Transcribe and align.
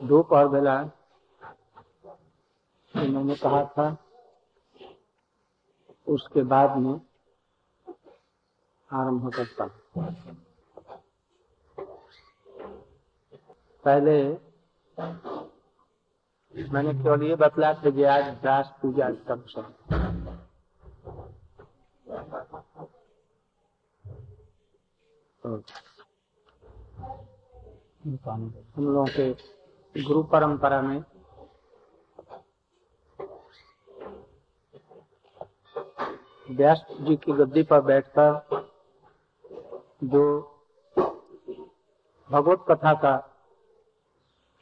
दोपहर 0.00 0.48
बेला 0.48 0.74
मैंने 2.94 3.34
कहा 3.34 3.64
था, 3.68 3.86
उसके 6.06 6.42
बाद 6.44 6.76
में 6.76 6.94
आरंभ 8.90 9.32
करता 9.34 9.66
पहले 13.84 14.16
मैंने 16.72 16.92
केवल 16.94 17.22
ये 17.22 17.34
बतला 17.36 17.72
था 17.74 17.90
कि 17.90 18.04
आज 18.04 18.24
व्यास 18.42 18.72
पूजा 18.82 19.10
तब 19.28 19.44
से। 19.48 19.60
हम 28.24 28.52
लोगों 28.78 29.06
के 29.08 29.57
गुरु 30.02 30.22
परंपरा 30.22 30.80
में। 30.82 31.04
व्यास 36.50 36.86
जी 37.00 37.16
की 37.16 37.32
गद्दी 37.32 37.62
पर 37.62 37.80
बैठकर 37.80 38.62
जो 40.04 40.22
भगवत 42.30 42.64
कथा 42.68 42.94
का 42.94 43.16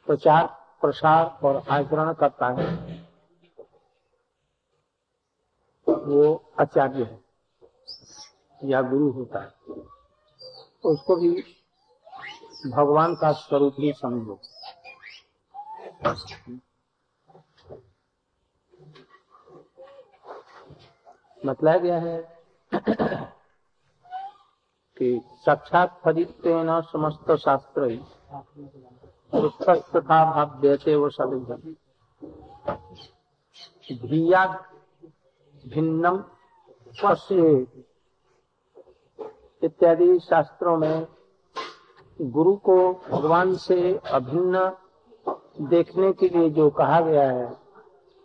प्रचार, 0.07 0.47
प्रसार 0.81 1.39
और 1.43 1.55
आचरण 1.69 2.13
करता 2.13 2.47
है, 2.47 2.67
वो 5.89 6.51
आचार्य 6.59 7.03
है 7.03 7.23
या 8.63 8.81
गुरु 8.81 9.11
होता 9.11 9.39
है। 9.39 9.53
उसको 10.85 11.15
भी 11.15 11.29
भगवान 12.71 13.15
का 13.15 13.31
स्वरूप 13.31 13.75
ही 13.79 13.93
समझो। 13.93 14.39
मतलब 21.41 21.81
गया 21.81 21.99
है 21.99 22.17
कि 24.97 25.19
साक्षात 25.45 25.99
फलित 26.05 26.47
समस्त 26.83 27.31
शास्त्र 27.35 27.89
ही 27.89 27.99
तथा 29.33 30.23
भाव्यते 30.25 30.95
वो 30.95 31.09
सभी 31.09 31.75
धिया 34.07 34.45
भिन्नम 35.63 36.23
इत्यादि 39.61 40.19
शास्त्रों 40.19 40.77
में 40.77 41.07
गुरु 42.19 42.55
को 42.55 42.77
भगवान 43.09 43.55
से 43.57 43.77
अभिन्न 44.11 44.69
देखने 45.61 46.13
के 46.13 46.29
लिए 46.29 46.49
जो 46.49 46.69
कहा 46.69 47.01
गया 47.01 47.31
है, 47.31 47.57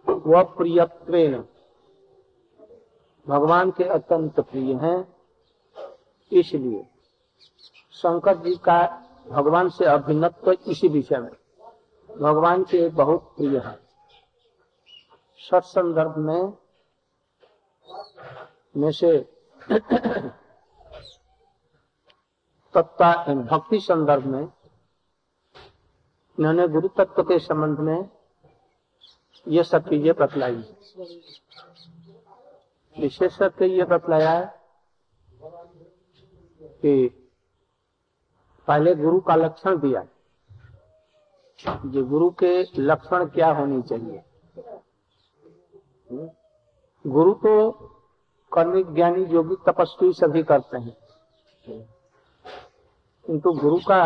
वह 0.08 0.42
प्रियत्व 0.42 1.44
भगवान 3.28 3.70
के 3.70 3.84
अत्यंत 3.84 4.40
प्रिय 4.40 4.74
हैं, 4.74 5.14
इसलिए 6.32 6.86
शंकर 7.92 8.36
जी 8.36 8.54
का 8.56 9.08
भगवान 9.28 9.68
से 9.68 9.84
अभिन्नत्व 9.84 10.52
इसी 10.52 10.88
विषय 10.88 11.18
में। 11.18 11.30
भगवान 12.20 12.62
के 12.62 12.88
बहुत 12.88 13.34
प्रिय 13.36 13.58
है। 13.58 13.82
सत 15.38 15.62
संदर्भ 15.64 16.16
में 16.16 16.52
में 18.76 18.90
से 18.90 19.18
तत्ता 22.74 23.34
भक्ति 23.34 23.80
संदर्भ 23.80 24.26
में 24.26 24.48
इन्होंने 26.38 26.68
गुरु 26.68 26.88
तत्व 26.88 27.22
के 27.22 27.38
संबंध 27.38 27.78
में 27.78 28.08
ये 29.48 29.62
सब 29.62 29.88
चीज़ें 29.88 30.14
बतलाई। 30.14 30.56
विशेष 33.00 33.36
करके 33.36 33.66
ये 33.66 33.84
बतलाया 33.84 34.40
कि 36.62 37.08
पहले 38.68 38.94
गुरु 38.94 39.20
का 39.20 39.36
लक्षण 39.36 39.78
दिया 39.78 40.06
जो 41.86 42.04
गुरु 42.06 42.30
के 42.30 42.62
लक्षण 42.78 43.24
क्या 43.24 43.52
होनी 43.52 43.82
चाहिए। 43.82 44.22
गुरु 47.06 47.32
तो 47.34 47.70
कर्मिक 48.52 48.94
ज्ञानी 48.94 49.24
योगी 49.24 49.56
तपस्वी 49.66 50.12
सभी 50.12 50.42
करते 50.42 50.78
हैं। 50.78 50.96
किंतु 53.26 53.52
गुरु 53.52 53.78
का 53.78 54.00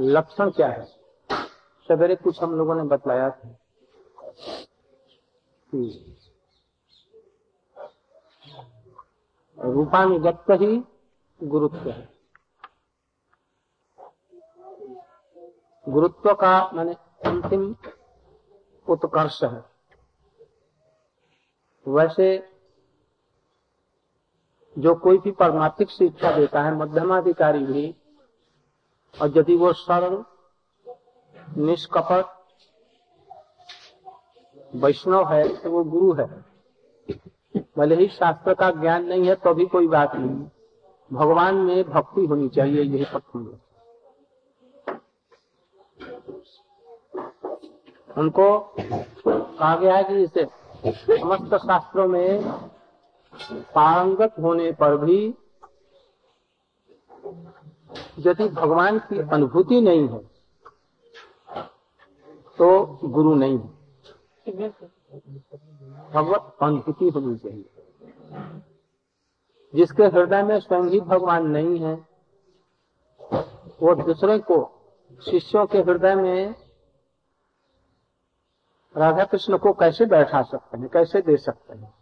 लक्षण 0.00 0.50
क्या 0.50 0.68
है? 0.68 0.99
सवेरे 1.90 2.16
कुछ 2.16 2.42
हम 2.42 2.54
लोगों 2.54 2.74
ने 2.74 2.82
बतलाया 2.82 3.30
था। 3.30 3.48
रूपानुगत 9.58 10.44
ही 10.50 10.84
गुरुत्व 11.42 11.90
है। 11.90 12.08
गुरुत्व 15.88 16.34
का 16.34 16.70
माने 16.74 16.94
अंतिम 17.26 17.76
उत्कर्ष 18.88 19.44
है। 19.44 19.64
वैसे 21.88 22.50
जो 24.78 24.94
कोई 24.94 25.18
भी 25.18 25.30
परमात्मिक 25.30 25.90
शिक्षा 25.90 26.36
देता 26.36 26.62
है, 26.62 26.74
मध्यमाधिकारी 26.74 27.66
भी, 27.66 27.96
और 29.22 29.38
यदि 29.38 29.56
वो 29.56 29.72
सरल 29.72 30.24
निष्कपट 31.58 32.38
वैष्णव 34.74 35.28
है 35.28 35.42
तो 35.56 35.70
वो 35.70 35.82
गुरु 35.84 36.12
है। 36.12 36.26
भले 37.78 37.94
ही 37.94 38.06
शास्त्र 38.08 38.54
का 38.54 38.70
ज्ञान 38.72 39.04
नहीं 39.04 39.28
है 39.28 39.34
तो 39.34 39.54
भी 39.54 39.66
कोई 39.66 39.88
बात 39.88 40.14
नहीं। 40.16 40.46
भगवान 41.10 41.54
में 41.56 41.90
भक्ति 41.90 42.26
होनी 42.26 42.48
चाहिए, 42.48 42.82
यही 42.82 43.04
प्रथम 43.04 43.58
उनको 48.10 48.58
कहा 49.26 49.76
गया 49.76 49.96
है 49.96 50.04
कि 50.04 50.22
इसे 50.22 50.44
समस्त 50.84 51.54
शास्त्रों 51.56 52.06
में 52.08 52.42
पारंगत 53.74 54.34
होने 54.40 54.70
पर 54.72 54.96
भी 54.96 55.18
यदि 58.18 58.48
भगवान 58.48 58.98
की 58.98 59.18
अनुभूति 59.28 59.80
नहीं 59.80 60.08
है 60.08 60.29
तो 62.60 62.98
गुरु 63.04 63.34
नहीं 63.34 63.58
है। 63.58 63.80
भगवत 66.10 66.56
अनुभूति 66.62 67.08
होनी 67.08 67.36
चाहिए। 67.36 67.70
जिसके 69.74 70.02
हृदय 70.02 70.42
में 70.42 70.60
स्वयं 70.60 70.84
ही 70.84 71.00
भगवान 71.00 71.46
नहीं 71.46 71.78
है, 71.78 71.94
वो 73.82 73.94
दूसरे 73.94 74.38
को 74.38 74.82
शिष्यों 75.30 75.66
के 75.66 75.78
हृदय 75.78 76.14
में 76.14 76.54
राधा 78.96 79.24
कृष्ण 79.24 79.58
को 79.58 79.72
कैसे 79.72 80.06
बैठा 80.06 80.42
सकते 80.42 80.78
हैं, 80.78 80.88
कैसे 80.88 81.20
दे 81.20 81.36
सकते 81.36 81.76
हैं? 81.76 81.94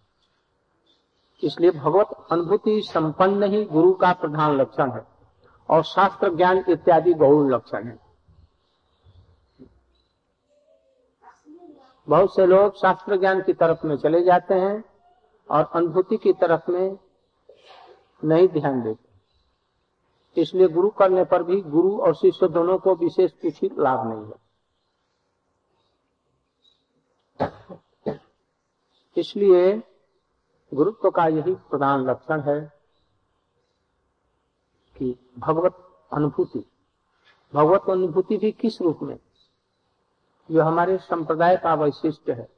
इसलिए 1.45 1.71
भगवत 1.71 2.07
अनुभूति 2.31 2.83
संपन्न 2.83 3.43
ही 3.43 3.65
गुरु 3.65 3.93
का 3.93 4.13
प्रधान 4.13 4.61
लक्षण 4.61 4.91
है 4.91 5.07
और 5.71 5.83
शास्त्र 5.83 6.35
ज्ञान 6.35 6.65
इत्यादि 6.69 7.15
गौण 7.15 7.51
लक्षण 7.51 7.85
है। 7.85 8.08
बहुत 12.09 12.35
से 12.35 12.47
लोग 12.47 12.77
शास्त्र 12.77 13.17
ज्ञान 13.17 13.43
की 13.43 13.53
तरफ़ 13.53 13.87
में 13.87 13.97
चले 13.97 14.23
जाते 14.25 14.55
हैं 14.55 14.85
और 15.51 15.71
अनुभूति 15.75 16.17
की 16.17 16.33
तरफ़ 16.33 16.71
में 16.71 16.99
नहीं 18.25 18.49
ध्यान 18.49 18.83
देते। 18.83 20.41
इसलिए 20.41 20.69
गुरु 20.69 20.91
करने 20.91 21.25
पर 21.25 21.43
भी 21.43 21.61
गुरु 21.61 21.99
और 22.01 22.15
शिष्य 22.15 22.49
दोनों 22.49 22.79
को 22.79 22.95
विशेष 22.95 23.33
कुछ 23.33 23.65
लाभ 23.79 24.07
नहीं 24.09 24.25
है। 24.25 24.49
इसलिए 29.17 29.83
गुरुत्व 30.73 31.11
का 31.11 31.27
यही 31.27 31.55
प्रधान 31.55 32.05
लक्षण 32.05 32.41
है 32.41 32.61
कि 34.97 35.19
भगवत 35.39 35.77
अनुभूति 36.13 36.65
भगवत 37.55 37.91
अनुभूति 37.91 38.37
भी 38.37 38.53
किस 38.53 38.81
रूप 38.83 38.99
में? 39.03 39.19
जो 40.51 40.63
हमारे 40.63 40.97
संप्रदाय 40.99 41.57
का 41.57 41.75
वैशिष्ट 41.75 42.31
है। 42.31 42.49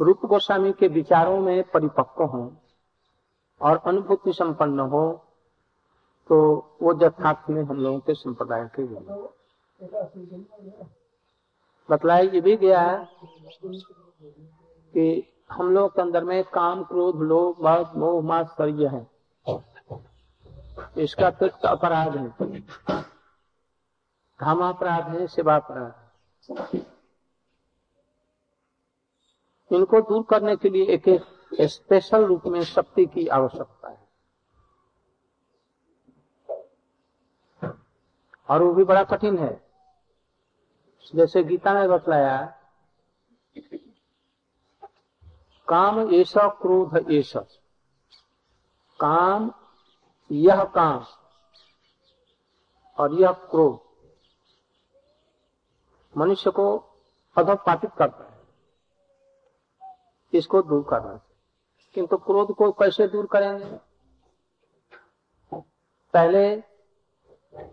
रूप 0.00 0.24
गोस्वामी 0.26 0.72
के 0.72 0.88
विचारों 0.88 1.40
में 1.40 1.62
परिपक्व 1.70 2.24
हो 2.24 2.52
और 3.60 3.76
अनुभूति 3.86 4.32
संपन्न 4.32 4.80
हो 4.80 5.04
तो 6.30 6.36
वो 6.82 6.92
यथार्थ 7.02 7.50
में 7.50 7.62
हम 7.62 7.76
लोगों 7.76 8.00
के 8.00 8.14
संप्रदाय 8.14 8.68
के 8.74 8.84
बतलाया 11.88 12.22
ये 12.22 12.40
भी 12.40 12.56
गया 12.56 12.80
है 12.80 13.08
कि 14.94 15.32
हम 15.52 15.72
लोग 15.74 15.94
के 15.94 16.02
अंदर 16.02 16.24
में 16.24 16.42
काम, 16.44 16.82
क्रोध, 16.84 17.16
लोभ 17.16 17.56
मद 17.60 17.92
मोह 17.96 18.22
मात्सर्य 18.22 18.86
है। 18.86 19.06
इसका 20.96 21.26
अतिरिक्त 21.26 21.66
अपराध 21.66 22.16
है। 22.16 22.60
कामापराध 24.40 25.08
है, 25.08 25.26
सेवापराध 25.26 26.05
इनको 29.72 30.00
दूर 30.00 30.24
करने 30.30 30.56
के 30.56 30.68
लिए 30.68 30.86
एक 30.86 31.08
एक 31.08 31.22
स्पेशल 31.60 32.24
रूप 32.24 32.46
में 32.46 32.64
शक्ति 32.64 33.06
की 33.06 33.26
आवश्यकता 33.26 33.88
है। 33.88 34.08
और 38.50 38.62
वो 38.62 38.74
भी 38.74 38.84
बड़ा 38.84 39.04
कठिन 39.04 39.38
है। 39.38 39.70
जैसे 41.14 41.44
गीता 41.44 41.74
में 41.74 41.88
बतलाया, 41.88 42.60
काम 45.68 46.14
ऐसा 46.14 46.48
क्रोध 46.48 47.12
ऐसा। 47.12 47.40
काम 49.00 49.52
यह 50.32 50.64
काम 50.64 51.04
और 52.98 53.14
यह 53.20 53.32
क्रोध। 53.32 53.85
मनुष्य 56.16 56.50
को 56.50 56.78
अधपातित 57.38 57.90
करता 57.98 58.24
है। 58.24 58.36
इसको 60.34 60.62
दूर 60.62 60.86
करना 60.90 61.08
चाहिए 61.08 61.36
किंतु 61.94 62.16
क्रोध 62.16 62.54
को 62.54 62.72
कैसे 62.72 63.08
दूर 63.08 63.26
करेंगे? 63.26 63.80
पहले 66.12 66.56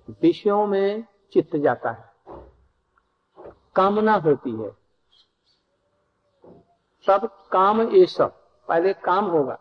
विषयों 0.10 0.68
में 0.68 1.04
चित्त 1.34 1.56
जाता 1.56 1.92
है। 1.92 2.14
कामना 3.76 4.14
होती 4.14 4.52
है। 4.52 4.72
सब 7.06 7.48
काम 7.52 7.82
ये 7.82 8.06
सब, 8.06 8.32
पहले 8.68 8.94
काम 8.94 9.26
होगा। 9.26 9.60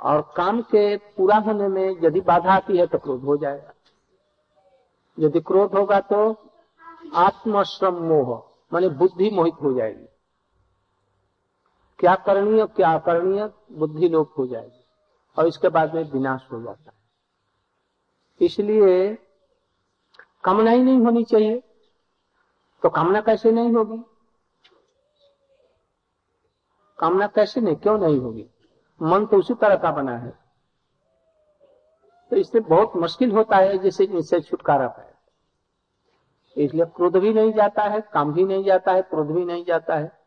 और 0.00 0.32
काम 0.36 0.62
के 0.62 0.96
पूरा 0.96 1.36
होने 1.36 1.68
में 1.68 1.96
यदि 2.02 2.20
बाधा 2.20 2.52
आती 2.52 2.76
है 2.76 2.86
तो 2.86 2.98
क्रोध 2.98 3.20
हो 3.20 3.36
जाएगा। 3.36 3.72
यदि 5.18 5.40
क्रोध 5.40 5.74
होगा 5.74 6.00
तो 6.00 6.48
आत्मश्रम 7.02 7.94
मोह 7.94 8.52
माने 8.72 8.88
बुद्धि 8.88 9.30
मोहित 9.30 9.54
हो 9.62 9.72
जाएगी। 9.74 10.06
क्या 11.98 12.14
करणीय 12.14 12.66
क्या 12.66 12.98
करणीय 12.98 13.50
बुद्धि 13.72 14.08
लोप 14.08 14.34
हो 14.38 14.46
जाएगी, 14.46 14.84
और 15.36 15.46
इसके 15.46 15.68
बाद 15.68 15.94
में 15.94 16.02
विनाश 16.04 16.48
हो 16.52 16.62
जाता 16.62 16.90
है। 16.90 16.96
इसलिए 18.40 19.14
कामना 20.44 20.70
ही 20.70 20.82
नहीं 20.82 20.98
होनी 20.98 21.24
चाहिए। 21.24 21.62
तो 22.82 22.88
कामना 22.88 23.20
कैसे 23.20 23.52
नहीं 23.52 23.72
होगी? 23.72 23.98
कामना 26.98 27.26
कैसे 27.26 27.60
नहीं, 27.60 27.76
क्यों 27.76 27.98
नहीं 27.98 28.20
होगी? 28.20 28.50
मन 29.02 29.26
तो 29.26 29.36
उसी 29.36 29.54
तरह 29.54 29.76
का 29.76 29.90
बना 29.90 30.16
है। 30.18 30.38
तो 32.30 32.36
इससे 32.36 32.60
बहुत 32.60 32.96
मुश्किल 32.96 33.30
होता 33.30 33.56
है, 33.56 33.78
जैसे 33.78 34.04
इनसे 34.04 34.40
छुटकारा 34.40 34.88
पाए। 34.88 35.11
इसलिए 36.56 36.84
क्रोध 36.84 37.16
भी 37.16 37.32
नहीं 37.34 37.52
जाता 37.52 37.82
है, 37.82 38.00
काम 38.00 38.32
भी 38.32 38.44
नहीं 38.44 38.64
जाता 38.64 38.92
है, 38.92 39.02
क्रोध 39.02 39.26
भी 39.26 39.44
नहीं 39.44 39.64
जाता 39.64 39.96
है। 39.96 40.22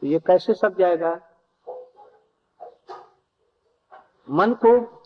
तो 0.00 0.06
ये 0.06 0.18
कैसे 0.18 0.54
सब 0.54 0.78
जाएगा? 0.78 1.20
मन 4.30 4.54
को 4.54 5.02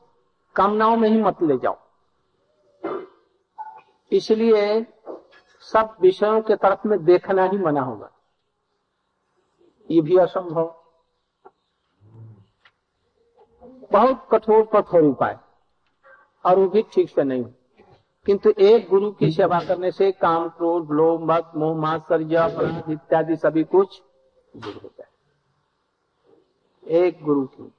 कामनाओं 0.56 0.96
में 0.96 1.08
ही 1.08 1.22
मत 1.22 1.42
ले 1.42 1.58
जाओ। 1.58 1.78
इसलिए 4.12 4.86
सब 5.60 5.96
विषयों 6.00 6.42
के 6.42 6.56
तरफ़ 6.56 6.88
में 6.88 7.04
देखना 7.04 7.44
ही 7.44 7.58
मना 7.58 7.80
होगा। 7.80 8.10
ये 9.90 10.00
भी 10.00 10.16
असंभव। 10.16 10.84
बहुत 13.92 14.28
कठोर 14.30 14.62
कठोर 14.72 15.02
उपाय। 15.02 15.38
और 16.44 16.58
वो 16.58 16.68
भी 16.68 16.82
ठीक 16.82 17.10
से 17.10 17.24
नहीं 17.24 17.44
किंतु 18.26 18.50
एक 18.58 18.88
गुरु 18.88 19.12
की 19.12 19.30
सेवा 19.30 19.60
करने 19.60 19.90
से 19.90 20.12
काम 20.12 20.48
क्रोध 20.48 20.90
लोभ 20.90 21.32
मत 21.32 21.52
मोह 21.56 21.76
मात्सर्य 21.76 22.36
अपराध 22.36 22.90
इत्यादि 22.90 23.36
सभी 23.36 23.64
कुछ 23.64 24.02
दूर 24.56 24.80
होता 24.82 25.02
है। 25.02 25.08
एक 26.88 27.24
गुरु 27.24 27.46
की 27.46 27.72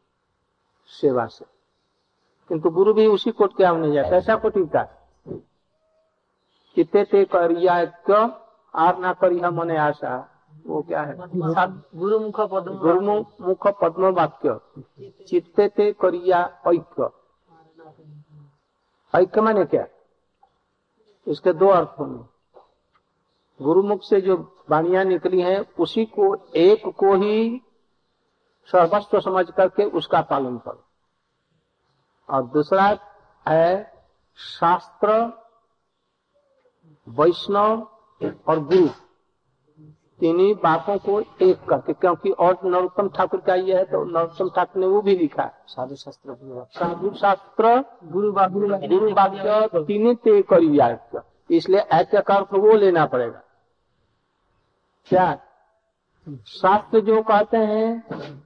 सेवा 0.87 1.25
से। 1.25 1.45
किंतु 2.49 2.69
गुरु 2.69 2.93
भी 2.93 3.07
उसी 3.07 3.31
कोट 3.31 3.57
के 3.57 3.63
आने 3.63 3.91
जाता 3.91 4.09
ऐसा 4.09 4.35
कोटि 4.35 4.65
का 4.65 4.83
चित्ते 6.75 7.03
ते 7.03 7.25
करिया 7.25 7.73
आर 8.75 8.97
ना 8.97 9.13
करिया 9.13 9.51
मने 9.51 9.77
आशा। 9.77 10.29
वो 10.67 10.81
क्या 10.81 11.01
है? 11.01 11.15
गुरु 11.95 12.19
मुख 12.19 12.41
पद्म 12.41 12.77
गुरु 12.77 13.01
मुख 13.01 13.67
पद्म 13.67 14.05
वाक्य। 14.05 14.59
चित्ते 15.23 15.67
ते 15.67 15.93
करिया 15.93 16.61
ऐक्य। 16.67 17.09
ऐक्य 19.15 19.41
माने 19.41 19.65
क्या? 19.65 19.87
इसके 21.27 21.53
दो 21.53 21.67
अर्थ 21.67 21.89
होंगे 21.99 22.33
गुरुमुख 23.63 24.03
से 24.03 24.21
जो 24.21 24.65
वाणिया 24.69 25.03
निकली 25.03 25.41
हैं, 25.41 25.75
उसी 25.79 26.05
को 26.05 26.35
एक 26.55 26.85
को 26.85 27.15
ही 27.15 27.61
सर्वस्व 28.65 29.19
समझ 29.19 29.51
करके 29.51 29.85
उसका 29.85 30.21
पालन 30.21 30.57
करो। 30.57 30.83
और 32.29 32.43
दूसरा 32.43 32.97
है 33.47 33.93
शास्त्र, 34.35 35.11
वैष्णव 37.07 37.81
और 38.47 38.59
गुरु। 38.59 38.89
तीनों 40.19 40.56
बातों 40.63 40.98
को 40.98 41.19
एक 41.21 41.63
करके 41.69 41.94
क्योंकि 41.94 42.30
और 42.39 42.57
नरोत्तम 42.65 43.07
ठाकुर 43.10 43.39
का 43.42 43.56
ये 43.56 43.77
है 43.77 43.83
तो 43.86 44.04
नरोत्तम 44.06 44.50
ठाकुर 44.50 44.81
ने 44.81 44.88
वो 44.88 45.01
भी 45.01 45.15
लिखा 45.18 45.50
साधु 45.68 45.95
शास्त्र 45.95 46.36
साधु 46.74 47.13
शास्त्र 47.13 47.83
गुरु 48.04 48.31
गुरु 48.31 49.12
वाक्य 49.13 49.83
तीन 49.83 50.13
ते 50.15 50.42
करिया 50.42 50.88
इसलिए 51.51 51.80
ऐक्य 51.80 52.21
का 52.21 52.36
अर्थ 52.36 52.54
वो 52.54 52.74
लेना 52.74 53.06
पड़ेगा। 53.06 53.42
क्या? 55.07 55.39
शास्त्र 56.48 57.00
जो 57.00 57.21
कहते 57.21 57.57
हैं 57.57 58.42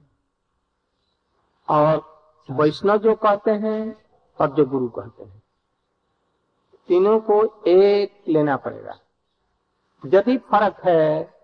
और 1.68 2.02
वैष्णव 2.48 2.98
जो 2.98 3.14
कहते 3.14 3.50
हैं 3.50 3.80
और 4.38 4.54
जो 4.54 4.64
गुरु 4.66 4.88
कहते 4.88 5.24
हैं 5.24 5.42
तीनों 6.88 7.18
को 7.20 7.42
एक 7.66 8.24
लेना 8.28 8.56
पड़ेगा। 8.56 8.98
यदि 10.04 10.36
फ़र्क 10.50 10.80
है 10.84 11.37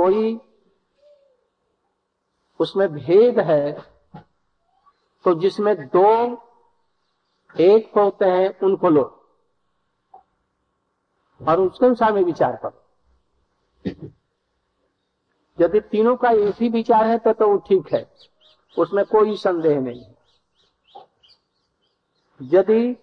कोई 0.00 0.38
उसमें 2.60 2.88
भेद 2.88 3.38
है 3.40 3.72
तो 5.24 5.34
जिसमें 5.34 5.74
दो 5.88 6.10
एक 7.60 7.92
होते 7.96 8.24
हैं, 8.24 8.58
उनको 8.60 8.88
लो। 8.88 9.02
और 11.40 11.60
उसके 11.60 11.86
अनुसार 11.86 12.12
में 12.12 12.22
विचार 12.22 12.56
करो। 12.56 12.82
यदि 15.60 15.80
तीनों 15.80 16.16
का 16.16 16.30
एक 16.30 16.54
ही 16.54 16.68
विचार 16.68 17.06
है 17.06 17.18
तो 17.18 17.32
तो 17.32 17.48
वो 17.48 17.56
ठीक 17.58 17.92
है। 17.92 18.02
उसमें 18.78 19.04
कोई 19.04 19.36
संदेह 19.36 19.80
नहीं 19.80 20.02
है। 20.04 20.16
यदि 22.42 22.94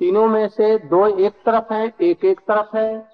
तीनों 0.00 0.26
में 0.26 0.48
से 0.48 0.78
दो 0.78 1.06
एक 1.18 1.42
तरफ़ 1.46 1.72
है, 1.72 1.86
एक 2.00 2.24
एक 2.24 2.40
तरफ़ 2.40 2.76
है 2.76 3.10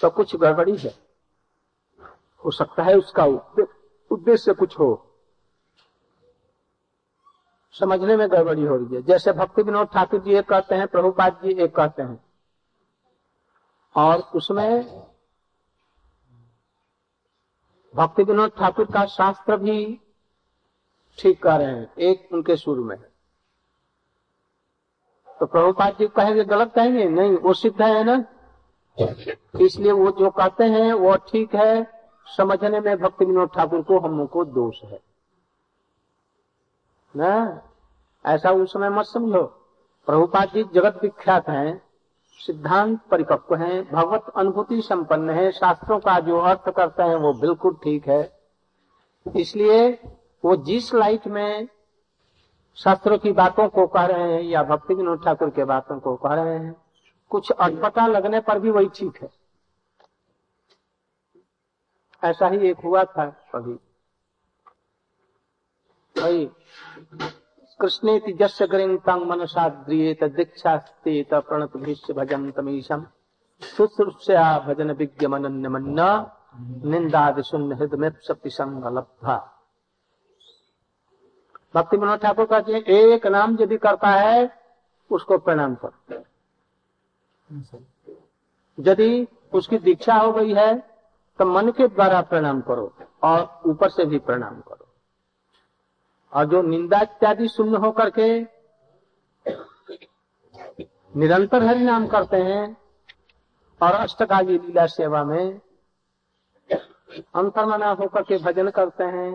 तो 0.00 0.10
कुछ 0.10 0.36
गड़बड़ी 0.36 0.76
है। 0.76 1.09
हो 2.44 2.50
सकता 2.50 2.82
है 2.82 2.94
उसका 2.94 3.24
उद्देश्य 4.10 4.52
कुछ 4.52 4.78
हो। 4.78 5.06
समझने 7.74 8.16
में 8.16 8.30
गड़बड़ी 8.30 8.62
हो 8.62 8.76
रही 8.76 8.96
है। 8.96 9.02
जैसे 9.02 9.32
भक्ति 9.32 9.62
विनोद 9.62 9.88
ठाकुर 9.88 10.20
जी 10.20 10.34
एक 10.34 10.48
कहते 10.48 10.74
हैं 10.74 10.86
प्रभुपाद 10.88 11.40
जी 11.44 11.52
एक 11.64 11.76
कहते 11.76 12.02
हैं। 12.02 12.24
और 13.96 14.18
उसमें 14.34 14.82
भक्ति 17.94 18.22
विनोद 18.22 18.50
ठाकुर 18.58 18.84
का 18.84 19.06
शास्त्र 19.06 19.56
भी 19.56 20.00
ठीक 21.18 21.42
कह 21.42 21.56
रहे 21.56 21.66
हैं 21.66 21.94
एक 21.94 22.28
उनके 22.32 22.56
सुर 22.56 22.78
में 22.78 22.98
तो 25.40 25.46
प्रभुपाद 25.46 25.96
जी 25.98 26.06
कहेंगे 26.06 26.44
गलत 26.44 26.72
कहेंगे? 26.74 27.04
नहीं 27.04 27.36
वो 27.36 27.52
सिद्ध 27.54 27.82
है 27.82 28.04
ना? 28.04 28.24
इसलिए 29.60 29.92
वो 29.92 30.10
जो 30.10 30.30
कहते 30.30 30.64
हैं 30.64 30.92
वो 30.92 31.16
ठीक 31.16 31.54
है। 31.54 31.99
समझने 32.36 32.80
में 32.80 32.98
भक्ति 32.98 33.24
विनोद 33.24 33.50
ठाकुर 33.56 33.82
को 33.82 33.98
हम 33.98 34.26
को 34.26 34.44
दोष 34.44 34.82
है। 34.82 35.00
ना? 37.16 37.62
ऐसा 38.26 38.50
उस 38.50 38.72
समय 38.72 38.90
मत 38.90 39.04
समझो। 39.04 39.42
प्रभुपाद 40.06 40.48
जी 40.54 40.64
जगत 40.74 40.98
विख्यात 41.02 41.48
हैं, 41.48 41.82
सिद्धांत 42.46 43.00
परिपक्व 43.10 43.54
हैं, 43.54 43.92
भगवत 43.92 44.32
अनुभूति 44.36 44.82
संपन्न 44.82 45.30
है, 45.30 45.50
शास्त्रों 45.52 45.98
का 45.98 46.20
जो 46.20 46.38
अर्थ 46.38 46.70
करते 46.70 47.02
हैं 47.02 47.16
वो 47.16 47.32
बिल्कुल 47.32 47.76
ठीक 47.84 48.08
है। 48.08 48.40
इसलिए 49.36 49.90
वो 50.44 50.56
जिस 50.56 50.94
लाइट 50.94 51.26
में 51.26 51.68
शास्त्रों 52.76 53.18
की 53.18 53.32
बातों 53.32 53.68
को 53.68 53.86
कह 53.86 54.04
रहे 54.04 54.32
हैं 54.32 54.42
या 54.42 54.62
भक्ति 54.62 54.94
विनोद 54.94 55.24
ठाकुर 55.24 55.50
के 55.50 55.64
बातों 55.64 56.00
को 56.00 56.16
कह 56.16 56.34
रहे 56.34 56.58
हैं, 56.58 56.76
कुछ 57.30 57.50
अटपटा 57.50 58.06
लगने 58.06 58.40
पर 58.40 58.58
भी 58.58 58.70
वही 58.70 58.88
ठीक 58.88 59.22
है। 59.22 59.39
ऐसा 62.22 62.48
ही 62.48 62.68
एक 62.68 62.80
हुआ 62.84 63.04
था 63.06 63.24
अभी 63.54 63.74
भाई 66.16 66.50
कृष्णे 67.80 68.18
जस्य 68.40 68.66
ग्रीन 68.66 68.96
तंग 68.98 69.22
मनसाद्रियेत 69.22 70.24
दीक्षास्तेत 70.36 71.34
प्रणत 71.34 71.76
भीष्य 71.76 72.12
भजन 72.12 72.50
तमीशम। 72.50 73.04
शुश्रूषया 73.62 74.58
भजन 74.58 74.90
विज्ञ 74.90 75.26
मनन्य 75.26 75.68
मन्न 75.68 76.00
निंदादि 76.90 77.42
शून्य 77.42 77.74
हृदय 77.74 78.10
शक्ति 78.28 78.50
संग 78.50 78.84
लब्धा 78.96 79.36
भक्ति 81.74 81.96
मनोहर 81.96 82.18
ठाकुर 82.18 82.46
कहते 82.46 82.72
हैं 82.72 82.82
एक 82.82 83.26
नाम 83.26 83.56
यदि 83.60 83.76
करता 83.78 84.08
है 84.08 84.50
उसको 85.10 85.38
प्रणाम 85.38 85.74
कर। 85.84 86.24
यदि 88.78 89.26
उसकी 89.52 89.78
दीक्षा 89.78 90.14
हो 90.14 90.32
गई 90.32 90.52
है 90.54 90.70
तो 91.40 91.44
मन 91.46 91.70
के 91.70 91.86
द्वारा 91.88 92.20
प्रणाम 92.22 92.60
करो 92.60 92.92
और 93.22 93.60
ऊपर 93.66 93.88
से 93.90 94.04
भी 94.04 94.18
प्रणाम 94.20 94.60
करो। 94.60 94.86
और 96.32 96.44
जो 96.46 96.60
निंदा 96.62 97.00
इत्यादि 97.00 97.48
शून्य 97.48 97.76
होकर 97.76 98.10
के 98.18 98.28
निरंतर 101.14 101.62
हरि 101.62 101.84
नाम 101.84 102.06
करते 102.06 102.36
हैं 102.42 102.76
और 103.80 103.92
अष्टकाली 103.92 104.58
लीला 104.58 104.86
सेवा 104.88 105.24
में 105.24 105.60
अंतर्मना 106.70 107.90
होकर 107.92 108.22
के 108.22 108.38
भजन 108.44 108.70
करते 108.70 109.04
हैं 109.06 109.32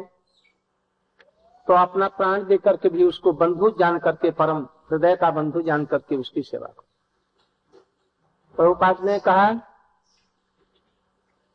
तो 1.68 1.74
अपना 1.74 2.08
प्राण 2.14 2.44
दे 2.46 2.58
करके 2.58 2.90
भी 2.90 3.04
उसको 3.04 3.32
बंधु 3.34 3.70
जान 3.80 3.98
करके, 4.00 4.32
परम 4.32 4.68
हृदय 4.92 5.16
का 5.16 5.32
बंधु 5.32 5.62
जान 5.62 5.86
करके 5.86 6.16
उसकी 6.16 6.42
सेवा 6.44 6.68
करो। 6.68 6.86
प्रभुपाद 8.58 9.06
ने 9.06 9.20
कहा 9.20 9.54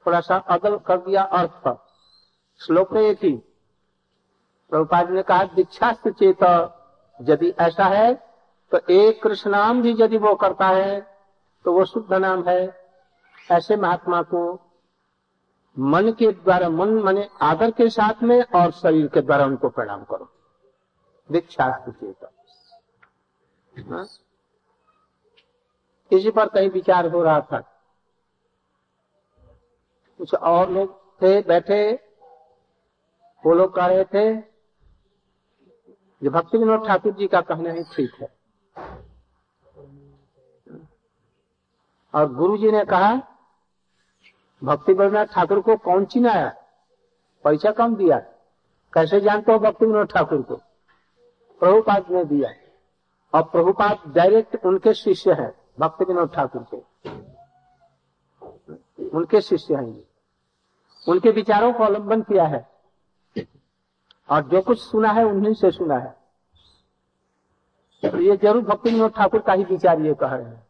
थोड़ा 0.07 0.21
सा 0.21 0.37
अदल 0.37 0.77
कर 0.79 0.97
दिया 0.97 1.23
अर्थ 1.23 1.51
पर। 1.51 1.77
श्लोक 2.61 2.97
एक 2.97 3.25
ही। 3.25 3.37
प्रभुपाद 4.73 5.11
ने 5.11 5.23
कहा 5.23 5.45
दीक्षा 5.45 5.93
चेत, 5.93 6.43
यदि 7.21 7.55
ऐसा 7.61 7.85
है 7.85 8.15
तो 8.73 8.81
एक 8.91 9.23
कृष्ण 9.23 9.51
नाम 9.51 9.83
भी 9.83 9.95
यदि 10.01 10.17
वो 10.17 10.35
करता 10.35 10.67
है 10.67 11.01
तो 11.65 11.73
वो 11.73 11.85
शुद्ध 11.85 12.13
नाम 12.13 12.49
है। 12.49 12.61
ऐसे 13.51 13.77
महात्मा 13.77 14.23
को 14.23 14.61
मन 15.79 16.13
के 16.13 16.31
द्वारा, 16.33 16.69
मन 16.69 16.95
मने 16.95 17.29
आदर 17.43 17.71
के 17.71 17.89
साथ 17.89 18.23
में 18.23 18.43
और 18.55 18.71
शरीर 18.73 19.07
के 19.07 19.21
द्वारा 19.21 19.45
उनको 19.45 19.69
प्रणाम 19.69 20.05
करो। 20.05 20.29
दीक्षा 21.31 21.71
चेत। 21.89 22.25
हाँ? 23.91 24.07
इसी 26.13 26.31
पर 26.31 26.49
कहीं 26.49 26.71
विचार 26.71 27.07
हो 27.07 27.23
रहा 27.23 27.41
था। 27.41 27.70
कुछ 30.21 30.35
और 30.35 30.71
लोग 30.71 31.03
थे, 31.23 31.43
बैठे, 31.43 31.93
वो 33.47 33.55
लोग 33.55 33.75
कह 33.75 33.87
रहे 33.87 34.05
थे 34.05 34.41
जो 36.23 36.31
भक्ति 36.31 36.59
विनोद 36.59 36.89
ठाकुर 36.89 37.13
जी 37.13 37.27
का 37.27 37.41
कहना 37.41 37.73
ही 37.73 37.85
ठीक 37.85 38.11
है। 38.21 38.37
और 42.15 42.35
गुरु 42.35 42.57
जी 42.57 42.71
ने 42.71 42.85
कहा, 42.85 43.15
भक्ति 44.65 44.93
विनोद 44.93 45.27
ठाकुर 45.27 45.61
को 45.61 45.77
कौन 45.77 46.05
चिनाया? 46.05 46.49
पैसा 47.45 47.71
कम 47.71 47.97
दिया। 47.97 48.19
कैसे 48.95 49.21
जानते 49.21 49.53
हो 49.53 49.59
भक्ति 49.59 49.87
विनोद 49.87 50.07
ठाकुर 50.07 50.43
को? 50.43 50.57
प्रभुपाद 51.61 52.05
ने 52.11 52.25
दिया। 52.25 52.51
और 53.35 53.43
प्रभुपाद 53.43 53.99
डायरेक्ट 54.07 54.57
उनके 54.65 54.95
शिष्य 54.95 55.33
है, 55.33 55.55
भक्ति 55.81 56.05
विनोद 56.05 56.35
ठाकुर 56.35 56.67
के। 56.75 57.11
उनके 59.09 59.41
शिष्य 59.41 59.75
हैं 59.75 59.87
ये। 59.87 60.10
उनके 61.11 61.31
विचारों 61.31 61.73
को 61.73 61.85
अवलंबन 61.85 62.23
किया 62.23 62.45
है। 62.47 62.69
और 64.29 64.49
जो 64.49 64.61
कुछ 64.63 64.79
सुना 64.81 65.13
है, 65.13 65.25
उन्हीं 65.25 65.55
से 65.55 65.71
सुना 65.71 65.99
है। 65.99 66.19
तो 68.03 68.19
ये 68.21 68.37
ज़रूर 68.37 68.63
भक्ति 68.63 68.91
विनोद 68.91 69.13
ठाकुर 69.13 69.41
का 69.41 69.53
ही 69.53 69.65
विचार 69.65 70.01
ये 70.01 70.15
कह 70.15 70.35
रहे 70.35 70.45
हैं। 70.45 70.67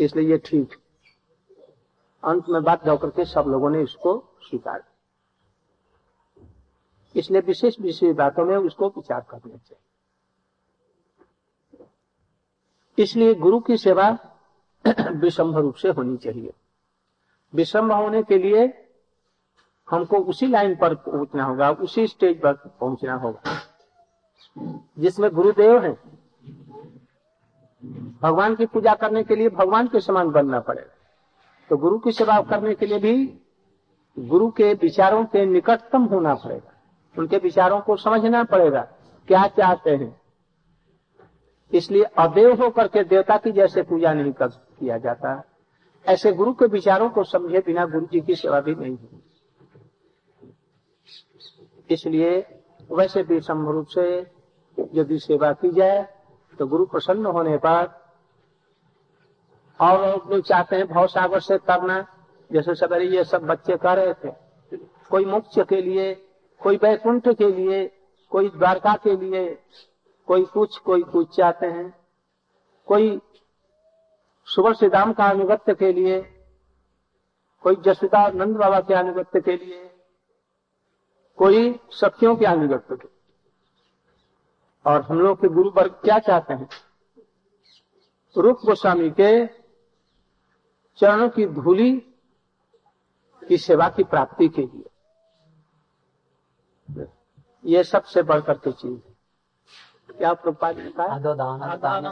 इसलिए 0.00 0.30
ये 0.30 0.38
ठीक। 0.38 0.76
अंत 2.22 2.44
में 2.48 2.62
बात 2.62 2.84
जाकर 2.84 3.10
के 3.10 3.24
सब 3.24 3.44
लोगों 3.48 3.70
ने 3.70 3.82
इसको 3.82 4.12
स्वीकार 4.42 4.84
इसलिए 7.14 7.40
विशेष 7.40 7.80
विशेष 7.80 8.16
बातों 8.16 8.44
में 8.44 8.56
उसको 8.56 8.88
विचार 8.88 9.20
करना 9.30 9.56
चाहिए। 9.56 9.84
इसलिए 12.98 13.34
गुरु 13.34 13.60
की 13.60 13.76
सेवा 13.76 14.08
विषम 15.10 15.56
रूप 15.56 15.74
से 15.74 15.88
होनी 15.88 16.16
चाहिए। 16.16 16.52
विषम 17.54 17.92
होने 17.92 18.22
के 18.22 18.38
लिए 18.38 18.86
हमको 19.90 20.16
उसी 20.16 20.46
लाइन 20.46 20.76
पर 20.76 20.94
पहुँचना 20.94 21.44
होगा, 21.44 21.70
उसी 21.70 22.06
स्टेज 22.06 22.40
पर 22.40 22.52
पहुँचना 22.52 23.14
होगा। 23.14 23.42
जिसमें 24.98 25.30
गुरुदेव 25.30 25.82
है, 25.82 25.92
भगवान 28.22 28.54
की 28.56 28.66
पूजा 28.66 28.94
करने 28.94 29.22
के 29.24 29.36
लिए 29.36 29.48
भगवान 29.48 29.86
के 29.86 30.00
समान 30.00 30.30
बनना 30.30 30.60
पड़ेगा। 30.60 30.94
तो 31.70 31.76
गुरु 31.76 31.98
की 31.98 32.12
सेवा 32.12 32.40
करने 32.40 32.74
के 32.74 32.86
लिए 32.86 32.98
भी 32.98 33.40
गुरु 34.18 34.50
के 34.50 34.74
विचारों 34.74 35.24
के 35.24 35.46
निकटतम 35.46 36.04
होना 36.04 36.34
पड़ेगा। 36.34 36.72
उनके 37.18 37.36
विचारों 37.36 37.80
को 37.80 37.96
समझना 37.96 38.44
पड़ेगा, 38.44 38.80
क्या 39.28 39.46
चाहते 39.46 39.90
हैं। 39.90 40.20
इसलिए 41.72 42.02
अदेव 42.02 42.62
होकर 42.62 42.88
के 42.88 43.04
देवता 43.04 43.36
की 43.36 43.52
जैसे 43.52 43.82
पूजा 43.82 44.12
नहीं 44.12 44.32
कर 44.32 44.48
किया 44.48 44.98
जाता। 44.98 45.42
ऐसे 46.08 46.32
गुरु 46.32 46.52
के 46.52 46.66
विचारों 46.66 47.10
को 47.10 47.24
समझे 47.24 47.58
बिना 47.58 47.86
गुरु 47.86 48.06
जी 48.06 48.20
की 48.20 48.34
सेवा 48.34 48.60
भी 48.60 48.74
नहीं 48.74 48.96
होगी 48.96 49.22
इसलिए 51.90 52.30
वैसे 52.92 53.22
भी 53.22 53.38
रूप 53.48 53.86
से 53.86 54.18
यदि 54.94 55.18
सेवा 55.18 55.52
की 55.52 55.70
जाए 55.70 56.06
तो 56.58 56.66
गुरु 56.66 56.86
प्रसन्न 56.86 57.26
होने 57.26 57.56
पर 57.56 58.08
और 59.80 60.28
लोग 60.30 60.40
चाहते 60.40 60.76
हैं 60.76 60.86
भाव 60.88 61.06
सागर 61.06 61.40
से 61.40 61.58
करना। 61.58 62.06
जैसे 62.52 62.74
सवेरे 62.74 63.04
ये 63.04 63.24
सब 63.24 63.42
बच्चे 63.42 63.76
कर 63.76 63.96
रहे 63.96 64.14
थे। 64.14 64.30
कोई 65.10 65.24
मोक्ष 65.24 65.58
के 65.58 65.82
लिए, 65.82 66.14
कोई 66.60 66.76
वैकुंठ 66.76 67.28
के 67.28 67.50
लिए, 67.52 67.86
कोई 68.30 68.48
द्वारका 68.48 68.94
के 68.94 69.16
लिए, 69.16 69.58
कोई 70.26 70.44
कुछ 70.44 70.78
कोई 70.78 71.02
कुछ 71.02 71.36
चाहते 71.36 71.66
हैं। 71.66 71.94
कोई 72.86 73.20
सुबह 74.54 74.72
से 74.72 74.88
दाम 74.88 75.12
का 75.12 75.24
अनुगत्य 75.24 75.74
के 75.74 75.92
लिए, 75.92 76.20
कोई 77.62 77.76
जसुदा 77.76 78.28
नंद 78.28 78.56
बाबा 78.56 78.80
के 78.80 78.94
अनुगत्य 78.94 79.40
के 79.40 79.56
लिए, 79.56 80.00
कोई 81.36 81.80
सखियों 81.90 82.36
के 82.36 82.44
अनुगत्य 82.44 82.96
के 82.96 83.08
और 84.90 85.02
हम 85.02 85.20
लोग 85.20 85.40
के 85.40 85.48
गुरु 85.48 85.70
वर्ग 85.70 85.90
क्या 85.90 86.18
चाहते 86.18 86.54
हैं? 86.54 86.68
रूप 88.36 88.58
गोस्वामी 88.64 89.10
के 89.10 89.46
चरणों 90.96 91.28
की 91.28 91.46
धूली 91.46 91.96
की 93.48 93.58
सेवा 93.58 93.88
की 93.88 94.04
प्राप्ति 94.04 94.48
के 94.48 94.62
लिए। 94.62 94.84
ये 97.64 97.84
सबसे 97.84 98.22
बढ़कर 98.22 98.54
के 98.54 98.72
चीज़ 98.72 99.07
है। 99.07 99.07
क्या 100.18 100.32
प्रपात 100.34 100.76
आदान 101.00 102.10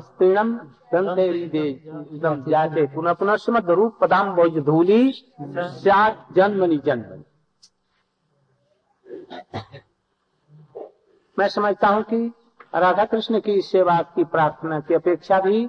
स्त्रीणम 0.00 0.44
जाते। 2.48 2.86
पुनः 2.86 3.12
पुनः 3.12 3.36
समद 3.36 3.70
रूप 3.70 3.98
पदाम 4.00 4.36
धूली 4.60 5.02
जन्मनि 5.40 6.78
जन्मनि। 6.84 7.24
मैं 11.36 11.48
समझता 11.48 11.88
हूँ 11.88 12.02
कि 12.02 12.18
राधा 12.74 13.04
कृष्ण 13.04 13.40
की 13.40 13.60
सेवा 13.62 14.00
की 14.14 14.24
प्रार्थना 14.24 14.80
की 14.80 14.94
अपेक्षा 14.94 15.40
भी 15.40 15.68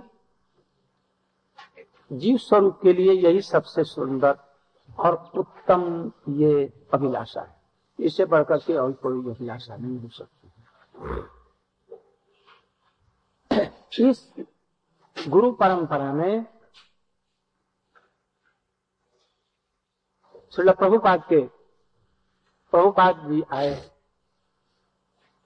जीव 2.12 2.38
स्वरूप 2.38 2.80
के 2.84 2.94
लिए 2.94 3.14
यही 3.14 3.42
सबसे 3.42 3.84
सुंदर 3.84 4.38
और 5.00 5.14
उत्तम 5.36 6.12
ये 6.30 6.72
अभिलाषा 6.94 7.42
है। 7.42 7.56
इससे 8.00 8.26
बढ़कर 8.26 8.58
के 8.58 8.74
और 8.74 8.92
कोई 9.04 9.32
अभिलाषा 9.32 9.76
नहीं 9.76 10.00
हो 10.00 10.08
सकती। 10.10 10.43
इस 14.00 14.34
गुरु 15.28 15.52
परंपरा 15.52 16.14
में 16.14 16.46
श्रील 20.56 20.72
प्रभुपाद 20.72 21.24
के, 21.30 21.48
प्रभुपाद 22.72 23.32
जी 23.32 23.44
आए 23.54 23.90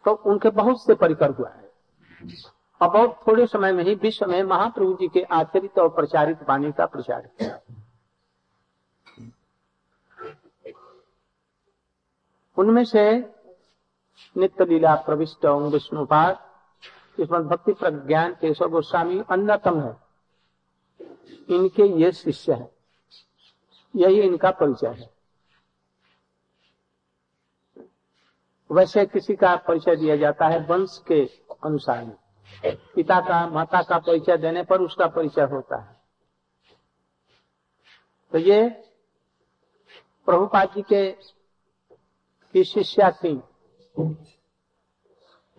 तो 0.06 0.12
उनके 0.12 0.50
बहुत 0.50 0.86
से 0.86 0.96
परिकर 0.96 1.30
हुआ 1.30 1.50
है। 1.50 1.72
और 2.82 2.90
बहुत 2.90 3.20
थोड़े 3.28 3.48
समय 3.48 3.72
में 3.72 3.84
ही 3.84 3.96
विश्व 3.96 4.26
में 4.26 4.44
महाप्रभु 4.44 4.94
जी 4.94 5.08
के 5.08 5.22
आचरित 5.22 5.80
और 5.80 5.90
प्रचारित 5.90 6.50
वाणी 6.50 6.72
का 6.72 6.86
प्रचार 6.86 7.22
किया। 7.22 7.60
उनमें 12.58 12.84
से 12.84 13.34
नित्य 14.38 14.66
लीला 14.66 14.96
प्रविष्ट 14.96 15.46
विष्णुपाद 15.46 16.48
इसमें 17.20 17.48
भक्ति 17.48 17.74
प्रज्ञान 17.74 18.34
केशव 18.34 18.70
गोस्वामी 18.70 19.24
अन्यतम 19.30 19.82
है। 19.82 19.98
इनके 21.50 21.84
ये 21.84 22.12
शिष्य 22.12 22.54
है। 22.54 22.72
यही 23.96 24.22
इनका 24.22 24.52
परिचय 24.52 24.88
है। 24.88 25.18
वैसे 28.72 29.06
किसी 29.06 29.36
का 29.36 29.56
परिचय 29.56 29.96
दिया 29.96 30.16
जाता 30.16 30.48
है 30.48 30.66
वंश 30.66 31.02
के 31.08 31.26
अनुसार 31.64 32.18
पिता 32.66 33.20
का, 33.20 33.48
माता 33.48 33.82
का 33.82 33.98
परिचय 33.98 34.38
देने 34.38 34.64
पर 34.64 34.82
उसका 34.82 35.08
परिचय 35.08 35.42
होता 35.42 35.82
है। 35.82 36.02
तो 38.32 38.38
ये 38.38 38.70
प्रभुपाद 40.26 40.74
जी 40.78 40.84
की 42.54 42.64
शिष्या 42.64 43.12
थी। 43.12 43.42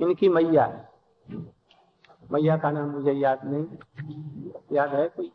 इनकी 0.00 0.28
मैया। 0.28 0.88
मैया 2.32 2.56
का 2.56 2.70
नाम 2.70 2.90
मुझे 2.90 3.12
याद 3.12 3.40
नहीं। 3.44 3.66
याद 4.72 4.94
है 4.94 5.08
कोई? 5.08 5.32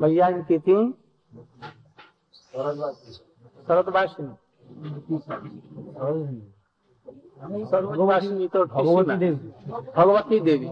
मैया 0.00 0.28
इनकी 0.28 0.58
थी? 0.58 0.92
शरदवासिनी। 3.68 4.34
शरदवासिनी 7.66 8.48
तो 8.48 8.64
भगवती 8.64 9.16
देवी। 9.16 9.36
भगवती 9.96 10.40
देवी। 10.40 10.68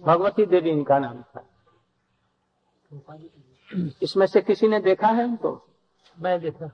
भगवती 0.00 0.46
देवी 0.46 0.70
इनका 0.70 0.98
नाम 0.98 1.22
था। 1.22 1.44
इसमें 4.02 4.26
से 4.26 4.40
किसी 4.40 4.68
ने 4.68 4.80
देखा 4.80 5.08
है 5.08 5.24
उनको? 5.24 5.62
मैं 6.20 6.40
देखा। 6.40 6.70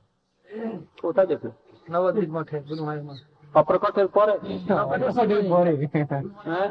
होता 1.05 1.25
देखा। 1.25 1.57
নবদ্বীপ 1.88 2.30
মঠে 2.36 2.58
গুরুমায়ের 2.70 3.04
মঠ 3.08 3.20
অপ্রকটের 3.54 4.08
পরে 4.10 4.34
হ্যাঁ? 6.48 6.68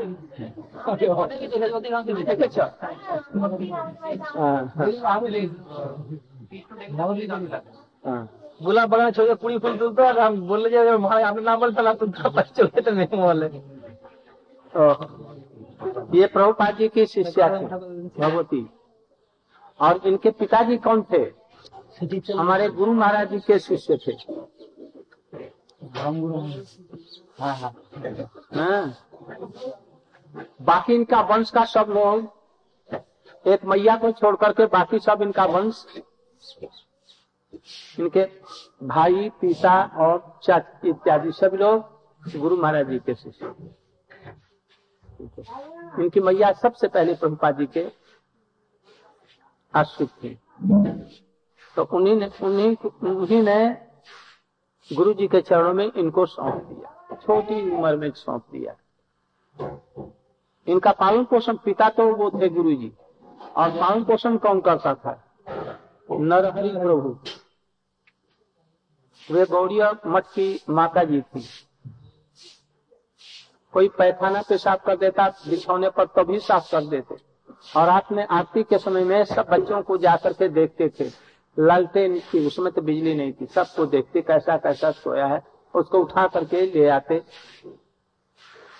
দেখেছ 2.28 2.57
হ্যাঁ, 4.37 4.62
হ্যাঁ। 8.04 8.25
गुलाब 8.61 8.88
बागान 8.90 9.12
छोड़ 9.12 9.26
के 9.26 9.35
पूरी 9.37 9.59
फूल 9.59 9.76
तुलते 9.78 10.02
और 10.02 10.18
हम 10.18 10.40
बोले 10.42 10.68
जे 10.71 10.97
महाराज 10.99 11.25
आपने 11.25 11.42
नाम 11.42 11.59
बोलता 11.61 11.83
ना 11.83 11.92
तुम 11.95 12.11
तो 12.12 12.30
पता 12.30 12.50
चले 12.52 12.80
तो 12.80 12.90
नहीं 12.92 13.18
बोले 13.18 13.49
ओह, 14.73 14.99
ये 16.12 16.26
प्रभुपाद 16.28 16.73
जी 16.76 16.88
की 16.88 17.04
शिष्या 17.09 17.47
थी 17.50 17.64
भगवती 18.16 18.62
और 19.80 20.00
इनके 20.04 20.30
पिताजी 20.33 20.76
कौन 20.78 21.02
थे 21.11 21.23
हमारे 22.35 22.68
गुरु 22.71 22.92
महाराज 22.95 23.30
जी 23.30 23.38
के 23.40 23.59
शिष्य 23.61 23.97
थे 23.99 24.12
हाँ। 28.54 28.94
बाकी 30.62 30.94
इनका 30.94 31.22
वंश 31.22 31.50
का 31.52 31.66
सब 31.66 31.88
लोग 31.90 33.48
एक 33.48 33.66
मैया 33.66 33.96
को 33.98 34.12
छोड़ 34.12 34.36
करके 34.36 34.66
बाकी 34.66 35.00
सब 35.00 35.22
इनका 35.22 35.46
वंश। 35.46 35.86
इनके 38.00 38.24
भाई, 38.88 39.30
पिता 39.30 39.84
और 39.84 40.40
चाच 40.44 40.86
इत्यादि 40.86 41.32
सभी 41.32 41.58
लोग 41.58 42.40
गुरु 42.40 42.58
महाराज 42.58 42.90
जी 42.90 43.00
के 43.00 43.16
शिष्य। 43.16 43.46
इनकी 46.00 46.20
मैया 46.20 46.52
सबसे 46.52 46.88
पहले 46.88 47.13
प्रभुपाद 47.13 47.58
जी 47.58 47.66
के 47.66 47.92
आश्रित 49.74 50.10
थी। 50.10 50.40
तो 51.75 51.84
उन्हीं 51.84 52.16
ने 52.16 52.30
उन्हीं 52.42 52.75
उन्हीं 53.10 53.42
ने 53.44 53.92
गुरु 54.92 55.13
जी 55.13 55.28
के 55.28 55.42
चरणों 55.42 55.74
में 55.74 55.92
इनको 55.92 56.25
सौंप 56.25 56.63
दिया, 56.63 57.16
छोटी 57.16 57.72
उम्र 57.72 57.96
में 57.96 58.10
सौंप 58.12 58.46
दिया। 58.52 58.75
इनका 60.68 60.92
पालन 60.92 61.24
पोषण 61.24 61.58
पिता 61.58 61.90
तो 61.90 62.06
वो 62.16 62.30
थे 62.32 62.50
गुरु 62.50 62.74
जी 62.74 62.92
और 63.56 63.70
पालन 63.72 64.04
पोषण 64.04 64.38
कौन 64.38 64.62
करता 64.62 64.94
था? 64.96 65.20
नरहरि 66.10 66.70
प्रभु। 66.70 67.18
वे 69.32 69.46
गौड़िया 69.46 69.92
मठ 70.08 70.28
की 70.28 70.60
माता 70.70 71.04
जी 71.04 71.22
थी। 71.22 71.44
कोई 73.74 73.88
पैखाना 73.90 74.42
पेशाब 74.42 74.80
कर 74.80 74.96
देता, 74.96 75.28
बिछौने 75.50 75.90
पर 75.90 76.06
तभी 76.16 76.40
साफ़ 76.40 76.72
कर 76.72 76.86
देते, 76.86 77.15
और 77.76 78.04
में 78.12 78.26
आरती 78.28 78.63
के 78.63 78.78
समय 78.78 79.04
में 79.04 79.24
सब 79.26 79.48
बच्चों 79.50 79.82
को 79.82 79.98
जाकर 79.98 80.34
के 80.34 80.48
देखते 80.50 80.89
थे। 80.89 81.10
लालटेन 81.58 82.20
थी 82.20 82.46
उसमें 82.48 82.72
तो 82.74 82.82
बिजली 82.82 83.13
नहीं 83.16 83.34
थी। 83.34 83.46
सबको 83.46 83.86
देखते 83.86 84.22
कैसा 84.22 84.58
कैसा 84.58 84.92
सोया 84.92 85.26
है। 85.26 85.42
उसको 85.74 86.00
उठा 86.00 86.28
करके 86.28 86.66
ले 86.66 86.88
आते, 86.89 87.22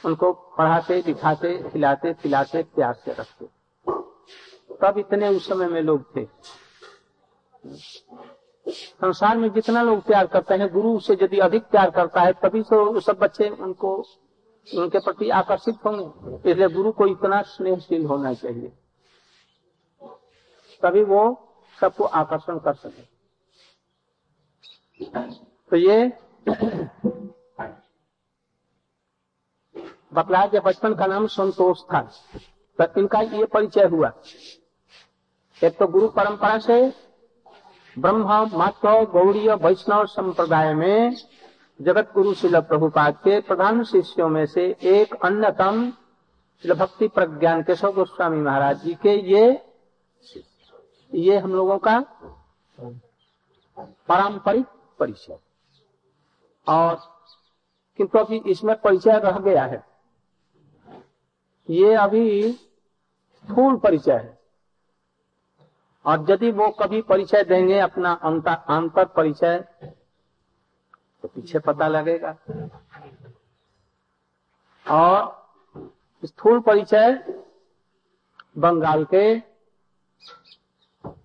उनको 0.06 0.32
पढ़ाते 0.58 1.02
लिखाते 1.08 1.58
खिलाते, 1.70 2.14
पिलाते, 2.14 2.64
प्यार 2.76 2.94
से 2.94 3.12
रखते। 3.12 3.46
तब 4.82 4.98
इतने 4.98 5.30
उस 5.30 5.48
समय 5.48 5.68
में 5.68 5.82
लोग 5.82 6.16
थे। 6.16 6.28
संसार 8.68 9.38
में 9.38 9.52
जितना 9.54 9.82
लोग 9.84 10.02
प्यार 10.02 10.28
करते 10.28 10.54
हैं, 10.54 10.72
गुरु 10.74 11.00
से 11.00 11.14
यदि 11.14 11.40
अधिक 11.40 11.64
प्यार 11.64 11.90
करता 11.90 12.22
है, 12.22 12.34
तभी 12.34 12.62
तो 12.62 13.00
सब 13.00 13.18
बच्चे 13.18 13.50
उनको, 13.50 13.96
उनके 14.68 15.00
प्रति 15.00 15.30
आकर्षित 15.30 15.76
होंगे। 15.86 16.52
इसलिए 16.52 16.68
गुरु 16.68 16.92
को 16.92 17.08
इतना 17.08 17.42
स्नेहशील 17.42 18.06
होना 18.06 18.34
चाहिए। 18.34 18.72
तभी 20.84 21.04
वो 21.04 21.24
सबको 21.82 22.04
आकर्षण 22.04 22.60
कर 22.60 22.74
सके। 22.74 23.04
तो 25.72 25.76
ये 25.76 26.12
बतलाया 30.14 30.48
कि 30.48 30.60
बचपन 30.60 30.94
का 30.96 31.06
नाम 31.06 31.28
संतोष 31.28 31.82
था। 31.94 32.02
तो 32.80 33.00
इनका 33.00 33.22
ये 33.22 33.46
परिचय 33.46 33.86
हुआ। 33.86 34.12
एक 35.64 35.78
तो 35.80 35.88
गुरु 35.88 36.08
परंपरा 36.08 36.58
से 36.60 36.78
ब्रह्म 37.98 38.24
माधव 38.58 39.06
गौड़ीय 39.12 39.54
वैष्णव 39.54 40.06
संप्रदाय 40.06 40.74
में 40.74 41.16
जगत 41.80 42.12
गुरु 42.14 42.34
शिल 42.34 42.60
प्रभुपाद 42.62 43.18
के 43.18 43.40
प्रधान 43.42 43.84
शिष्यों 43.84 44.30
में 44.30 44.46
से 44.46 44.66
एक 44.92 45.14
अन्यतम 45.26 45.92
भक्ति 46.64 47.08
प्रज्ञान 47.08 47.64
केशव 47.64 47.92
गोस्वामी 47.92 48.42
महाराज 48.42 48.84
जी 48.84 48.94
के 48.94 49.14
ये 49.32 49.46
ये 51.13 51.38
हम 51.38 51.52
लोगों 51.52 51.78
का 51.80 51.99
पारंपरिक 54.08 54.65
परिचय। 54.99 55.38
और 56.67 56.95
किंतु 57.99 58.19
अभी 58.19 58.38
इसमें 58.52 58.76
परिचय 58.82 59.19
रह 59.19 59.38
गया 59.39 59.65
है, 59.65 59.84
ये 61.69 61.93
अभी 61.95 62.52
स्थूल 62.52 63.78
परिचय 63.78 64.13
है। 64.13 64.38
और 66.06 66.26
यदि 66.30 66.52
वो 66.52 66.69
कभी 66.80 67.02
परिचय 67.02 67.43
देंगे, 67.43 67.80
अपना 67.80 68.12
अंतर 68.13 69.06
परिचय 69.08 69.60
तो 71.23 71.28
पीछे 71.28 71.60
पता 71.60 71.88
लगेगा। 71.88 72.36
और 74.86 75.41
स्थूल 76.23 76.60
परिचय 76.60 77.13
बंगाल 78.58 79.04
के 79.06 79.53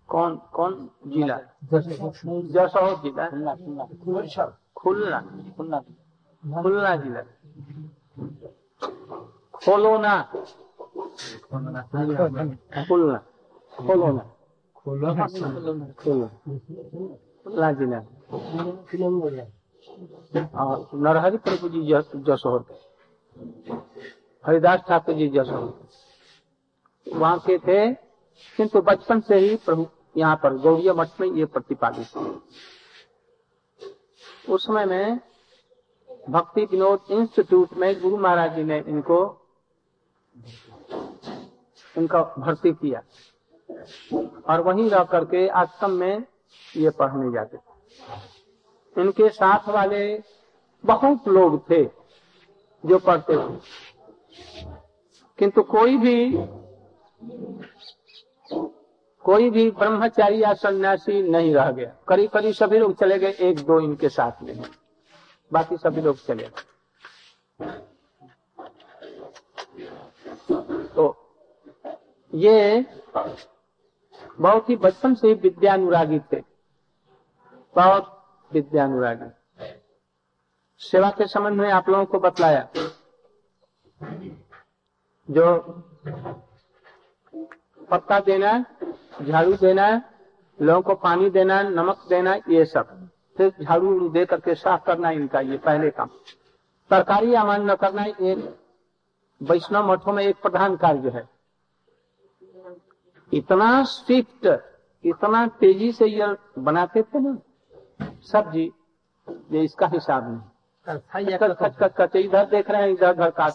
कौन 0.08 0.36
कौन 0.36 0.90
जिला? 1.06 1.40
जसोर 1.64 2.96
जिला, 2.96 3.30
खुलना 3.30 3.54
खुलना। 3.54 3.88
जिला। 6.96 7.22
खोलोना। 9.64 10.30
खुलना 14.84 14.84
खोलोना। 14.84 15.28
खुलना 17.44 17.72
जिला। 17.72 17.98
और 20.62 20.88
नरहरि 20.94 21.36
प्रभु 21.36 21.68
जी 21.68 22.02
जसोहर। 22.16 22.58
के 22.58 22.74
हरिदास 24.46 24.80
ठाकुर 24.88 25.14
जी 25.14 25.28
जसोहर। 25.28 25.72
वहाँ 27.16 27.38
के 27.38 27.58
थे, 27.58 27.94
किंतु 28.56 28.80
बचपन 28.80 29.20
से 29.20 29.36
ही 29.36 29.56
प्रभु 29.56 29.86
यहाँ 30.16 30.36
पर 30.36 30.56
गौड़िया 30.56 30.94
मठ 30.94 31.20
में 31.20 31.28
ये 31.32 31.44
प्रतिपादित 31.44 32.06
थे 32.06 32.20
उस 34.52 34.66
समय 34.66 34.84
में 34.84 35.20
भक्ति 36.30 36.64
विनोद 36.64 37.10
इंस्टीट्यूट 37.10 37.72
में 37.74 38.00
गुरु 38.00 38.16
महाराज 38.16 38.54
जी 38.56 38.64
ने 38.64 38.78
इनको, 38.78 39.18
इनका 41.98 42.22
भर्ती 42.38 42.72
किया 42.72 43.02
और 44.48 44.60
वहीं 44.60 44.88
रह 44.90 45.04
करके 45.04 45.46
आश्रम 45.48 45.90
में 45.90 46.24
ये 46.76 46.90
पढ़ने 46.90 47.32
जाते 47.32 47.56
इनके 48.96 49.28
साथ 49.28 49.68
वाले 49.68 50.02
बहुत 50.84 51.28
लोग 51.28 51.60
थे 51.70 51.84
जो 52.84 52.98
पढ़ते 52.98 53.36
थे। 53.36 53.60
किंतु 55.38 55.62
कोई 55.62 55.96
भी 55.96 56.30
कोई 59.28 59.50
भी 59.50 59.70
ब्रह्मचारी 59.70 60.42
या 60.42 60.52
सन्यासी 60.54 61.22
नहीं 61.22 61.54
रह 61.54 61.70
गया। 61.70 61.90
करीब 62.08 62.30
करीब 62.30 62.52
सभी 62.54 62.78
लोग 62.78 62.94
चले 63.00 63.18
गए, 63.18 63.30
एक 63.30 63.58
दो 63.58 63.80
इनके 63.80 64.08
साथ 64.08 64.42
में 64.42 64.62
बाकी 65.52 65.76
सभी 65.76 66.00
लोग 66.00 66.16
चले 66.16 66.44
गए। 66.44 66.62
तो 70.96 71.04
ये 72.34 72.86
बहुत 74.40 74.70
ही 74.70 74.76
बचपन 74.76 75.14
से 75.14 75.28
ही 75.28 75.34
विद्यानुरागी 75.34 76.18
थे। 76.32 76.40
बहुत 77.76 78.24
विद्यानुरागी। 78.52 79.30
सेवा 80.80 81.10
के 81.10 81.26
संबंध 81.26 81.60
में 81.60 81.70
आप 81.70 81.88
लोगों 81.88 82.04
को 82.04 82.18
बतलाया। 82.20 82.68
जो 85.28 85.58
पत्ता 87.90 88.20
देना 88.20 88.64
झाड़ू 89.22 89.52
देना 89.52 89.90
लोगों 90.58 90.82
को 90.82 90.94
पानी 90.94 91.30
देना 91.30 91.62
नमक 91.62 92.06
देना 92.08 92.34
ये 92.48 92.64
सब। 92.64 93.08
फिर 93.36 93.52
झाड़ू 93.62 94.08
दे 94.08 94.24
करके 94.24 94.54
साफ़ 94.54 94.84
करना 94.84 95.10
इनका 95.10 95.40
ये 95.40 95.56
पहले 95.56 95.90
काम। 95.90 96.08
तरकारी 96.90 97.34
न 97.60 97.74
करना 97.74 98.04
एक 98.04 98.38
वैष्णव 99.40 99.90
मठों 99.90 100.12
में 100.12 100.22
एक 100.24 100.36
प्रधान 100.42 100.76
कार्य 100.76 101.08
है। 101.08 101.28
इतना 103.32 103.82
स्विफ्ट 103.84 104.46
इतना 105.04 105.46
तेज़ी 105.60 105.92
से 105.92 106.06
ये 106.06 106.26
बनाते 106.58 107.02
थे 107.02 107.20
ना 107.20 107.36
सब्ज़ी 108.22 108.64
ये 109.52 109.62
इसका 109.62 109.86
हिसाब 109.86 110.28
नहीं। 110.28 110.40
कच 110.86 112.16
इधर 112.16 112.44
देख 112.44 112.70
रहे 112.70 112.82
हैं 112.82 112.88
इधर 112.88 113.10
उधर 113.10 113.30
का 113.30 113.48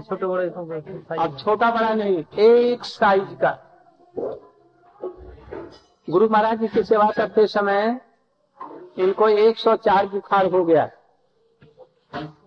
छोटे 0.00 0.26
बड़े 0.26 0.48
अब 1.18 1.36
छोटा 1.38 1.70
बड़ा 1.70 1.94
नहीं 1.94 2.24
एक 2.40 2.84
साइज़ 2.84 3.34
का। 3.34 3.50
गुरु 6.10 6.28
महाराज 6.28 6.58
जी 6.58 6.68
की 6.68 6.82
सेवा 6.82 7.10
करते 7.16 7.46
समय 7.46 8.00
इनको 8.98 9.28
104 9.28 10.06
बुखार 10.06 10.46
हो 10.46 10.64
गया। 10.64 10.90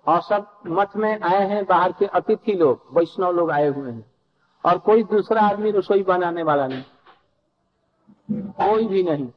और 0.08 0.22
सब 0.22 0.60
मठ 0.68 0.96
में 0.96 1.22
आए 1.22 1.48
हैं, 1.48 1.66
बाहर 1.66 1.92
के 1.92 2.06
अतिथि 2.06 2.54
लोग, 2.54 2.86
वैष्णव 2.92 3.32
लोग 3.32 3.52
आए 3.52 3.68
हुए 3.68 3.92
हैं। 3.92 4.12
और 4.66 4.78
कोई 4.78 5.04
दूसरा 5.04 5.42
आदमी 5.42 5.72
रसोई 5.72 6.04
बनाने 6.04 6.44
वाला 6.44 6.68
नहीं। 6.68 6.84
कोई 8.32 8.88
भी 8.88 9.04
नहीं। 9.04 9.30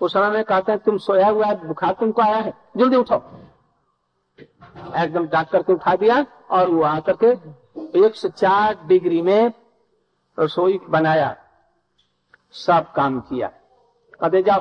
उस 0.00 0.12
समय 0.12 0.30
में 0.30 0.44
कहते 0.44 0.72
हैं, 0.72 0.80
तुम 0.80 0.98
सोया 0.98 1.28
हुआ 1.28 1.46
है, 1.46 1.68
बुखार 1.68 1.92
तुमको 1.92 2.22
आया 2.22 2.36
है? 2.36 2.54
जल्दी 2.76 2.96
उठो। 2.96 3.14
एकदम 4.96 5.26
डाक 5.26 5.50
करके 5.50 5.72
उठा 5.72 5.96
दिया 5.96 6.26
और 6.50 6.70
वो 6.70 6.82
आकर 6.82 7.16
के 7.24 7.26
एक 8.06 8.14
से 8.14 8.28
चार 8.28 8.78
डिग्री 8.86 9.22
में 9.22 9.52
रसोई 10.40 10.80
बनाया। 10.88 11.36
सब 12.50 12.92
काम 12.96 13.20
किया। 13.20 13.48
कहते, 14.20 14.42
जाओ। 14.42 14.60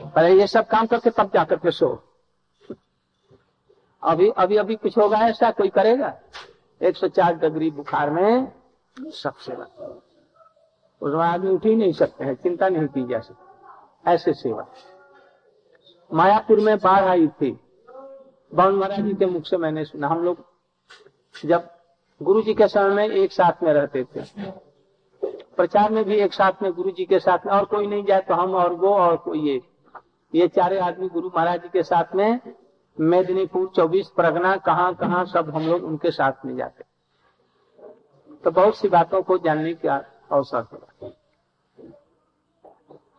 पहले 0.00 0.40
ये 0.40 0.46
सब 0.46 0.66
काम 0.66 0.86
करके 0.86 1.10
तब 1.10 1.30
जाकर 1.34 1.56
के 1.56 1.70
सो। 1.70 2.02
अभी 4.02 4.30
अभी 4.30 4.56
अभी 4.56 4.76
कुछ 4.76 4.98
होगा 4.98 5.18
ऐसा, 5.18 5.50
कोई 5.50 5.68
करेगा? 5.68 6.20
एक 6.82 6.96
सौ 6.96 7.08
चार 7.08 7.34
डिग्री 7.34 7.70
बुखार 7.70 8.10
में 8.10 8.52
सब 9.00 9.34
सेवा। 9.34 9.64
उसमें 11.02 11.24
आदमी 11.24 11.50
उठ 11.50 11.64
ही 11.64 11.76
नहीं 11.76 11.92
सकते 11.92 12.24
हैं, 12.24 12.34
चिंता 12.34 12.68
नहीं 12.68 12.86
की 12.86 13.06
जा 13.06 13.20
सकती। 13.20 13.46
ऐसे 14.10 14.32
सेवा। 14.32 14.66
मायापुर 16.12 16.60
में 16.60 16.78
बाढ़ 16.78 17.04
आई 17.04 17.28
थी। 17.28 17.60
बावन 18.54 18.74
महाराज 18.74 19.00
जी 19.00 19.14
के 19.14 19.26
मुख 19.26 19.46
से 19.46 19.56
मैंने 19.56 19.84
सुना। 19.84 20.08
हम 20.08 20.24
लोग 20.24 20.46
जब 21.44 21.70
गुरु 22.22 22.42
जी 22.42 22.54
के 22.54 22.68
समय 22.68 22.88
में 22.88 23.08
एक 23.08 23.32
साथ 23.32 23.62
में 23.62 23.72
रहते 23.72 24.04
थे 24.04 24.20
प्रचार 25.56 25.90
में 25.90 26.04
भी 26.04 26.16
एक 26.16 26.32
साथ 26.34 26.62
में 26.62 26.72
गुरु 26.72 26.90
जी 26.90 27.04
के 27.04 27.18
साथ 27.20 27.46
में, 27.46 27.52
और 27.52 27.64
कोई 27.64 27.86
नहीं 27.86 28.04
जाए 28.04 28.20
तो 28.20 28.34
हम 28.34 28.54
और 28.54 28.72
वो 28.74 28.94
और 28.94 29.16
कोई 29.16 29.40
ये। 29.40 29.60
ये 30.32 30.48
चारे 30.48 30.78
आदमी 30.80 31.08
गुरु 31.08 31.28
महाराज 31.28 31.62
जी 31.62 31.68
के 31.68 31.82
साथ 31.82 32.14
में, 32.14 32.40
मेदिनीपुर, 32.98 33.70
चौबीस, 33.76 34.08
परगना, 34.16 34.56
कहाँ 34.58 34.94
कहाँ, 34.94 35.24
सब 35.26 35.50
हम 35.54 35.62
लोग 35.62 35.84
उनके 35.84 36.10
साथ 36.10 36.44
में 36.46 36.56
जाते 36.56 36.84
तो 38.44 38.50
बहुत 38.50 38.76
सी 38.76 38.88
बातों 38.88 39.22
को 39.22 39.36
जानने 39.38 39.72
का 39.76 39.94
अवसर 40.32 40.66
हुआ 40.72 41.10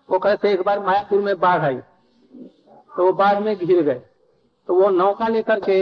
वो 0.10 0.19
कहते 0.19 0.52
एक 0.52 0.62
बार 0.62 0.80
मायापुर 0.80 1.21
में 1.21 1.39
बाढ़ 1.39 1.62
आई। 1.62 1.78
तो 1.78 3.06
वो 3.06 3.12
बाढ़ 3.13 3.39
में 3.39 3.56
घिर 3.56 3.82
गए। 3.82 4.02
तो 4.69 4.76
वो 4.76 4.89
नौका 4.89 5.28
लेकर 5.28 5.60
के, 5.60 5.78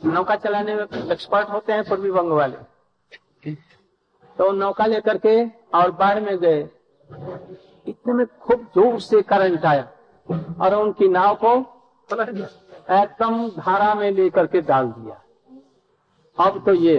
नौका 0.00 0.36
चलाने 0.36 0.74
में 0.74 1.10
एक्सपर्ट 1.12 1.48
होते 1.48 1.72
हैं 1.72 1.82
पूर्वी 1.88 2.10
बंग 2.10 2.30
वाले। 2.30 2.56
तो 4.38 4.50
नौका 4.52 4.86
लेकर 4.86 5.18
के 5.18 5.44
और 5.78 5.90
बाढ़ 5.92 6.20
में 6.20 6.36
गए। 6.38 6.60
इतने 7.86 8.12
में 8.12 8.26
खूब 8.40 8.66
ज़ोर 8.74 8.98
से 9.00 9.22
करंट 9.24 9.64
आया 9.66 9.88
और 10.60 10.74
उनकी 10.74 11.08
नाव 11.08 11.34
को 11.44 11.54
एकदम 12.92 13.48
धारा 13.50 13.94
में 13.94 14.10
लेकर 14.10 14.46
के 14.46 14.60
डाल 14.62 14.86
दिया। 14.88 15.20
अब 16.38 16.62
तो 16.66 16.74
ये, 16.74 16.96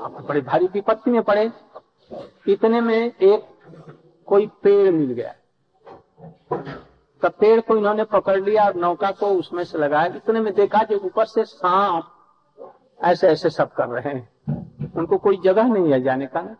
अब 0.00 0.16
तो 0.16 0.26
बड़ी 0.28 0.40
भारी 0.40 0.66
विपत्ति 0.66 1.10
में 1.10 1.22
पड़े। 1.22 1.50
इतने 2.48 2.80
में 2.80 2.96
एक 2.96 3.44
कोई 4.28 4.46
पेड़ 4.62 4.90
मिल 4.90 5.12
गया। 5.12 5.34
तो 7.22 7.28
पेड़ 7.30 7.60
को 7.60 7.76
इन्होंने 7.76 8.04
पकड़ 8.06 8.38
लिया 8.38 8.64
और 8.64 8.74
नौका 8.76 9.10
को 9.12 9.26
उसमें 9.28 9.64
से 9.64 9.78
लगाया। 9.78 10.14
इतने 10.16 10.40
में 10.40 10.52
देखा 10.54 10.82
जो 10.82 10.98
ऊपर 10.98 11.24
से 11.26 11.44
सांप 11.44 12.04
ऐसे 13.04 13.28
ऐसे 13.28 13.50
सब 13.50 13.72
कर 13.72 13.88
रहे 13.88 14.14
हैं। 14.14 14.79
उनको 15.00 15.18
कोई 15.18 15.40
जगह 15.44 15.68
नहीं 15.68 15.92
है 15.92 16.00
जाने 16.02 16.26
का। 16.26 16.40
ना 16.40 16.56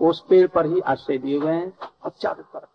उस 0.00 0.24
पेड़ 0.28 0.46
पर 0.48 0.66
ही 0.66 0.80
आश्रय 0.86 1.18
दिए 1.18 1.38
गए 1.40 1.52
हैं 1.52 1.72
और 2.04 2.10
चारों 2.20 2.42
तरफ़ 2.54 2.70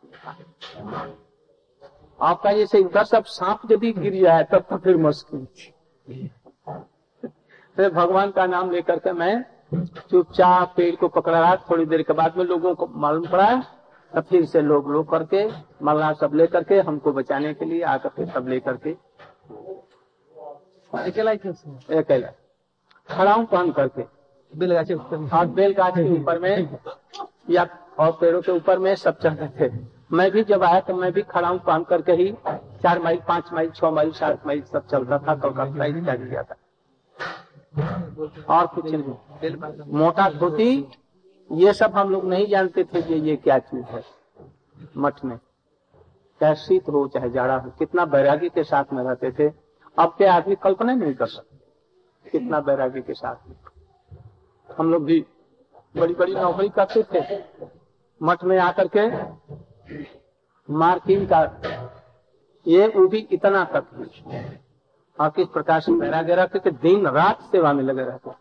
आपका 2.19 2.51
जैसे 2.53 2.79
इधर 2.79 3.03
सब 3.05 3.23
सांप 3.25 3.71
यदि 3.71 3.91
गिर 3.93 4.15
जाए 4.21 4.43
तब 4.43 4.63
तो 4.69 4.77
फिर 4.77 4.97
मुश्किल 4.97 5.45
फिर 7.77 7.89
भगवान 7.93 8.31
का 8.31 8.45
नाम 8.45 8.71
लेकर 8.71 8.99
के 8.99 9.11
मैं 9.13 9.45
चुपचाप 10.09 10.73
पेड़ 10.77 10.95
को 10.95 11.07
पकड़ा। 11.07 11.39
रहा 11.39 11.55
थोड़ी 11.69 11.85
देर 11.85 12.01
के 12.01 12.13
बाद 12.13 12.37
में 12.37 12.45
लोगों 12.45 12.73
को 12.75 12.87
मालूम 12.95 13.27
पड़ा 13.29 13.55
तो 14.13 14.21
फिर 14.21 14.45
से 14.45 14.61
लोग 14.61 14.89
लोग 14.91 15.09
करके 15.11 15.45
मल्ला 15.85 16.11
सब 16.13 16.33
लेकर 16.33 16.63
के 16.63 16.79
हमको 16.81 17.11
बचाने 17.11 17.53
के 17.53 17.65
लिए 17.65 17.81
आकर 17.85 18.09
के 18.09 18.25
सब 18.25 18.47
लेकर 18.47 18.77
के। 18.77 18.91
अकेला 20.93 21.31
अकेला। 21.31 22.27
खड़ा 23.09 23.35
पहन 23.43 23.71
करके। 23.71 24.16
बेलगाछी 24.53 24.93
और 24.93 25.45
बेल 25.47 25.73
गाछ 25.73 25.93
के 25.93 26.09
ऊपर 26.11 26.39
में 26.39 26.77
या 27.49 27.67
और 27.99 28.11
पेड़ों 28.11 28.41
के 28.41 28.51
ऊपर 28.51 28.79
में 28.79 28.93
सब 28.95 29.19
चढ़ते 29.19 29.47
थे। 29.59 29.71
मैं 30.11 30.29
भी 30.31 30.43
जब 30.43 30.63
आया 30.63 30.79
तो 30.79 30.93
मैं 30.95 31.11
भी 31.13 31.21
खड़ा 31.21 31.47
हूँ 31.49 31.59
काम 31.59 31.83
करके 31.83 32.11
ही 32.11 32.31
चार 32.83 32.99
माइल 32.99 33.19
पाँच 33.27 33.51
माइल 33.53 33.69
छह 33.71 33.91
माइल 33.91 34.11
सात 34.11 34.45
माइल 34.47 34.61
सब 34.63 34.87
चलता 34.87 35.17
था 35.17 35.35
कलकत्ता 35.35 35.85
इत्यादि 35.85 36.25
गया 36.25 36.43
था। 36.43 36.55
और 38.49 38.67
कुछ 38.67 38.85
नहीं। 38.85 39.83
मोटा 39.93 40.29
धोती 40.29 40.69
ये 41.49 41.73
सब 41.73 41.91
हम 41.95 42.09
लोग 42.09 42.25
नहीं 42.25 42.47
जानते 42.47 42.83
थे 42.83 43.01
कि 43.01 43.13
ये 43.29 43.35
क्या 43.35 43.57
चीज़ 43.59 43.85
है। 43.85 44.03
मठ 44.97 45.23
में। 45.25 45.37
चाहे 46.41 46.55
शीत 46.55 46.89
हो 46.89 47.07
चाहे 47.07 47.29
जाड़ा 47.29 47.57
हो 47.57 47.69
कितना 47.69 48.05
बैरागी 48.05 48.49
के 48.49 48.63
साथ 48.63 48.93
में 48.93 49.03
रहते 49.03 49.31
थे। 49.31 49.51
अब 49.97 50.15
के 50.17 50.25
आदमी 50.27 50.55
कल्पना 50.55 50.93
नहीं 50.93 51.13
कर 51.13 51.25
सकते। 51.25 52.29
कितना 52.29 52.59
बैरागी 52.59 53.01
के 53.01 53.13
साथ 53.13 53.47
में। 53.49 53.55
हम 54.69 54.91
लोग 54.91 55.03
भी 55.05 55.19
बड़ी 55.95 56.13
बड़ी 56.13 56.33
नौकरी 56.35 56.69
करते 56.69 57.03
थे। 57.13 57.39
मठ 58.21 58.43
में 58.43 58.57
आकर 58.59 58.87
के 58.95 59.07
मार्किंग 60.69 61.27
का 61.27 61.41
ये 62.65 62.87
वो 62.87 63.07
भी 63.07 63.27
इतना 63.31 63.63
तक 63.73 63.85
और 65.17 65.29
किस 65.29 65.47
प्रकार 65.49 65.79
से 65.81 65.91
बैरागे 65.99 66.35
रहते 66.35 66.59
थे 66.59 66.71
दिन 66.79 67.07
रात 67.09 67.41
सेवा 67.51 67.73
में 67.73 67.83
लगे 67.83 68.01
रहते। 68.01 68.31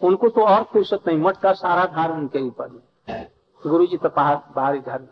उनको 0.00 0.28
तो 0.28 0.44
और 0.44 0.62
फुर्सत 0.72 1.00
नहीं, 1.06 1.18
मठ 1.18 1.36
का 1.36 1.52
सारा 1.54 1.84
धार 1.86 2.12
उनके 2.12 2.40
ऊपर 2.40 2.68
में 2.68 3.26
गुरु 3.62 3.86
जी 3.86 3.96
तो 3.96 4.08
बाहरी 4.08 4.78
घर 4.80 5.06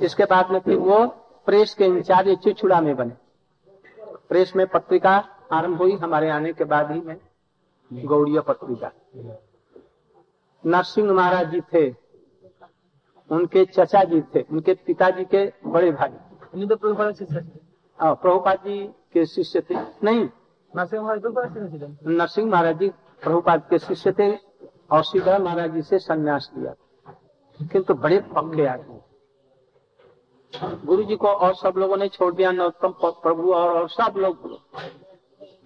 इसके 0.00 0.24
बाद 0.24 0.50
में 0.50 0.58
फिर 0.60 0.76
वो 0.78 1.06
प्रेस 1.46 1.74
के 1.74 1.84
इंचार्ज 1.84 2.36
चिचुड़ा 2.44 2.80
में 2.80 2.94
बने। 2.96 3.16
प्रेस 4.28 4.52
में 4.56 4.66
पत्रिका 4.66 5.16
आरंभ 5.52 5.78
हुई, 5.78 5.96
हमारे 5.96 6.30
आने 6.30 6.52
के 6.52 6.64
बाद 6.66 6.90
ही 6.92 7.00
में 7.00 7.16
गौड़िया 7.92 8.40
पत्रिका 8.40 8.90
नरसिंह 10.64 11.12
महाराज 11.12 11.50
जी 11.50 11.60
थे 11.72 11.88
उनके 13.30 13.64
चचा 13.64 14.02
जी 14.04 14.20
थे 14.34 14.40
उनके 14.42 14.74
पिताजी 14.74 15.24
के 15.24 15.52
बड़े 15.66 15.90
भाई। 15.90 16.66
तो 16.66 16.76
प्रभुपाद 16.76 17.54
हाँ, 17.98 18.14
प्रभुपाद 18.14 18.58
जी 18.58 18.78
के 19.12 19.24
शिष्य 19.26 19.60
थे। 19.60 19.74
नहीं 20.04 20.28
नरसिंह 20.76 21.02
महाराज 21.02 21.20
प्रभुपाद 21.20 21.70
शिष्य 21.70 21.86
थे? 21.86 22.14
नरसिंह 22.14 22.50
महाराज 22.50 22.78
जी 22.78 22.88
प्रभुपाद 23.22 23.66
के 23.70 23.78
शिष्य 23.78 24.12
थे 24.12 24.34
और 24.90 25.04
सीधा 25.04 25.38
महाराज 25.38 25.74
जी 25.74 25.82
से 25.82 25.98
संन्यास 25.98 26.50
लिया। 26.56 26.74
किंतु 27.72 27.94
बड़े 27.94 28.18
पक्के 28.20 28.66
आदमी। 28.66 29.00
गुरु 30.86 31.02
जी 31.02 31.16
को 31.16 31.28
और 31.28 31.54
सब 31.54 31.74
लोगों 31.76 31.96
ने 31.96 32.08
छोड़ 32.08 32.34
दिया 32.34 32.50
नरोत्तम 32.52 32.94
प्रभु 33.04 33.52
और, 33.52 33.68
और 33.70 33.88
सब 33.88 34.14
लोग। 34.16 34.58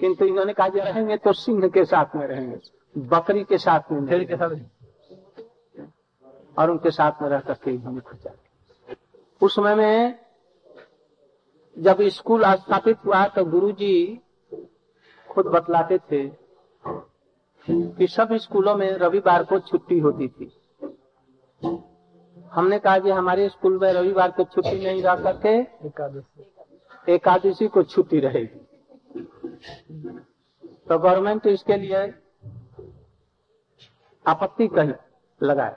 किंतु 0.01 0.25
इन्होंने 0.25 0.53
कहा 0.53 0.67
रहेंगे 0.67 1.17
तो 1.17 1.33
सिंह 1.33 1.69
के 1.69 1.85
साथ 1.85 2.17
में 2.17 2.27
रहेंगे 2.27 2.59
बकरी 2.97 3.45
के 3.45 3.59
साथ 3.59 3.93
में 3.93 4.05
भेड़ 4.05 4.25
के 4.25 4.37
साथ 4.37 4.51
और 6.59 6.71
उनके 6.71 6.91
साथ 6.91 7.23
में 7.23 7.29
रह 7.29 7.41
करके 7.41 7.71
इन्होंने 7.71 8.01
खोजा 8.01 8.31
उस 9.43 9.55
समय 9.55 9.75
में 9.75 10.19
जब 11.77 12.03
स्कूल 12.09 12.45
स्थापित 12.55 12.97
हुआ 13.07 13.27
तो 13.27 13.45
गुरुजी 13.45 14.21
खुद 15.31 15.47
बतलाते 15.47 15.99
थे 15.99 16.23
कि 17.69 18.07
सब 18.07 18.35
स्कूलों 18.37 18.75
में 18.77 18.91
रविवार 18.93 19.45
को 19.45 19.59
छुट्टी 19.59 19.99
होती 19.99 20.29
थी। 20.29 20.51
हमने 22.53 22.79
कहा 22.79 22.99
कि 22.99 23.11
हमारे 23.11 23.49
स्कूल 23.49 23.79
में 23.79 23.93
रविवार 23.93 24.31
को 24.31 24.45
छुट्टी 24.45 24.85
नहीं 24.85 25.03
रह 25.03 25.15
करके 25.15 25.55
एकादश 25.87 27.09
एकादशी 27.09 27.69
को 27.69 27.83
छुट्टी 27.83 28.21
रहेगी। 28.21 28.61
तो 30.89 30.99
गवर्नमेंट 30.99 31.47
इसके 31.47 31.77
लिए 31.77 32.15
आपत्ति 34.27 34.69
कही 34.69 34.93
लगाए। 35.43 35.77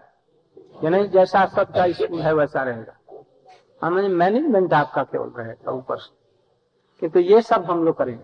कि 0.82 0.90
नहीं 0.90 1.06
जैसा 1.06 1.46
सबका 1.46 1.92
स्कूल 1.92 2.20
है 2.20 2.34
वैसा 2.34 2.64
रहेगा। 2.64 3.24
हमें 3.84 4.10
मैनेजमेंट 4.10 4.74
आपका 4.74 5.04
केवल 5.04 5.30
रहेगा 5.30 5.72
ऊपर 5.72 5.98
से। 5.98 6.16
किंतु 7.00 7.20
ये 7.20 7.42
सब 7.42 7.64
हम 7.64 7.86
लोग 7.86 7.98
करेंगे। 7.98 8.24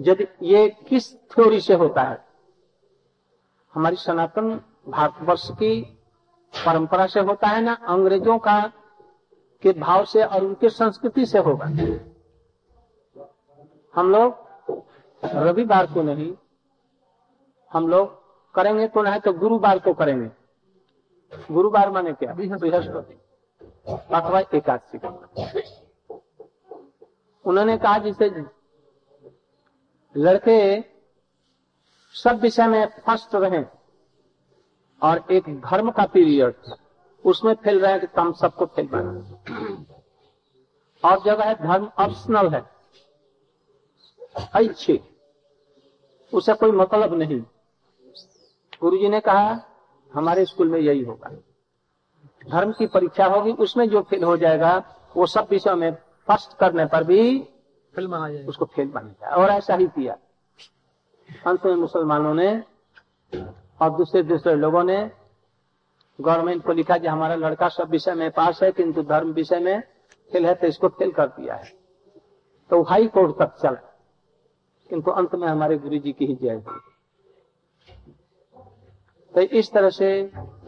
यदि 0.00 0.26
ये 0.42 0.68
किस 0.68 1.16
थ्योरी 1.16 1.60
से 1.60 1.74
होता 1.74 2.02
है? 2.02 2.24
हमारी 3.74 3.96
सनातन 3.96 4.60
भारतवर्ष 4.88 5.50
की 5.50 5.98
परंपरा 6.66 7.06
से 7.06 7.20
होता 7.20 7.46
है 7.46 7.60
ना? 7.60 7.72
अंग्रेज़ों 7.72 8.38
का 8.38 8.72
के 9.62 9.72
भाव 9.72 10.04
से 10.04 10.24
और 10.24 10.44
उनके 10.44 10.68
संस्कृति 10.68 11.26
से 11.26 11.38
होगा। 11.38 11.66
हम 13.94 14.10
लोग 14.10 14.82
रविवार 15.24 15.86
को 15.86 16.02
नहीं, 16.02 16.32
हम 17.72 17.88
लोग 17.88 18.22
करेंगे 18.54 18.88
तो 18.88 19.02
नहीं 19.02 19.20
तो 19.20 19.32
गुरुवार 19.32 19.78
को 19.78 19.94
करेंगे। 19.94 20.30
गुरुवार 21.52 21.90
माने 21.90 22.12
क्या? 22.12 22.32
बृहस्पति। 22.34 23.20
अथवा 24.14 24.40
एकादशी। 24.54 24.98
उन्होंने 27.44 27.76
कहा 27.78 27.98
जिसे 27.98 28.28
लड़के 30.14 30.58
सब 32.14 32.40
विषय 32.40 32.66
में 32.66 32.86
फ़र्स्ट 33.06 33.34
रहे 33.34 33.64
और 35.02 35.24
एक 35.30 35.60
धर्म 35.60 35.90
का 35.90 36.04
पीरियड, 36.06 36.54
उसमें 37.24 37.54
फेल 37.54 37.80
रहे 37.80 37.98
कि 37.98 38.20
हम 38.20 38.32
सबको 38.32 38.66
फेल 38.66 38.88
बना 38.88 39.10
और 41.04 41.22
जगह 41.22 41.44
है 41.44 41.54
धर्म 41.54 41.90
ऑप्शनल 41.98 42.48
है। 42.48 42.73
ऐच्छिक 44.56 45.02
उसे 46.32 46.54
कोई 46.54 46.70
मतलब 46.72 47.14
नहीं। 47.14 47.40
गुरु 48.80 48.96
जी 48.96 49.08
ने 49.08 49.20
कहा 49.20 49.60
हमारे 50.14 50.44
स्कूल 50.44 50.68
में 50.68 50.78
यही 50.80 51.02
होगा। 51.02 51.30
धर्म 52.50 52.72
की 52.72 52.86
परीक्षा 52.86 53.26
होगी 53.26 53.52
उसमें 53.58 53.88
जो 53.90 54.02
फेल 54.02 54.24
हो 54.24 54.36
जाएगा 54.36 54.76
वो 55.16 55.26
सब 55.26 55.46
विषयों 55.50 55.76
में 55.76 55.90
फ़र्स्ट 56.28 56.56
करने 56.58 56.84
पर 56.86 57.04
भी 57.04 57.38
फ़िल्म 57.94 58.10
माना 58.10 58.28
जाएगा। 58.28 58.48
उसको 58.48 58.64
फेल 58.64 58.88
बनेगा 58.88 59.36
और 59.36 59.50
ऐसा 59.50 59.74
ही 59.74 59.86
किया। 59.86 60.16
अंत 61.46 61.64
में 61.66 61.74
मुसलमानों 61.74 62.34
ने 62.34 62.48
और 63.80 63.90
दूसरे 63.90 64.22
दूसरे 64.22 64.54
लोगों 64.54 64.82
ने 64.84 64.98
गवर्नमेंट 66.18 66.64
को 66.64 66.72
लिखा 66.72 66.98
कि 66.98 67.06
हमारा 67.06 67.34
लड़का 67.34 67.68
सब 67.68 67.90
विषय 67.90 68.14
में 68.14 68.30
पास 68.30 68.62
है 68.62 68.70
किंतु 68.72 69.02
धर्म 69.02 69.32
विषय 69.32 69.58
में 69.58 69.80
फेल 70.32 70.46
है 70.46 70.54
तो 70.54 70.66
इसको 70.66 70.88
फेल 70.88 71.10
कर 71.12 71.26
दिया 71.28 71.54
है। 71.54 71.72
तो 72.70 72.82
हाई 72.82 73.06
कोर्ट 73.06 73.36
तक 73.38 73.56
चला। 73.62 73.90
किंतु 74.90 75.10
अंत 75.10 75.34
में 75.34 75.46
हमारे 75.48 75.78
गुरु 75.78 75.98
जी 75.98 76.12
की 76.12 76.26
ही 76.26 76.34
जय 76.34 76.62
तो 79.34 79.40
इस 79.40 79.72
तरह 79.72 79.90
से 79.90 80.08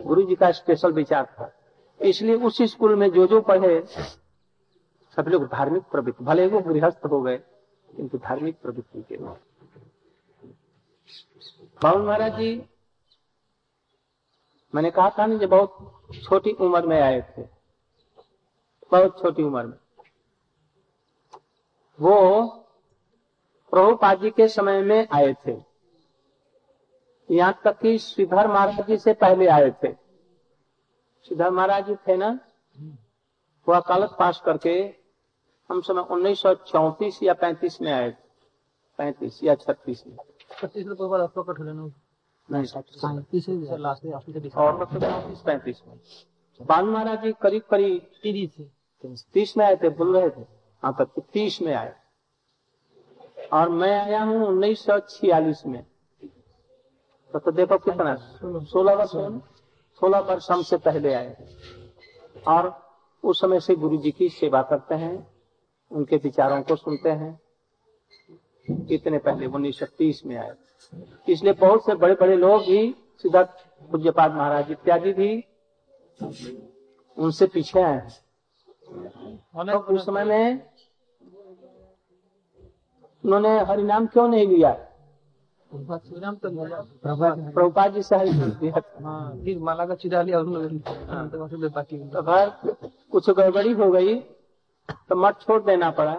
गुरु 0.01 0.23
जी 0.23 0.35
का 0.35 0.51
स्पेशल 0.53 0.93
विचार 0.93 1.25
था। 1.31 1.53
इसलिए 2.01 2.35
उस 2.37 2.63
स्कूल 2.63 2.95
में 2.97 3.11
जो 3.11 3.27
जो 3.27 3.41
पढ़े 3.41 3.81
सभी 5.17 5.31
लोग 5.31 5.45
धार्मिक 5.49 5.83
प्रवृत्ति, 5.83 6.25
भले 6.25 6.47
वो 6.47 6.61
गृहस्थ 6.61 7.07
हो 7.11 7.21
गए, 7.23 7.37
किंतु 7.89 8.19
धार्मिक 8.19 8.61
प्रवृत्ति 8.63 9.03
के 9.03 9.17
बाबू 11.81 11.99
महाराज 11.99 12.37
जी, 12.37 12.63
मैंने 14.75 14.91
कहा 14.91 15.11
था 15.11 15.27
ना 15.27 15.37
जो 15.37 15.49
बहुत 15.49 16.03
छोटी 16.25 16.51
उम्र 16.53 16.87
में 16.87 17.01
आए 17.01 17.21
थे। 17.31 17.43
बहुत 18.93 19.21
छोटी 19.21 19.43
उम्र 19.43 19.63
में। 19.63 19.79
वो 21.99 22.17
प्रभुपाद 23.77 24.21
जी 24.21 24.31
के 24.31 24.49
समय 24.49 24.83
में 24.83 25.09
आए 25.13 25.35
थे। 25.47 25.57
यहाँ 27.31 27.61
तक 27.65 27.79
कि 27.79 27.99
श्रीधर 27.99 28.47
महाराज 28.49 28.87
जी 28.87 28.97
से 28.97 29.13
पहले 29.13 29.47
आए 29.47 29.71
थे। 29.71 29.93
श्रीधर 31.25 31.51
महाराज 31.51 31.87
जी 31.87 31.95
थे 31.95 32.17
ना? 32.17 32.39
वो 33.69 33.75
अकालत 33.75 34.17
पास 34.19 34.43
करके 34.45 34.95
हम 35.71 35.81
समय 35.81 36.01
उन्नीस 36.01 36.41
सौ 36.41 36.55
चौतीस 36.55 37.23
या 37.23 37.33
पैंतीस 37.33 37.81
में 37.81 37.93
आए 37.93 38.11
थे। 38.11 38.25
पैंतीस 38.99 39.45
या 39.45 39.55
छत्तीस 39.55 40.07
में। 40.07 40.17
पैंतीस 40.17 40.87
मतलब 40.87 41.21
पैंतीस 45.47 45.83
में। 45.89 45.99
बान 46.63 46.85
महाराज 46.85 47.23
जी 47.23 47.33
करीब 47.43 47.63
करीब 47.71 48.51
तीस। 49.03 49.27
तीस 49.35 49.57
में 49.57 49.67
आए 49.67 49.77
थे 49.77 49.89
बोल 49.89 50.17
रहे 50.17 50.31
थे। 50.31 50.47
हाँ 50.83 50.97
तक 50.99 51.23
तीस 51.33 51.63
में 51.63 51.75
आए। 51.75 51.95
और 53.53 53.69
मैं 53.69 54.01
आया 54.01 54.23
हूँ 54.23 54.47
उन्नीस 54.47 54.85
सौ 54.85 54.99
छियालीस 54.99 55.67
में। 55.67 55.87
तो, 57.33 57.39
तो 57.39 57.53
देखो 57.53 57.79
कितना 57.79 58.17
सोलह 58.65 58.95
वर्ष 58.95 59.11
सोलह 60.01 60.19
वर्ष 60.19 60.51
हमसे 60.51 60.77
पहले 60.77 61.15
आए। 61.15 61.37
और 62.49 62.87
उस 63.25 63.41
समय 63.41 63.61
से 63.61 63.75
गुरु 63.75 63.97
जी 63.97 64.11
की 64.11 64.29
सेवा 64.29 64.63
करते 64.63 64.95
हैं 64.95 65.27
उनके 65.93 66.17
विचारों 66.17 66.63
को 66.63 66.77
सुनते 66.77 67.11
हैं। 67.11 67.41
इतने 68.91 69.19
पहले 69.19 69.47
उन्नीस 69.47 69.79
सौ 69.79 69.87
तीस 69.87 70.27
में 70.27 70.37
आए। 70.37 70.55
इसलिए 71.29 71.53
बहुत 71.53 71.87
से 71.87 71.95
बड़े 71.95 72.15
बड़े 72.15 72.37
लोग 72.37 72.61
भी 72.61 72.95
सिद्धार्थ 73.23 73.67
पूज्यपाद 73.91 74.33
महाराज 74.33 74.71
इत्यादि 74.71 75.13
भी 75.13 75.45
उनसे 77.19 77.47
पीछे 77.47 77.83
आए 77.83 77.93
हैं। 77.93 78.09
तो 79.37 79.79
उस 79.79 80.07
समय 80.07 80.25
में 80.25 80.76
उन्होंने 83.27 83.59
हरिनाम 83.67 84.07
क्यों 84.07 84.27
नहीं 84.29 84.47
लिया? 84.49 84.71
नाम 85.71 86.35
तो 86.37 86.51
प्रभुपाद 87.55 87.95
जी 87.95 88.03
से। 88.03 88.17
हाँ 88.17 89.23
माला 89.61 89.87
का 89.87 89.95
चिरा 89.95 90.23
लिया 90.23 90.43
ने 90.43 90.79
तो 91.29 91.47
तो 92.09 92.23
घर 92.23 92.51
कुछ 93.13 93.31
गड़बड़ी 93.31 93.73
हो 93.73 93.91
गई 93.91 94.15
तो 95.09 95.17
मठ 95.17 95.41
छोड़ 95.43 95.63
देना 95.63 95.91
पड़ा। 95.91 96.15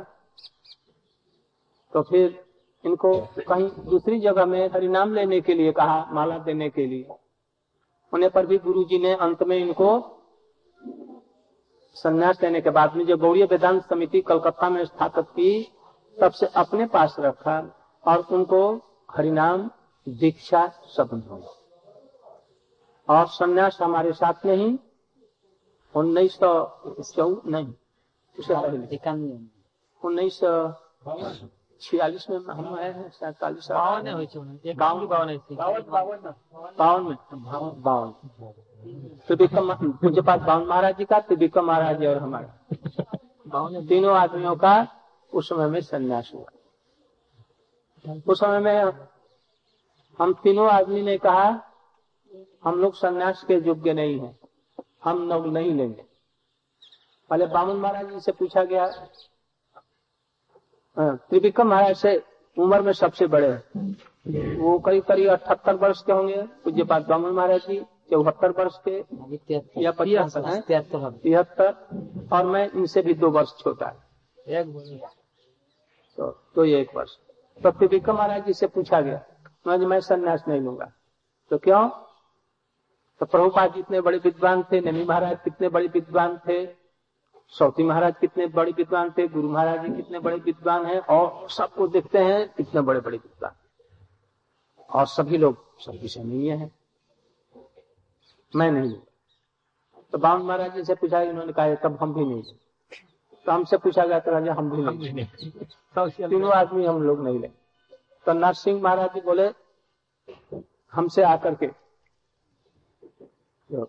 तो 1.94 2.02
फिर 2.02 2.26
इनको 2.84 3.14
कहीं 3.48 3.70
दूसरी 3.86 4.20
जगह 4.20 4.46
में 4.46 4.68
हरिनाम 4.74 5.14
लेने 5.14 5.40
के 5.42 5.54
लिए 5.54 5.72
कहा 5.72 5.98
माला 6.14 6.38
देने 6.44 6.70
के 6.70 6.86
लिए। 6.86 7.08
होने 8.14 8.30
पर 8.30 8.46
भी 8.46 8.58
गुरु 8.58 8.84
जी 8.84 8.98
ने 9.00 9.14
अंत 9.22 9.44
में 9.44 9.58
इनको 9.58 9.90
संन्यास 11.96 12.44
लेने 12.44 12.62
के 12.62 12.70
बाद 12.70 12.96
में 12.96 13.06
जो 13.06 13.18
गौड़ीय 13.18 13.46
वेदांत 13.46 13.82
समिति 13.84 14.22
कलकत्ता 14.22 14.70
में 14.70 14.84
स्थापित 14.86 15.26
की 15.32 15.50
सबसे 16.20 16.46
अपने 16.46 16.86
पास 16.86 17.16
रखा 17.20 17.76
और 18.08 18.18
उनको 18.32 18.76
हरिनाम 19.16 19.72
दीक्षा 20.10 20.68
शब्द 20.68 21.24
हो 21.32 21.44
और 23.10 23.28
सन्यास 23.28 23.78
हमारे 23.82 24.14
साथ 24.14 24.34
में 24.46 24.56
ही 24.56 24.80
उन्नीस 25.96 26.40
सौ 26.40 26.80
चौ 27.16 27.42
नहीं 27.46 27.74
उन्नीस 30.04 30.40
सौ 30.40 30.74
छियालीस 31.82 32.30
में 32.30 32.38
हम 32.38 32.80
आए 32.80 32.92
हैं 32.92 33.10
सैतालीस 33.10 33.68
बावन 33.72 35.08
बावन। 35.08 35.40
बावन 36.78 37.04
में। 37.04 37.18
बावन। 37.82 38.12
त्रिविक्रम 39.28 39.74
पूज्य 39.74 40.22
पाठ 40.22 40.40
बावन 40.40 40.66
महाराज 40.68 40.98
जी 40.98 41.06
का 41.06 41.20
त्रिविक्रम 41.20 41.66
महाराज 41.66 42.00
जी 42.00 42.06
और 42.06 42.18
हमारा। 42.18 42.78
तीनों 43.82 44.16
आदमियों 44.16 44.56
का 44.56 44.97
उस 45.34 45.50
समय 45.50 45.68
में 45.68 45.80
संन्यास 45.82 46.32
हुआ। 46.34 46.46
उस 48.28 48.40
समय 48.40 48.60
में 48.60 48.92
हम 50.20 50.34
तीनों 50.44 50.70
आदमी 50.70 51.02
ने 51.02 51.18
कहा 51.18 51.48
हम 52.64 52.80
लोग 52.82 52.94
संन्यास 52.96 53.44
के 53.44 53.54
योग्य 53.68 53.94
नहीं 53.94 54.20
है 54.20 54.36
हम 55.04 55.28
लोग 55.30 55.48
नहीं 55.48 55.74
लेंगे। 55.74 56.04
पहले 57.30 57.46
बामन 57.48 57.76
महाराज 57.76 58.10
जी 58.10 58.20
से 58.20 58.32
पूछा 58.32 58.64
गया 58.64 58.88
त्रिविक्रम 60.98 61.68
महाराज 61.68 61.96
से 61.96 62.16
उम्र 62.58 62.82
में 62.82 62.92
सबसे 62.94 63.28
बड़े 63.28 63.48
हैं। 63.48 64.58
वो 64.58 64.78
करीब 64.80 65.04
करीब 65.04 65.30
अठहत्तर 65.30 65.76
वर्ष 65.76 66.02
के 66.04 66.12
होंगे 66.12 66.42
पूज्य 66.64 66.84
पाठ 66.84 67.06
बामन 67.08 67.32
महाराज 67.32 67.68
जी 67.68 67.80
चौहत्तर 68.12 68.52
वर्ष 68.60 68.78
के 68.88 69.54
या 69.84 69.92
पचहत्तर 69.92 71.12
तिहत्तर 71.24 72.30
और 72.34 72.46
मैं 72.46 72.70
इनसे 72.72 73.02
भी 73.02 73.14
दो 73.14 73.30
वर्ष 73.32 73.52
छोटा। 73.60 73.88
है 74.48 74.64
तो, 76.18 76.32
तो 76.56 76.66
ये 76.66 76.82
एक 76.82 76.96
वर्ष 76.96 77.16
तो 77.62 77.72
त्रिविक्रम 77.72 78.16
महाराज 78.16 78.46
जी 78.46 78.54
से 78.54 78.68
पूछा 78.68 79.02
गया 79.02 79.22
महाराज 79.68 79.86
मैं 79.88 80.00
संन्यास 80.00 80.44
नहीं 80.48 80.62
लूँगा। 80.62 80.92
तो 81.52 81.58
क्यों? 81.58 81.88
तो 83.22 83.26
प्रभुपाद 83.26 83.74
जी 83.74 83.80
इतने 83.80 84.02
बड़े 84.02 84.18
विद्वान 84.18 84.64
थे 84.64 84.80
नमी 84.82 85.04
महाराज 85.04 85.38
कितने 85.44 85.70
बड़े 85.70 85.88
विद्वान 85.88 86.38
थे 86.48 86.66
सौती 87.54 87.84
महाराज 87.84 88.16
कितने 88.22 88.48
बड़े 88.48 88.72
विद्वान 88.72 89.10
थे 89.18 89.28
गुरु 89.28 89.50
महाराज 89.50 89.86
जी 89.86 89.96
कितने 89.96 90.20
बड़े 90.20 90.38
विद्वान 90.38 90.86
हैं 90.86 91.00
और 91.00 91.50
सबको 91.50 91.88
देखते 91.88 92.24
हैं 92.24 92.48
कितने 92.54 92.82
बड़े 92.82 93.00
बड़े 93.00 93.18
विद्वान। 93.18 93.56
और 94.90 95.06
सभी 95.08 95.38
लोग 95.38 95.82
सब 95.82 96.00
विषय 96.02 96.24
नहीं 96.24 96.50
है। 96.50 96.72
मैं 98.54 98.72
नहीं 98.72 98.94
तो 100.14 100.18
बावन 100.18 100.42
महाराज 100.42 100.76
जी 100.76 100.84
से 100.84 100.96
पूछा 100.96 101.22
इन्होंने 101.22 101.54
कहा 101.54 101.76
तब 101.76 101.98
हम 102.02 102.14
भी 102.14 102.26
नहीं 102.26 102.44
तो 103.48 103.52
हमसे 103.52 103.78
पूछा 103.78 104.06
गया 104.06 104.20
तो 104.20 104.32
राजा 104.32 104.54
हम 104.54 104.70
भी 104.70 104.82
नहीं। 104.84 105.26
तीनों 106.30 106.52
आदमी 106.54 106.86
हम 106.86 107.02
लोग 107.04 107.24
नहीं 107.24 107.40
ले 107.40 107.48
तो 108.26 108.34
नरसिंह 108.34 108.82
महाराज 108.82 109.14
जी 109.14 109.22
बोले 109.22 109.48
हमसे 110.94 111.24
आकर 111.24 111.54
के। 111.56 111.68
जो 113.70 113.86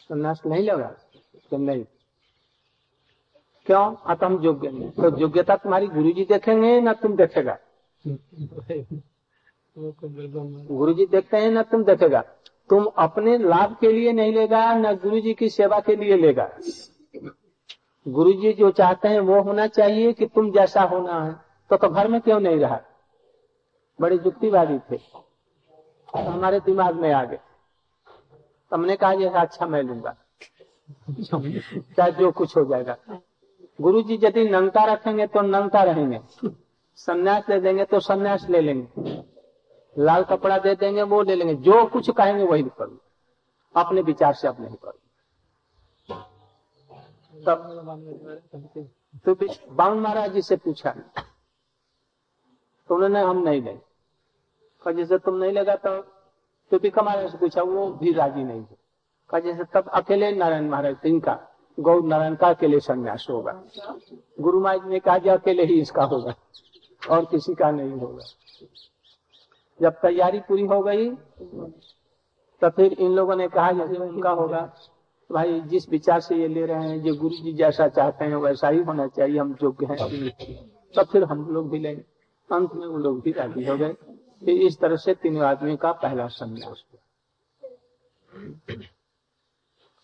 संन्यास 0.00 0.40
नहीं 0.46 0.62
लेगा 0.62 0.88
तो 1.50 1.56
नहीं। 1.58 1.84
क्यों? 3.66 3.94
अत 4.06 4.24
हम 4.24 4.40
योग्य 4.42 4.70
नहीं। 4.70 4.90
तो 4.92 5.18
योग्यता 5.20 5.56
तुम्हारी 5.56 5.86
गुरु 5.88 6.12
जी 6.12 6.24
देखेंगे 6.24 6.80
ना 6.80 6.92
तुम 6.94 7.16
देखेगा। 7.16 7.58
गुरु 9.76 10.92
जी 10.94 11.06
देखते 11.06 11.36
हैं 11.36 11.50
ना 11.50 11.62
तुम 11.62 11.84
देखेगा। 11.84 12.20
तुम 12.70 12.84
अपने 12.98 13.38
लाभ 13.38 13.76
के 13.80 13.92
लिए 13.92 14.12
नहीं 14.12 14.32
लेगा 14.34 14.72
न 14.74 14.94
गुरु 14.96 15.20
जी 15.20 15.34
की 15.34 15.48
सेवा 15.50 15.80
के 15.80 15.96
लिए 15.96 16.16
लेगा। 16.16 16.50
गुरु 18.08 18.32
जी 18.32 18.52
जो 18.52 18.70
चाहते 18.70 19.08
हैं 19.08 19.20
वो 19.20 19.42
होना 19.42 19.66
चाहिए 19.66 20.12
कि 20.12 20.26
तुम 20.26 20.50
जैसा 20.52 20.82
होना 20.82 21.24
है। 21.24 21.32
तो, 21.70 21.76
तो 21.76 21.88
घर 21.88 22.08
में 22.08 22.20
क्यों 22.20 22.40
नहीं 22.40 22.56
रहा? 22.56 22.80
बड़े 24.00 24.18
जुक्तिवादी 24.18 24.78
थे। 24.78 24.96
तो 24.96 26.18
हमारे 26.18 26.60
दिमाग 26.60 26.94
में 26.94 27.12
आ 27.12 27.24
गए। 27.24 27.38
हमने 28.72 28.96
कहा 28.96 29.12
ये 29.12 29.28
अच्छा 29.28 29.66
मैं 29.66 29.82
लूँगा। 29.82 30.16
चाहे 31.96 32.12
जो 32.12 32.30
कुछ 32.30 32.56
हो 32.56 32.64
जाएगा। 32.64 32.96
गुरु 33.80 34.02
जी 34.02 34.20
यदि 34.22 34.48
नंगता 34.48 34.84
रखेंगे 34.84 35.26
तो 35.26 35.40
नंगता 35.40 35.82
रहेंगे। 35.82 36.20
संन्यास 36.96 37.48
ले 37.48 37.60
देंगे 37.60 37.84
तो 37.84 38.00
संन्यास 38.00 38.46
ले 38.50 38.60
लेंगे। 38.60 39.22
लाल 39.98 40.24
कपड़ा 40.24 40.58
दे 40.58 40.74
देंगे 40.74 41.02
वो 41.02 41.22
ले 41.22 41.34
लेंगे। 41.34 41.54
जो 41.54 41.86
कुछ 41.86 42.10
कहेंगे 42.10 42.44
वही 42.44 42.62
करूँ 42.62 42.98
अपने 43.76 44.00
विचार 44.00 44.34
से 44.34 44.48
अपने 44.48 44.68
ही 44.68 44.76
करूँ 44.82 45.05
तब 47.46 47.58
तो 49.24 49.34
बाउन 49.72 49.98
महाराज 50.00 50.32
जी 50.32 50.42
से 50.42 50.56
पूछा 50.58 50.90
तो 52.90 52.94
उन्होंने 52.94 53.20
हम 53.20 53.38
नहीं 53.38 53.62
ले 53.62 53.72
कहा, 53.72 54.92
जैसे 54.92 55.18
तुम 55.18 55.36
नहीं 55.36 55.52
लेगा 55.52 55.74
तो 55.76 56.00
तो 56.72 56.78
भी 56.78 56.90
महाराज 56.96 57.30
से 57.30 57.38
पूछा, 57.38 57.62
वो 57.62 57.86
भी 57.92 58.12
राज़ी 58.12 58.44
नहीं 58.44 58.62
थे 58.62 58.74
कहा, 59.30 59.40
जैसे 59.40 59.64
तब 59.74 59.88
अकेले 59.94 60.30
नारायण 60.32 60.68
महाराज, 60.70 60.96
इनका, 61.06 61.38
गौ 61.78 61.98
नारायण 62.02 62.34
का 62.36 62.48
अकेले 62.48 62.80
संन्यास 62.80 63.26
होगा। 63.30 63.52
गुरु 64.40 64.60
महाराज 64.60 64.88
ने 64.88 64.98
कहा 65.00 65.34
अकेले 65.34 65.64
ही 65.64 65.80
इसका 65.80 66.04
होगा, 66.04 66.34
और 67.02 67.24
किसी 67.24 67.54
का 67.54 67.70
नहीं 67.70 67.92
होगा। 67.92 68.24
जब 69.80 70.00
तैयारी 70.02 70.40
पूरी 70.40 70.66
हो 70.66 70.80
गई 70.82 71.08
तो 72.62 72.68
फिर 72.70 72.92
इन 72.94 73.12
लोगों 73.12 73.36
ने 73.36 73.48
कहा 73.48 73.72
जैसे 73.72 73.96
उनका 73.98 74.30
होगा। 74.32 74.60
भाई, 75.30 75.60
जिस 75.62 75.88
विचार 75.90 76.20
से 76.20 76.36
ये 76.36 76.48
ले 76.48 76.66
रहे 76.66 76.88
हैं, 76.88 77.00
जो 77.02 77.14
गुरु 77.14 77.36
जी 77.36 77.52
जैसा 77.52 77.88
चाहते 77.88 78.24
हैं, 78.24 78.36
वैसा 78.36 78.68
ही 78.68 78.82
होना 78.82 79.06
चाहिए, 79.08 79.38
हम 79.38 79.56
योग्य 79.62 79.86
हैं 79.86 79.96
तो 80.94 81.04
फिर 81.04 81.24
हम 81.24 81.46
लोग 81.50 81.70
भी 81.70 81.78
लेंगे। 81.78 82.02
अंत 82.50 82.74
में 82.74 82.86
वो 82.86 82.98
लोग 82.98 83.20
भी 83.20 83.32
राज़ी 83.32 83.64
हो 83.64 83.76
गए। 83.76 84.64
इस 84.66 84.78
तरह 84.80 84.96
से 84.96 85.14
तीनों 85.14 85.44
आदमी 85.44 85.76
का 85.76 85.92
पहला 85.92 86.26
संन्यास 86.28 86.84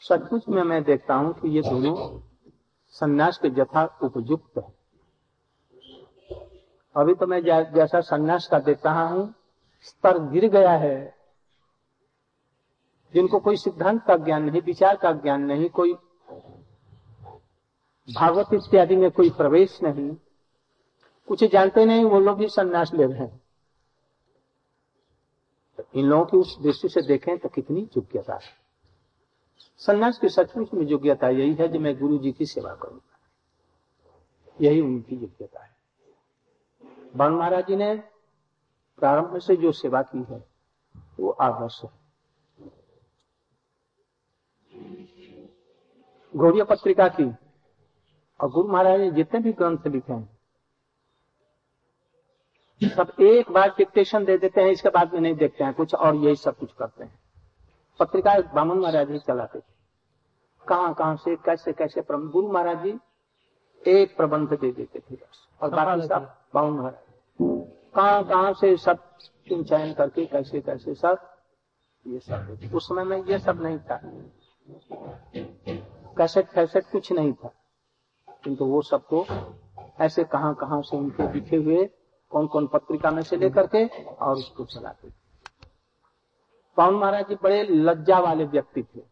सचमुच 0.03 0.49
में 0.49 0.63
मैं 0.63 0.83
देखता 0.85 1.15
हूँ 1.15 1.33
कि 1.33 1.49
ये 1.49 1.63
दोनों 1.63 1.95
संन्यास 2.95 3.39
के 3.39 3.51
जथा 3.51 3.85
उपयुक्त 4.03 4.59
है। 4.59 4.73
अभी 6.97 7.15
तो 7.15 7.27
मैं 7.27 7.43
जैसा 7.45 8.01
संन्यास 8.03 8.49
का 8.51 8.59
देख 8.61 8.87
रहा 8.87 9.07
हूँ, 9.09 9.35
स्तर 9.83 10.19
गिर 10.31 10.49
गया 10.49 10.73
है। 10.79 11.22
जिनको 13.15 13.39
कोई 13.41 13.57
सिद्धांत 13.57 14.05
का 14.07 14.17
ज्ञान 14.17 14.43
नहीं, 14.43 14.63
विचार 14.63 14.97
का 14.97 15.13
ज्ञान 15.13 15.43
नहीं, 15.43 15.71
कोई 15.71 15.95
भागवत 18.15 18.47
इत्यादि 18.55 18.97
में 18.97 19.11
कोई 19.11 19.31
प्रवेश 19.31 19.83
नहीं, 19.83 20.17
कुछ 21.29 21.45
जानते 21.45 21.85
नहीं, 21.85 22.05
वो 22.05 22.21
लोग 22.21 22.39
भी 22.39 22.49
संन्यास 22.49 22.95
ले 22.95 23.07
रहे 23.07 23.19
हैं। 23.19 23.43
तो 25.77 25.85
इन 25.95 26.07
लोगों 26.07 26.25
की 26.25 26.37
उस 26.37 26.59
दृष्टि 26.63 26.89
से 26.89 27.03
देखें 27.03 27.39
तो 27.39 27.49
कितनी 27.49 27.81
योग्यता 27.81 28.35
है। 28.35 28.63
संन्यास 29.79 30.19
की 30.19 30.29
सचमुच 30.29 30.75
में 30.75 30.87
योग्यता 30.87 31.29
यही 31.29 31.55
है 31.55 31.69
जो 31.69 31.81
मैं 31.81 31.99
गुरु 31.99 32.19
जी 32.19 32.33
की 32.33 32.47
सेवा 32.47 32.75
करूँगा। 32.75 33.19
यही 34.61 34.81
उनकी 34.81 35.17
योग्यता 35.17 35.65
है। 35.65 35.71
बन 37.17 37.33
महाराज 37.33 37.67
जी 37.67 37.77
ने 37.77 37.95
प्रारंभ 38.99 39.39
से 39.39 39.57
जो 39.57 39.73
सेवा 39.73 40.03
की 40.03 40.23
है, 40.23 40.45
वो 41.21 41.31
आदर्श 41.31 41.81
है। 41.85 42.02
गौरिया 46.35 46.65
पत्रिका 46.65 47.09
की 47.11 47.25
और 48.41 48.51
गुरु 48.51 48.69
महाराज 48.69 49.01
ने 49.01 49.11
जितने 49.11 49.41
भी 49.41 49.53
ग्रंथ 49.53 49.87
लिखे 49.87 50.13
हैं 50.13 50.29
सब 52.81 53.13
एक 53.23 53.51
बार 53.53 53.69
डिक्टेशन 53.79 54.25
दे 54.25 54.37
देते 54.39 54.61
हैं 54.61 54.71
इसके 54.71 54.89
बाद 54.89 55.13
में 55.15 55.21
नहीं 55.21 55.35
देखते 55.35 55.65
हैं 55.65 55.75
कुछ 55.75 55.95
और 55.95 56.15
यही 56.17 56.37
सब 56.37 56.57
कुछ 56.59 56.73
करते 56.73 57.05
हैं। 57.05 57.19
पत्रिका 58.01 58.35
बामन 58.55 58.79
महाराज 58.79 59.11
ही 59.11 59.19
चलाते 59.19 59.59
थे। 59.59 59.73
कहाँ 60.63 60.95
कहाँ 60.95 61.17
से 61.17 61.37
कैसे 61.45 61.73
कैसे 61.73 62.03
गुरु 62.11 62.53
महाराज 62.53 62.83
जी 62.83 62.99
एक 63.83 64.17
प्रबंध 64.17 64.49
दे 64.51 64.71
देते 64.73 64.99
थे 65.01 65.17
और 65.61 65.71
बाकी 65.71 66.07
सब 66.07 66.35
बामन 66.55 66.79
महाराज। 66.79 67.03
कहाँ 67.95 68.25
कहाँ 68.25 68.53
से 68.55 68.77
सब 68.77 68.99
चयन 69.49 69.93
करके 69.95 70.27
कैसे 70.27 70.61
कैसे 70.61 70.95
सब 70.95 71.29
ये 72.07 72.19
सब 72.21 72.75
उस 72.75 72.89
समय 72.89 73.05
में 73.05 73.25
ये 73.25 73.39
सब 73.39 73.63
नहीं 73.63 73.79
था। 73.81 74.01
कैसेट 76.23 76.47
फैसेट 76.47 76.85
कुछ 76.93 77.11
नहीं 77.13 77.33
था। 77.33 77.49
किंतु 78.45 78.65
वो 78.65 78.81
सबको 78.83 79.25
ऐसे 80.01 80.25
कहाँ 80.25 80.55
कहाँ 80.55 80.81
से 80.83 80.97
उनके 80.97 81.33
लिखे 81.33 81.57
हुए 81.57 81.85
कौन 82.33 82.47
कौन 82.47 82.67
पत्रिका 82.67 83.11
में 83.11 83.23
से 83.23 83.37
लेकर 83.37 83.67
के 83.67 83.85
और 84.09 84.37
उसको 84.37 84.65
चलाते 84.65 85.09
पवन 86.77 86.95
महाराज 86.95 87.29
जी 87.29 87.35
बड़े 87.43 87.63
लज्जा 87.63 88.19
वाले 88.19 88.45
व्यक्ति 88.45 88.83
थे। 88.83 89.03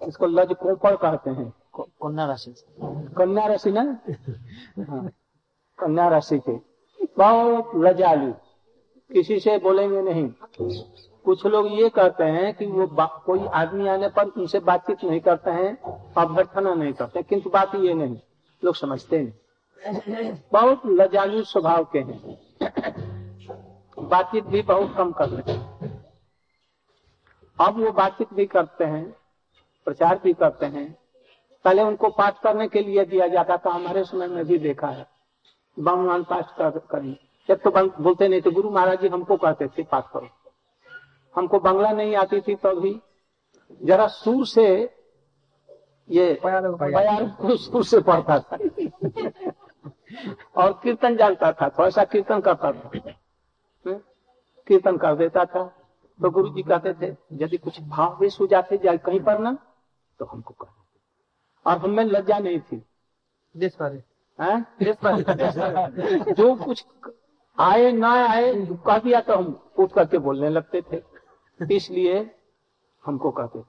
इसको 0.00 0.26
लज 0.26 0.52
कोपड़ 0.52 0.94
कहते 0.96 1.30
हैं। 1.30 1.52
कन्या 1.78 2.26
राशि 2.26 2.54
कन्या 3.18 3.46
राशि 3.46 3.72
ना? 3.72 3.82
हाँ, 4.88 5.08
कन्या 5.78 6.08
राशि 6.08 6.38
थे 6.48 6.56
बहुत 7.18 7.76
लजालू 7.76 8.32
किसी 9.10 9.40
से 9.40 9.58
बोलेंगे 9.58 10.02
नहीं। 10.02 10.28
कुछ 11.24 11.44
लोग 11.46 11.66
ये 11.72 11.88
कहते 11.88 12.24
हैं 12.26 12.52
कि 12.54 12.66
वो 12.66 12.86
कोई 13.26 13.46
आदमी 13.54 13.88
आने 13.88 14.08
पर 14.08 14.28
उनसे 14.28 14.58
बातचीत 14.60 15.04
नहीं 15.04 15.20
करते 15.20 15.50
हैं, 15.50 15.76
अभ्यर्थना 16.14 16.74
नहीं 16.74 16.92
करते 16.92 17.22
किंतु 17.22 17.50
बात 17.50 17.74
ये 17.74 17.94
नहीं, 17.94 18.16
लोग 18.62 18.74
समझते 18.76 19.18
नहीं। 19.18 20.32
बहुत 20.52 20.82
लजालू 20.86 21.42
स्वभाव 21.44 21.84
के 21.92 21.98
हैं। 22.00 22.18
बातचीत 23.98 24.44
भी 24.44 24.62
बहुत 24.62 24.94
कम 24.96 25.12
करते 25.12 25.52
हैं। 25.52 26.02
अब 27.58 27.80
वो 27.80 27.90
बातचीत 27.92 28.34
भी 28.34 28.46
करते 28.46 28.84
हैं, 28.84 29.04
प्रचार 29.86 30.20
भी 30.24 30.32
करते 30.34 30.66
हैं। 30.66 30.86
पहले 31.64 31.82
उनको 31.82 32.08
पाठ 32.10 32.42
करने 32.42 32.68
के 32.68 32.80
लिए 32.80 33.04
दिया 33.06 33.26
जाता 33.28 33.56
था, 33.56 33.70
हमारे 33.70 34.04
समय 34.04 34.28
में 34.28 34.44
भी 34.44 34.58
देखा 34.58 34.88
है। 34.88 35.06
बमवान 35.76 36.22
पाठ 36.22 36.56
कर 36.58 36.78
करें 36.90 37.16
जब 37.48 37.60
तो 37.60 37.70
बोलते 37.70 38.28
नहीं 38.28 38.40
तो 38.40 38.50
गुरु 38.50 38.70
महाराज 38.70 39.00
जी 39.00 39.08
हमको 39.08 39.36
कहते 39.36 39.66
थे, 39.68 39.82
पाठ 39.82 40.04
करो। 40.12 40.28
हमको 41.36 41.58
बंगला 41.60 41.92
नहीं 41.92 42.16
आती 42.16 42.40
थी 42.40 42.54
तो 42.54 43.00
जरा 43.82 44.06
सुर 44.06 44.46
से 44.46 44.96
ये 46.10 46.40
बयार 46.44 47.36
को 47.40 47.56
सुर 47.56 47.84
से 47.84 48.00
पढ़ता 48.00 48.38
था। 48.38 48.56
और 50.56 50.80
कीर्तन 50.82 51.16
जानता 51.16 51.52
था 51.52 51.68
थोड़ा 51.68 51.90
सा 51.90 52.04
कीर्तन 52.04 52.40
करता 52.40 52.72
था। 52.72 52.90
हम्म? 53.86 54.00
कीर्तन 54.66 54.96
कर 54.96 55.14
देता 55.14 55.44
था। 55.44 55.64
तो 56.22 56.30
गुरु 56.30 56.48
जी 56.48 56.62
कहते 56.62 56.92
थे 56.92 57.16
यदि 57.32 57.56
कुछ 57.56 57.80
भाव 57.82 58.18
भी 58.20 58.28
हो 58.40 58.46
जाते 58.46 58.78
जाए 58.78 58.98
कहीं 58.98 59.20
पर 59.20 59.38
ना 59.38 59.58
तो 60.18 60.24
हमको 60.24 60.54
कह 60.54 61.70
और 61.70 61.78
हमें 61.78 62.04
लज्जा 62.04 62.38
नहीं 62.38 62.60
थी। 62.60 62.82
देश 63.56 63.74
पर 63.76 64.02
जो 66.32 66.54
कुछ 66.64 66.84
आए 67.58 67.92
ना 67.92 68.12
आए 68.28 68.52
कह 68.86 68.98
दिया 68.98 69.20
तो 69.20 69.34
हम 69.34 69.70
उठ 69.78 69.92
करके 69.92 70.18
बोलने 70.18 70.48
लगते 70.48 70.82
थे। 70.82 71.11
इसलिए 71.70 72.34
हमको 73.06 73.30
कहते। 73.30 73.62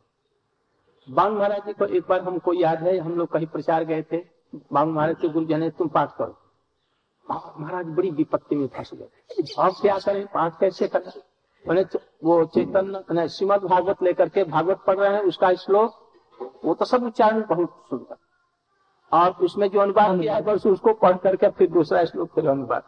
बांग 1.09 1.37
महाराज 1.37 1.65
जी 1.65 1.73
को 1.73 1.85
एक 1.85 2.03
बार 2.09 2.21
हमको 2.21 2.53
याद 2.53 2.83
है 2.83 2.97
हम 2.97 3.15
लोग 3.15 3.27
कहीं 3.29 3.47
प्रचार 3.47 3.83
गए 3.83 4.01
थे। 4.01 4.17
बांग 4.73 4.93
महाराज 4.93 5.15
के 5.21 5.29
गुरु 5.29 5.45
जी 5.45 5.69
तुम 5.69 5.87
पाठ 5.87 6.15
करो। 6.17 6.37
महाराज 7.59 7.85
बड़ी 7.85 8.09
विपत्ति 8.11 8.55
में 8.55 8.67
फंस 8.67 8.91
गए। 8.93 9.09
अब 9.59 9.73
क्या 9.81 9.97
करें? 9.99 10.25
पाठ 10.25 10.59
कैसे 10.59 10.87
करें? 10.87 11.21
मैंने 11.67 11.85
वो 12.23 12.45
चैतन्य 12.45 13.27
श्रीमद 13.29 13.63
भागवत 13.63 14.03
लेकर 14.03 14.29
के 14.29 14.43
भागवत 14.43 14.83
पढ़ 14.87 14.97
रहे 14.97 15.13
हैं 15.13 15.21
उसका 15.23 15.53
श्लोक 15.53 15.99
वो 16.65 16.73
तो 16.73 16.85
सब 16.85 17.03
उच्चारण 17.03 17.45
बहुत 17.49 17.85
सुंदर। 17.89 18.15
और 19.11 19.31
उसमें 19.31 19.69
जो 19.69 19.79
अनुवाद 19.79 20.19
किया 20.21 20.35
है 20.35 20.41
बस 20.41 20.65
उसको 20.67 20.93
पढ़ 20.93 21.17
करके 21.17 21.49
फिर 21.49 21.69
दूसरा 21.69 22.03
श्लोक 22.05 22.29
फिर 22.35 22.47
अनुवाद। 22.47 22.83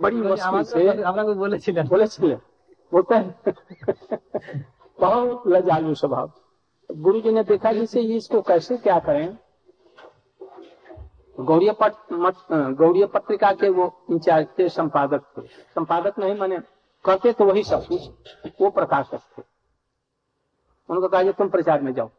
बड़ी 0.00 0.16
मुश्किल 0.16 0.62
से 0.62 0.92
बोले 0.92 2.08
बोले 2.18 2.55
बोलते 2.92 3.14
हैं। 3.14 3.40
बहुत 5.00 5.42
लजालू 5.46 5.94
स्वभाव। 5.94 6.32
गुरु 6.92 7.20
जी 7.20 7.32
ने 7.32 7.44
देखा 7.44 7.72
जिसे 7.72 8.00
इसको 8.00 8.42
कैसे 8.42 8.76
क्या 8.76 8.98
करें? 8.98 9.38
अ, 12.50 12.70
गौड़िया 12.70 13.06
पत्रिका 13.06 13.52
के 13.52 13.68
वो 13.68 14.04
इंचार्ज 14.10 14.46
थे 14.58 14.68
संपादक 14.68 15.22
थे। 15.38 15.46
संपादक 15.46 16.18
नहीं 16.18 16.36
माने 16.36 16.58
करते 17.04 17.32
तो 17.32 17.44
वही 17.44 17.62
सब 17.62 17.86
कुछ 17.86 18.10
वो 18.60 18.70
प्रकाशक 18.70 19.20
थे। 19.38 19.42
उनको 20.90 21.08
कहा 21.08 21.22
तुम 21.22 21.48
प्रचार 21.48 21.80
में 21.80 21.94
जाओ। 21.94 22.10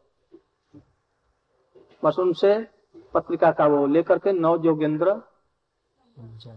बस 2.04 2.18
उनसे 2.18 2.66
पत्रिका 3.14 3.52
का 3.52 3.66
वो 3.66 3.86
लेकर 3.86 4.18
के 4.18 4.32
नव 4.32 4.58
जोगेंद्र। 4.58 5.22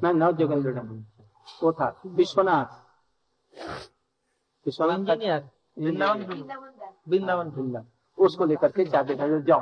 नहीं 0.04 0.14
नव 0.14 0.32
जोगेंद्र 0.32 1.04
वो 1.64 1.74
था 1.74 2.02
विश्वनाथ। 2.06 2.82
वृंदावन 5.80 6.24
वृंदावन 7.08 7.86
उसको 8.18 8.46
लेकर 8.46 8.72
के 8.72 8.86
जाते 8.86 9.16
थे 9.16 9.42
जाओ। 9.42 9.60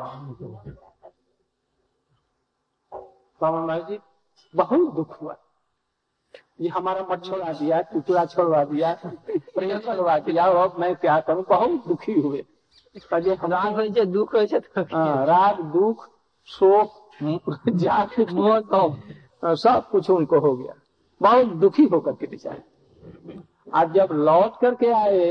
बाबा 3.42 3.60
महाराज 3.66 3.88
जी 3.90 4.00
बहुत 4.56 4.94
दुख 4.94 5.22
हुआ। 5.22 5.36
ये 6.62 6.70
हमारा 6.70 7.06
मत 7.12 7.24
छोड़वा 7.26 7.52
दिया 7.54 7.82
टुकड़ा 7.82 8.26
छोड़वा 8.26 8.64
दिया 8.64 8.94
प्रेम 9.30 9.78
छोड़वा 9.80 10.18
दिया 10.20 10.46
और 10.46 10.76
मैं 10.80 10.96
क्या 10.96 11.20
करूँ? 11.20 11.44
बहुत 11.50 11.88
दुखी 11.88 12.14
हुए। 12.14 12.44
दुख 14.06 14.36
हाँ, 14.94 15.26
राग 15.26 15.62
दुख 15.74 16.08
शोक 16.48 16.90
जाग 17.70 18.10
सब 19.44 19.90
कुछ 19.92 20.10
उनको 20.10 20.40
हो 20.40 20.56
गया। 20.58 20.74
बहुत 21.22 21.48
दुखी 21.62 21.86
होकर 21.86 22.12
के 22.12 22.28
बेचारे। 22.28 22.62
आज 23.73 23.93
जब 23.93 24.09
लौट 24.29 24.61
करके 24.61 24.91
आए 24.95 25.23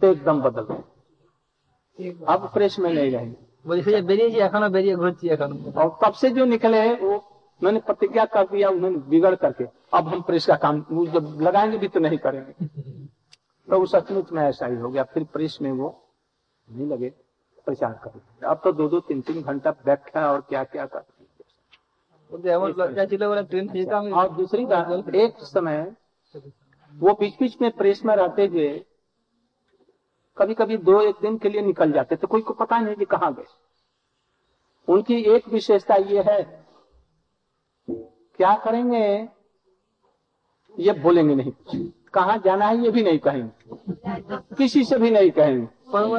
तो 0.00 0.10
एकदम 0.10 0.40
बदल 0.42 0.66
गए 0.68 2.12
अब 2.26 2.50
प्रेस 2.54 2.78
में 2.78 2.92
नहीं 2.92 3.10
रहेंगे 3.10 3.42
বলছে 3.64 3.90
যে 3.90 4.00
বেরিয়েছি 4.02 4.38
এখনো 4.46 4.66
বেরিয়ে 4.70 4.94
ঘুরছি 4.96 5.24
এখনো 5.34 5.54
और 5.74 5.88
तब 6.02 6.12
से 6.20 6.30
जो 6.30 6.44
निकले 6.46 6.80
वो 7.02 7.12
मैंने 7.62 7.80
प्रतिज्ञा 7.80 8.24
कर 8.34 8.44
दिया 8.46 8.68
उन्होंने 8.70 8.98
बिगड़ 9.10 9.34
करके 9.34 9.64
अब 9.96 10.08
हम 10.08 10.20
प्रेस 10.22 10.46
का 10.46 10.56
काम 10.64 10.84
वो 10.90 11.06
जब 11.14 11.24
लगाएंगे 11.40 11.78
भी 11.78 11.88
तो 11.88 12.00
नहीं 12.00 12.18
करेंगे 12.18 12.52
तो 13.68 13.78
वो 13.80 13.86
सचमुच 13.86 14.32
में 14.32 14.42
ऐसा 14.42 14.66
ही 14.66 14.76
हो 14.76 14.88
गया 14.90 15.02
फिर 15.14 15.24
प्रेस 15.34 15.58
में 15.62 15.70
वो 15.72 15.88
नहीं 16.68 16.88
लगे 16.88 17.10
प्रचार 17.66 17.92
करेंगे 18.04 18.46
अब 18.46 18.60
तो 18.64 18.72
दो 18.80 18.88
दो 18.88 19.00
तीन 19.08 19.20
तीन 19.22 19.42
घंटा 19.42 19.70
व्याख्या 19.84 20.30
और 20.32 20.40
क्या 20.50 20.64
क्या 20.74 20.86
कर 20.86 21.04
বলতে 22.30 22.48
এমন 22.50 22.68
লজ্জা 22.78 23.04
ছিল 23.10 23.22
বলে 23.30 23.42
ট্রেন 23.50 23.66
থেকে 23.72 23.94
আমি 23.98 24.10
और 24.18 24.28
दूसरी 24.38 24.64
बात 24.66 24.88
एक 25.16 25.32
समय 25.54 25.78
वो 26.93 27.13
बीच 27.13 27.39
बीच 27.39 27.61
में 27.61 27.71
प्रेस 27.71 28.05
में 28.05 28.15
रहते 28.15 28.45
हुए 28.45 28.85
कभी 30.37 30.53
कभी 30.53 30.77
दो 30.77 31.01
एक 31.01 31.15
दिन 31.21 31.37
के 31.37 31.49
लिए 31.49 31.61
निकल 31.61 31.91
जाते 31.91 32.15
तो 32.15 32.27
कोई 32.27 32.41
को 32.41 32.53
पता 32.53 32.79
नहीं 32.79 32.95
कि 32.95 33.05
कहाँ 33.05 33.33
गए। 33.33 33.45
उनकी 34.87 35.15
एक 35.15 35.47
विशेषता 35.47 35.95
ये 35.95 36.23
है 36.27 36.65
क्या 37.89 38.55
करेंगे? 38.55 39.29
ये 40.79 40.93
बोलेंगे 40.93 41.35
नहीं। 41.35 41.51
कहा 42.13 42.37
जाना 42.37 42.65
है 42.65 42.77
ये 42.77 42.91
भी 42.91 43.03
नहीं 43.03 43.19
कहेंगे। 43.19 44.37
किसी 44.55 44.83
से 44.83 44.97
भी 44.97 45.11
नहीं 45.11 45.31
कहेंगे। 45.31 45.67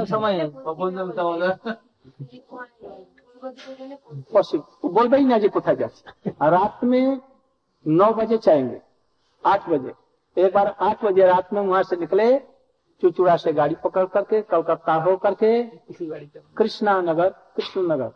समय 0.07 0.53
बोलबे 4.85 5.17
ही 5.19 5.25
ना 5.25 5.39
जी 5.39 5.49
कुछ 5.49 5.69
रात 6.43 6.85
में 6.85 7.21
नौ 7.87 8.13
बजे 8.13 8.39
चाहेंगे 8.39 8.81
आठ 9.47 9.69
बजे। 9.69 9.93
एक 10.37 10.55
बार 10.55 10.67
आठ 10.81 11.05
बजे 11.05 11.27
रात 11.27 11.53
में 11.53 11.61
वहाँ 11.61 11.83
से 11.83 11.97
निकले 11.97 12.39
चुचुड़ा 13.03 13.37
से 13.37 13.53
गाड़ी 13.53 13.75
पकड़ 13.75 14.05
करके 14.07 14.41
कलकत्ता 14.43 14.95
हो 14.95 15.17
करके 15.17 15.63
कृष्णा 16.57 17.01
नगर 17.01 17.29
कृष्ण 17.57 17.83
नगर 17.83 18.09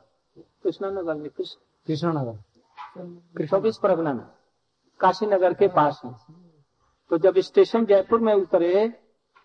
कृष्णा 0.63 0.91
नगर 0.91 1.15
में 1.15 1.31
कृष्ण 1.31 2.13
नगर 2.13 3.47
चौबीस 3.47 3.79
परगना 3.79 4.13
में 4.13 4.27
काशी 5.01 5.27
नगर 5.27 5.55
के 5.55 5.69
पास 5.69 6.01
में। 6.05 6.15
तो 7.11 7.19
जब 7.19 7.39
स्टेशन 7.39 7.87
जयपुर 7.87 8.21
में 8.21 8.33
उतरे 8.35 8.89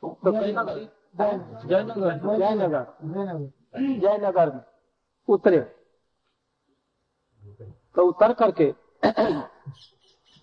तो 0.03 0.31
जयनगर। 0.31 0.87
जयनगर। 2.37 2.85
जयनगर 3.99 4.53
में 4.53 4.61
उतरे। 5.27 5.59
तो 7.95 8.05
उतर 8.07 8.33
करके 8.33 8.71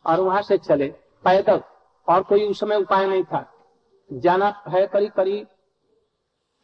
और 0.07 0.21
वहाँ 0.21 0.43
से 0.43 0.59
चले 0.59 0.89
पैदल। 1.25 1.63
और 2.09 2.23
कोई 2.23 2.49
उस 2.49 2.61
समय 2.61 2.77
उपाय 2.77 3.07
नहीं 3.07 3.25
था। 3.25 3.53
जाना 4.13 4.63
है 4.69 4.87
करीब 4.87 5.13
करीब 5.13 5.47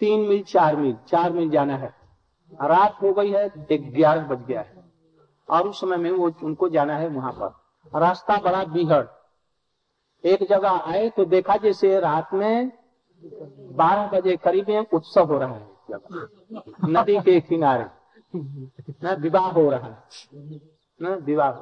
तीन 0.01 0.21
मील, 0.21 0.43
चार 0.43 0.77
मील 0.77 0.97
चार 1.09 1.33
मील 1.33 1.51
जाना 1.51 1.77
है। 1.77 1.95
रात 2.63 3.03
हो 3.03 3.13
गई 3.13 3.31
है, 3.31 3.51
ग्यारह 3.73 4.25
बज 4.25 4.47
गया 4.47 4.61
है। 4.61 4.93
और 5.51 5.69
उस 5.69 5.81
समय 5.81 5.97
में 5.97 6.11
वो 6.11 6.31
उनको 6.43 6.69
जाना 6.69 6.97
है 6.97 7.09
वहाँ 7.09 7.33
पर। 7.33 8.01
रास्ता 8.01 8.37
बड़ा 8.37 8.65
बिहड़। 8.65 9.07
एक 10.25 10.43
जगह 10.49 10.71
आए 10.71 11.09
तो 11.11 11.25
देखा 11.25 11.57
जैसे 11.57 12.01
रात 12.01 12.35
में 12.35 12.73
बारह 13.77 14.07
बजे 14.09 14.37
करीब 14.37 14.69
में 14.69 14.87
उत्सव 14.95 15.33
हो 15.33 15.39
रहा 15.39 15.55
है 15.55 15.71
नदी 16.85 17.21
के 17.21 17.41
किनारे। 17.41 17.85
विवाह 19.15 19.51
हो 19.51 19.71
रहा 19.71 19.89
है। 19.89 21.17
विवाह। 21.17 21.53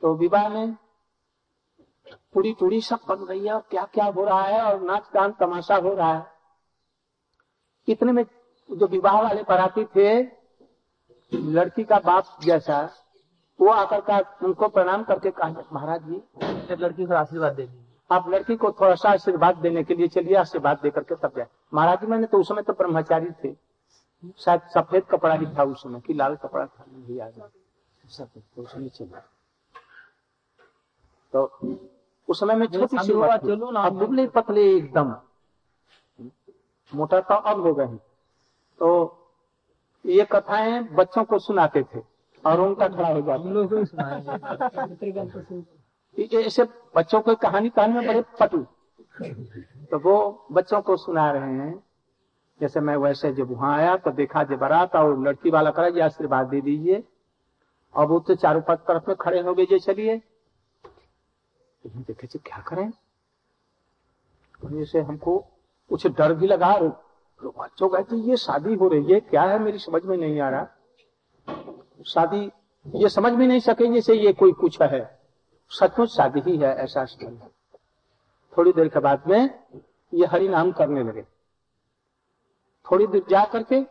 तो 0.00 0.14
विवाह 0.14 0.48
में 0.48 0.76
पूरी 2.34 2.52
टूड़ी 2.52 2.80
सब 2.80 3.00
बन 3.08 3.24
रही 3.26 3.46
है 3.46 3.52
और 3.52 3.60
क्या 3.70 3.84
क्या 3.94 4.04
हो 4.06 4.24
रहा 4.24 4.42
है 4.42 4.60
और 4.62 4.80
नाच 4.82 5.08
गान 5.14 5.32
तमाशा 5.40 5.76
हो 5.76 5.94
रहा 5.94 6.12
है। 6.14 6.26
इतने 7.88 8.12
में 8.12 8.24
जो 8.70 8.86
विवाह 8.86 9.20
वाले 9.22 9.42
बराती 9.42 9.84
थे 9.96 10.22
लड़की 11.32 11.84
का 11.84 11.98
बाप 12.00 12.36
जैसा 12.42 12.82
वो 13.60 13.68
आकर 13.70 14.00
का 14.00 14.18
उनको 14.44 14.68
प्रणाम 14.68 15.02
करके 15.04 15.30
कहा 15.30 15.64
महाराज 15.72 16.02
जी 16.02 16.74
लड़की 16.74 17.06
को 17.06 17.14
आशीर्वाद 17.14 17.52
दे 17.52 17.62
दीजिए। 17.62 17.82
आप 18.10 18.28
लड़की 18.28 18.56
को 18.56 18.70
थोड़ा 18.72 18.94
सा 18.94 19.10
आशीर्वाद 19.10 19.56
देने 19.56 19.82
के 19.84 19.94
लिए 19.94 20.08
चलिए 20.08 20.34
आशीर्वाद 20.36 20.78
दे 20.82 20.90
करके 20.90 21.14
तब 21.16 21.36
जाए। 21.36 21.46
महाराज 21.74 22.00
जी 22.00 22.06
मैंने 22.06 22.26
तो 22.26 22.38
उस 22.38 22.48
समय 22.48 22.62
तो 22.62 22.72
ब्रह्मचारी 22.72 23.30
थे। 23.44 23.54
शायद 24.38 24.60
सफ़ेद 24.74 25.04
कपड़ा 25.10 25.34
ही 25.34 25.46
था 25.56 25.62
उस 25.64 25.82
समय 25.82 26.00
की 26.00 26.14
लाल 26.14 26.36
कपड़ा 26.36 26.66
था 26.66 26.84
नहीं 26.88 27.16
याद 27.16 27.38
है। 27.38 27.48
सफ़ेद 28.04 28.42
तो 28.56 28.62
उस 28.62 28.72
समय 28.72 28.88
चलिए। 28.88 29.20
तो 31.32 31.46
उस 32.28 32.40
समय 32.40 32.54
में 32.54 32.66
छोटी 32.66 32.98
सी 32.98 33.12
उम्र 33.12 33.36
चलो 33.36 33.70
ना। 33.70 33.82
अब 33.82 33.98
दुबले 33.98 34.26
पतले 34.26 34.76
एकदम। 34.76 35.14
मोटा 36.94 37.20
तो 37.20 37.34
अब 37.34 37.60
हो 37.60 37.74
गए 37.74 37.86
तो 38.80 38.88
ये 40.06 40.24
कथाएँ 40.24 40.82
बच्चों 40.82 41.24
को 41.24 41.38
सुनाते 41.38 41.82
थे 41.82 42.00
और 42.44 42.60
उनका 42.60 42.88
खड़ा 42.88 43.08
हो 43.08 43.20
जाता 43.20 43.50
ऐसे 46.38 46.64
बच्चों 46.96 47.20
को 47.20 47.34
कहानी 47.34 47.68
कहने 47.68 47.94
में 47.94 48.06
बड़े 48.06 48.20
पटु। 48.40 48.58
तो 49.90 49.98
वो 49.98 50.46
बच्चों 50.52 50.80
को 50.80 50.96
सुना 50.96 51.30
रहे 51.30 51.52
हैं। 51.52 51.82
जैसे 52.60 52.80
मैं 52.80 52.96
वैसे 52.96 53.32
जब 53.32 53.50
वहाँ 53.50 53.76
आया 53.76 53.96
तो 53.96 54.10
देखा 54.10 54.42
जब 54.44 54.58
बारात 54.58 54.96
और 54.96 55.22
लड़की 55.22 55.50
वाला 55.50 55.70
करा 55.70 55.90
जी 55.90 56.00
आशीर्वाद 56.00 56.46
दे 56.46 56.60
दीजिए। 56.60 57.02
अब 57.94 58.08
वो 58.08 58.18
तो 58.20 58.34
चारों 58.34 58.60
पाँच 58.60 58.78
तरफ़ 58.78 59.04
में 59.08 59.16
खड़े 59.20 59.40
हो 59.40 59.54
गए 59.54 59.64
जे 59.64 59.78
चलिए। 59.78 60.20
तो 61.84 61.90
हम 61.90 62.02
देखे 62.02 62.26
जी, 62.26 62.38
क्या 62.38 62.58
करें? 62.58 62.90
तो 64.62 64.68
जैसे 64.68 65.00
हमको 65.00 65.38
कुछ 65.90 66.06
डर 66.06 66.32
भी 66.34 66.46
लगा 66.46 66.76
बच्चों 67.40 67.88
कहते 67.88 68.16
ये 68.16 68.36
शादी 68.36 68.74
हो 68.74 68.88
रही 68.88 69.12
है, 69.12 69.20
क्या 69.20 69.42
है 69.42 69.58
मेरी 69.58 69.78
समझ 69.78 70.02
में 70.02 70.16
नहीं 70.16 70.40
आ 70.40 70.48
रहा। 70.50 70.66
शादी, 72.06 72.50
ये 72.86 73.08
समझ 73.08 73.32
भी 73.32 73.46
नहीं 73.46 73.60
सके 73.60 73.92
जैसे 73.94 74.14
ये 74.14 74.32
कोई 74.32 74.52
कुछ 74.52 74.80
है। 74.82 75.20
सचमुच 75.70 76.08
शादी 76.08 76.40
ही 76.40 76.56
है, 76.56 76.74
ऐसा 76.74 77.04
थोड़ी 78.52 78.72
देर 78.72 78.88
के 78.88 79.00
बाद 79.00 79.28
में 79.28 79.64
ये 80.14 80.26
हरि 80.26 80.48
नाम 80.48 80.72
करने 80.72 81.02
लगे। 81.02 81.22
थोड़ी 82.86 83.06
दूर 83.06 83.26
जा 83.30 83.44
करके 83.44 83.82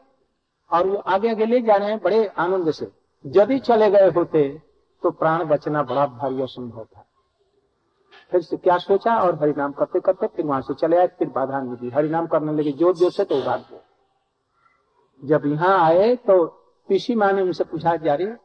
और 0.72 0.88
वो 0.88 0.98
आगे 0.98 1.30
आगे 1.30 1.46
ले 1.46 1.62
जा 1.62 1.76
रहे 1.76 1.90
हैं 1.90 2.00
बड़े 2.00 2.26
आनंद 2.28 2.72
से। 2.72 2.92
यदि 3.26 3.60
चले 3.60 3.90
गए 3.92 4.10
होते 4.10 4.62
तो 5.04 5.12
प्राण 5.12 5.44
बचना 5.44 5.84
बड़ा 5.84 6.06
भारी 6.08 6.42
असंभव 6.42 6.86
था। 6.86 7.06
फिर 8.34 8.42
से 8.42 8.58
क्या 8.60 8.78
सोचा 8.80 9.16
और 9.22 9.36
हरिनाम 9.42 9.72
करते 9.74 10.00
करते 10.00 10.28
फिर 10.28 10.46
वहाँ 10.46 10.62
से 10.62 10.74
चले 10.74 10.98
आए, 10.98 11.08
फिर 11.10 11.28
बाधा 11.30 11.60
नहीं 11.62 11.76
दी। 11.78 11.90
हरिनाम 11.90 12.28
करने 12.28 12.54
लगे 12.54 12.72
जो 12.74 12.94
जो 12.94 13.10
से 13.10 13.24
तो 13.24 13.36
उधार 13.38 13.60
दो 13.62 13.82
जब 15.24 15.46
यहाँ 15.48 15.78
आए 15.80 16.16
तो 16.28 16.36
पीसी 16.90 17.16
माँ 17.16 17.32
ने 17.34 17.42
उनसे 17.42 17.64
पूछा 17.66 17.96
जा 17.98 18.16
रही 18.16 18.28
बाबा 18.28 18.42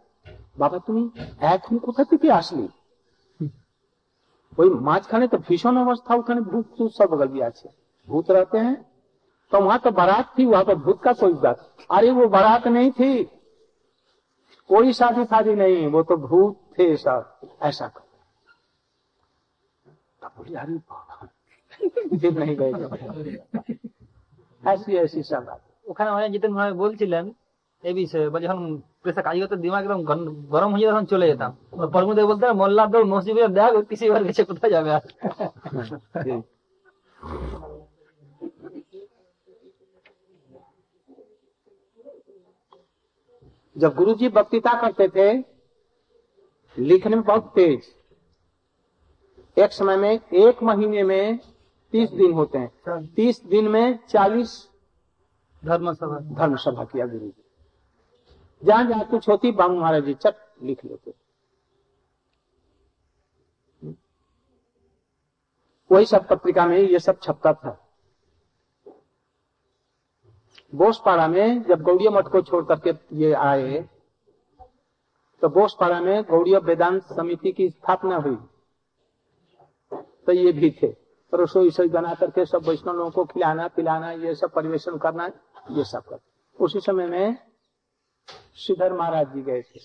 বাবা 0.61 0.79
তুমি 0.87 1.03
এখন 1.49 1.75
কোথা 1.79 2.03
থেকে 2.11 2.29
আসলে 2.33 2.65
ওই 4.59 4.69
মাঝখানে 4.89 5.27
তো 5.33 5.39
ভীষণ 5.49 5.75
অবস্থা 5.79 6.11
ওখানে 6.15 6.41
ভূত 6.51 6.67
ভূত 6.77 6.91
সব 6.99 7.11
गलती 7.21 7.41
আছে 7.49 7.69
भूत 8.09 8.31
रहते 8.31 8.59
हैं 8.59 8.77
तो 9.53 9.61
वहाँ 9.61 9.79
तो 9.79 9.91
बारात 9.91 10.27
थी, 10.39 10.45
वहाँ 10.47 10.65
पर 10.65 10.75
भूत 10.85 10.99
का 11.03 11.13
कोई 11.13 11.33
बात। 11.45 11.59
अरे 11.91 12.11
वो 12.11 12.27
बारात 12.29 12.67
नहीं 12.69 12.91
थी, 12.91 13.13
कोई 14.71 14.93
शादी 14.93 15.25
शादी 15.25 15.55
नहीं, 15.55 15.87
वो 15.87 16.03
तो 16.03 16.17
भूत 16.19 16.57
थे 16.79 16.87
सब 16.97 17.21
ऐसा 17.63 17.87
कर। 17.89 18.05
अरे 20.38 20.76
बाबा 20.86 21.28
फिर 22.18 22.32
नहीं 22.34 22.56
गए 22.58 22.72
ऐसी 24.64 24.98
ऐसी 24.98 25.22
सब 25.24 25.44
बात 25.46 25.62
ওখানে 25.86 26.10
অনেক 26.10 26.30
যেতেন 26.32 26.52
ভাই 26.56 26.70
বলছিলেন 26.76 27.26
এই 27.84 27.94
বিষয়ে 27.94 28.28
বা 28.30 28.38
যখন 28.40 28.60
প্রেসার 29.02 29.24
কাজ 29.24 29.36
করতে 29.42 29.56
দিমাগ 29.58 29.84
একদম 29.84 30.02
গন- 30.06 30.30
গরম 30.50 30.70
হয়ে 30.72 30.82
যেত 30.82 30.92
তখন 30.92 31.06
চলে 31.08 31.26
যেতাম 31.28 31.52
পরমুদে 31.94 32.24
বলতে 32.26 32.46
মোল্লা 32.62 32.84
দৌড় 32.88 33.08
মসজিদে 33.12 33.44
দেখ 33.58 33.72
কিসি 33.90 34.06
বার 34.12 34.24
গেছে 34.28 34.44
কোথায় 34.46 34.72
যাবে 34.76 34.90
আর 34.92 35.04
जब 43.76 43.94
गुरु 43.96 44.14
जी 44.14 44.28
वक्तृता 44.30 44.74
करते 44.82 45.08
थे 45.10 45.28
लिखने 46.78 47.16
में 47.16 47.24
बहुत 47.24 47.52
तेज 47.56 47.80
एक 49.59 49.73
समय 49.73 49.97
में 49.97 50.11
एक 50.11 50.63
महीने 50.63 51.03
में 51.03 51.39
तीस 51.93 52.11
दिन 52.11 52.33
होते 52.33 52.59
हैं। 52.59 53.07
तीस 53.07 53.43
दिन 53.45 53.69
में 53.69 53.99
चालीस 54.09 54.51
धर्म 55.63 55.93
सभा 55.93 56.19
धर्म 56.35 56.57
सभा 56.57 56.85
किया 56.85 57.07
गुरु 57.07 57.27
जी। 57.27 57.33
जहाँ 58.63 58.85
जहाँ 58.85 59.05
कुछ 59.05 59.29
होती 59.29 59.51
बाबू 59.53 59.75
महाराज 59.75 60.05
जी 60.05 60.15
चट 60.17 60.35
लिख 60.63 60.85
लेते। 60.85 61.13
वही 65.91 66.07
सब 66.07 66.27
पत्रिका 66.29 66.67
में 66.67 66.79
ये 66.79 66.99
सब 66.99 67.21
छपता 67.23 67.53
था। 67.55 67.77
बोसपाड़ा 70.73 71.27
में 71.29 71.63
जब 71.63 71.83
गौड़िया 71.83 72.11
मठ 72.11 72.29
को 72.29 72.43
छोड़ 72.43 72.65
करके 72.65 72.93
ये 73.17 73.33
आए 73.35 73.81
तो 75.43 75.49
बोसपाड़ा 75.49 76.01
में 76.01 76.23
गौड़िया 76.23 76.59
वेदांत 76.59 77.03
समिति 77.09 77.53
की 77.53 77.69
स्थापना 77.71 78.17
हुई। 78.17 78.37
तो 80.29 80.33
ये 80.33 80.53
भी 80.53 80.71
थे। 80.83 80.89
रसोई 81.33 81.71
सोई 81.71 81.89
बना 81.89 82.15
करके 82.15 82.45
सब 82.47 82.63
वैष्णव 82.69 82.95
लोगों 82.95 83.11
को 83.11 83.25
खिलाना 83.25 83.67
पिलाना 83.69 84.11
ये 84.13 84.35
सब 84.35 84.51
परिवेशन 84.53 84.97
करना 84.99 85.27
ये 85.71 85.85
सब 85.85 86.03
कर 86.05 86.19
उसी 86.59 86.81
समय 86.81 87.07
में 87.07 87.37
श्रीधर 88.57 88.93
महाराज 88.93 89.33
जी 89.35 89.43
गए 89.43 89.63
थे। 89.63 89.81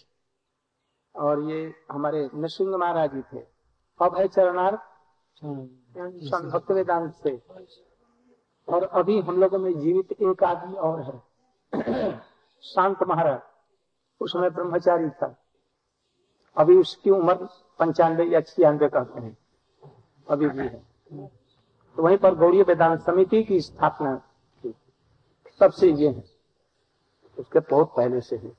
और 1.15 1.41
ये 1.51 1.73
हमारे 1.91 2.29
नृसिंह 2.33 2.77
महाराज 2.77 3.13
जी 3.13 3.21
थे। 3.21 3.39
अब 3.99 4.17
है 4.17 4.27
चरणार। 4.27 4.75
भक्त 6.51 6.71
वेदांत 6.71 7.13
से। 7.13 7.35
और 8.67 8.83
अभी 8.83 9.19
हम 9.19 9.39
लोगों 9.39 9.59
में 9.59 9.79
जीवित 9.79 10.11
एक 10.11 10.43
आदमी 10.43 10.75
और 10.77 11.01
है। 11.01 12.19
शांत 12.63 13.03
महाराज। 13.03 13.39
उस 14.21 14.33
समय 14.33 14.49
ब्रह्मचारी 14.49 15.09
था। 15.09 15.35
अभी 16.57 16.77
उसकी 16.77 17.09
उम्र 17.09 17.47
पंचानवे 17.79 18.25
या 18.25 18.41
छियानवे 18.41 18.89
कहते 18.89 19.19
हैं। 19.19 19.37
अभी 20.29 20.49
भी 20.49 20.59
है। 20.59 20.83
तो 21.95 22.03
वहीं 22.03 22.17
पर 22.17 22.35
गौड़ी 22.35 22.61
वेदांत 22.61 23.01
समिति 23.01 23.43
की 23.43 23.61
स्थापना 23.61 24.15
की। 24.63 24.75
तब 25.59 25.71
से 25.71 25.91
ये 25.91 26.09
है। 26.09 26.23
उसके 27.39 27.59
बहुत 27.59 27.93
पहले 27.97 28.21
से 28.21 28.35
है। 28.35 28.57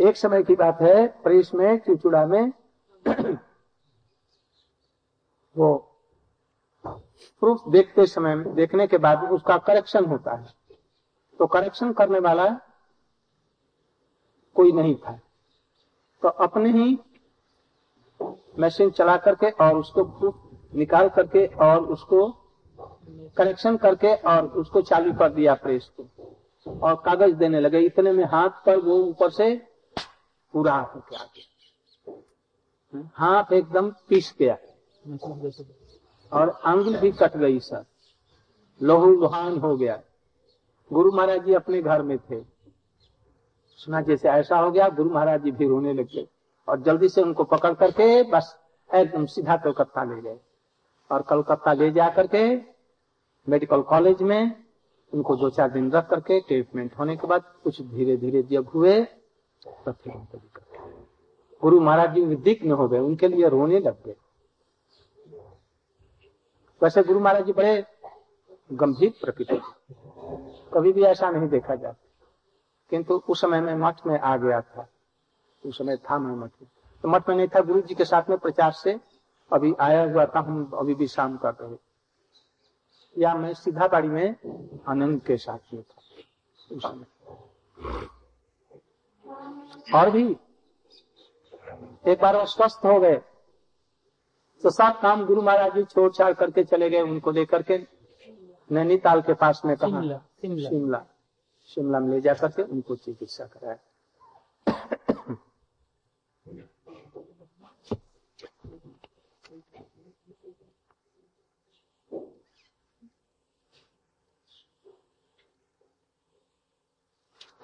एक 0.00 0.16
समय 0.16 0.42
की 0.42 0.54
बात 0.54 0.80
है 0.80 1.22
प्रेस 1.22 1.50
में 1.54 1.78
चुचुड़ा 1.78 2.26
में। 2.26 2.52
वो 5.56 5.96
प्रूफ 6.86 7.62
देखते 7.68 8.06
समय 8.06 8.34
में 8.34 8.54
देखने 8.54 8.86
के 8.86 8.98
बाद 8.98 9.30
उसका 9.32 9.58
करेक्शन 9.58 10.04
होता 10.04 10.34
है। 10.34 10.54
तो 11.38 11.46
करेक्शन 11.46 11.92
करने 11.92 12.18
वाला 12.18 12.48
कोई 14.54 14.72
नहीं 14.72 14.94
था। 14.94 15.20
तो 16.22 16.28
अपने 16.28 16.70
ही 16.70 16.98
मशीन 18.58 18.90
चला 18.90 19.16
करके 19.16 19.50
और 19.50 19.76
उसको 19.76 20.34
निकाल 20.74 21.08
करके 21.08 21.46
और 21.46 21.80
उसको 21.80 22.28
करेक्शन 23.36 23.76
करके 23.76 24.14
और 24.14 24.46
उसको 24.46 24.82
चालू 24.82 25.12
कर 25.12 25.28
दिया 25.28 25.54
प्रेस 25.54 25.90
को। 26.00 26.36
और 26.82 26.94
कागज़ 26.94 27.34
देने 27.34 27.60
लगे। 27.60 27.78
इतने 27.78 28.12
में 28.12 28.24
हाथ 28.24 28.48
पर 28.48 28.76
वो 28.76 28.94
ऊपर 28.94 29.30
से 29.30 29.66
पूरा 30.52 30.74
आ 30.74 30.94
गया। 30.96 31.30
हाथ 33.14 33.52
एकदम 33.52 33.90
पीस 33.90 34.34
गया। 34.38 34.58
और 36.32 36.48
अंगुल 36.48 36.96
भी 36.96 37.12
कट 37.12 37.36
गई, 37.36 37.58
सर। 37.58 37.84
लोहू 38.82 39.06
लुहान 39.06 39.58
हो 39.58 39.76
गया। 39.76 40.00
गुरु 40.92 41.12
महाराज 41.12 41.44
जी 41.44 41.54
अपने 41.54 41.82
घर 41.82 42.02
में 42.02 42.18
थे। 42.18 42.44
सुना 43.76 44.00
जैसे 44.00 44.28
ऐसा 44.28 44.58
हो 44.58 44.70
गया, 44.70 44.88
गुरु 44.88 45.10
महाराज 45.10 45.42
जी 45.42 45.50
भी 45.50 45.68
रोने 45.68 45.92
लग 45.92 46.06
गए। 46.06 46.28
और 46.68 46.80
जल्दी 46.80 47.08
से 47.08 47.22
उनको 47.22 47.44
पकड़ 47.44 47.72
करके 47.74 48.22
बस 48.30 48.54
एकदम 48.90 49.26
सीधा 49.26 49.56
कलकत्ता 49.56 50.04
ले 50.04 50.20
गए। 50.22 50.38
और 51.10 51.22
कलकत्ता 51.22 51.72
ले 51.72 51.90
जा 51.90 52.08
करके 52.10 52.44
मेडिकल 53.46 53.82
कॉलेज 53.82 54.22
में 54.22 54.64
उनको 55.12 55.36
दो 55.36 55.50
चार 55.50 55.70
दिन 55.70 55.90
रख 55.92 56.08
करके 56.10 56.40
ट्रीटमेंट 56.40 56.98
होने 56.98 57.16
के 57.16 57.26
बाद 57.26 57.42
कुछ 57.64 57.80
धीरे 57.82 58.16
धीरे 58.16 58.42
जब 58.42 58.68
हुए 58.74 59.02
तो 59.02 59.92
फिर 59.92 60.12
उनको 60.12 60.38
गुरु 61.62 61.80
महाराज 61.80 62.14
जी 62.14 62.20
विदिग्न 62.20 62.72
हो 62.72 62.88
गए, 62.88 62.98
उनके 62.98 63.28
लिए 63.28 63.48
रोने 63.48 63.78
लग 63.80 64.04
गए। 64.04 64.14
वैसे 66.82 67.02
गुरु 67.02 67.20
महाराज 67.20 67.44
जी 67.46 67.52
बड़े 67.52 67.84
गंभीर 68.72 69.12
प्रकृति 69.20 69.60
कभी 70.74 70.92
भी 70.92 71.02
ऐसा 71.02 71.30
नहीं 71.30 71.48
देखा 71.48 71.74
जाता। 71.74 72.00
किंतु 72.90 73.22
उस 73.28 73.40
समय 73.40 73.60
में 73.60 73.74
मठ 73.76 74.06
में 74.06 74.18
आ 74.18 74.36
गया 74.36 74.60
था। 74.60 74.86
उस 75.64 75.78
समय 75.78 75.96
था 75.96 76.18
मैं 76.18 76.34
मठ 76.36 76.50
में 76.62 76.68
तो 77.04 77.08
मठ 77.08 77.28
में 77.28 77.36
नहीं 77.36 77.48
था 77.48 77.60
गुरु 77.60 77.80
जी 77.80 77.94
के 77.94 78.04
साथ 78.04 78.30
में 78.30 78.38
प्रचार 78.38 78.72
से 78.72 78.98
अभी 79.50 79.74
आया 79.80 80.02
हुआ 80.04 80.24
था 80.26 80.40
हम 80.40 80.64
अभी 80.74 80.94
भी 80.94 81.06
शाम 81.08 81.36
कर। 81.36 81.54
रहे 81.60 81.76
या 83.16 83.34
मैं 83.34 83.52
सीधा 83.54 83.86
बाड़ी 83.88 84.08
में 84.08 84.36
आनंद 84.88 85.20
के 85.22 85.36
साथ 85.36 85.74
में 85.74 85.82
था 85.82 86.02
उस 86.70 86.82
समय। 86.82 87.06
और 89.94 90.10
भी 90.10 90.24
एक 92.06 92.20
बार 92.22 92.36
वो 92.36 92.44
स्वस्थ 92.46 92.84
हो 92.84 92.98
गए। 93.00 93.16
तो 94.62 94.70
सब 94.70 95.00
काम 95.00 95.24
गुरु 95.26 95.42
महाराज 95.42 95.74
जी 95.74 95.82
छोड़ 95.84 96.10
छाड़ 96.12 96.32
करके 96.32 96.64
चले 96.64 96.90
गए 96.90 97.00
उनको 97.00 97.30
लेकर 97.30 97.62
के 97.62 97.78
नैनीताल 98.70 99.20
के 99.22 99.34
पास 99.34 99.62
में 99.64 99.76
कहा। 99.76 99.88
शिमला 99.90 100.18
शिमला। 100.40 100.68
शिमला 100.68 101.04
शिमला 101.70 102.00
में 102.00 102.08
ले 102.08 102.20
जा 102.20 102.34
करके 102.34 102.62
उनको 102.62 102.96
चिकित्सा 102.96 103.44
कराया। 103.46 103.76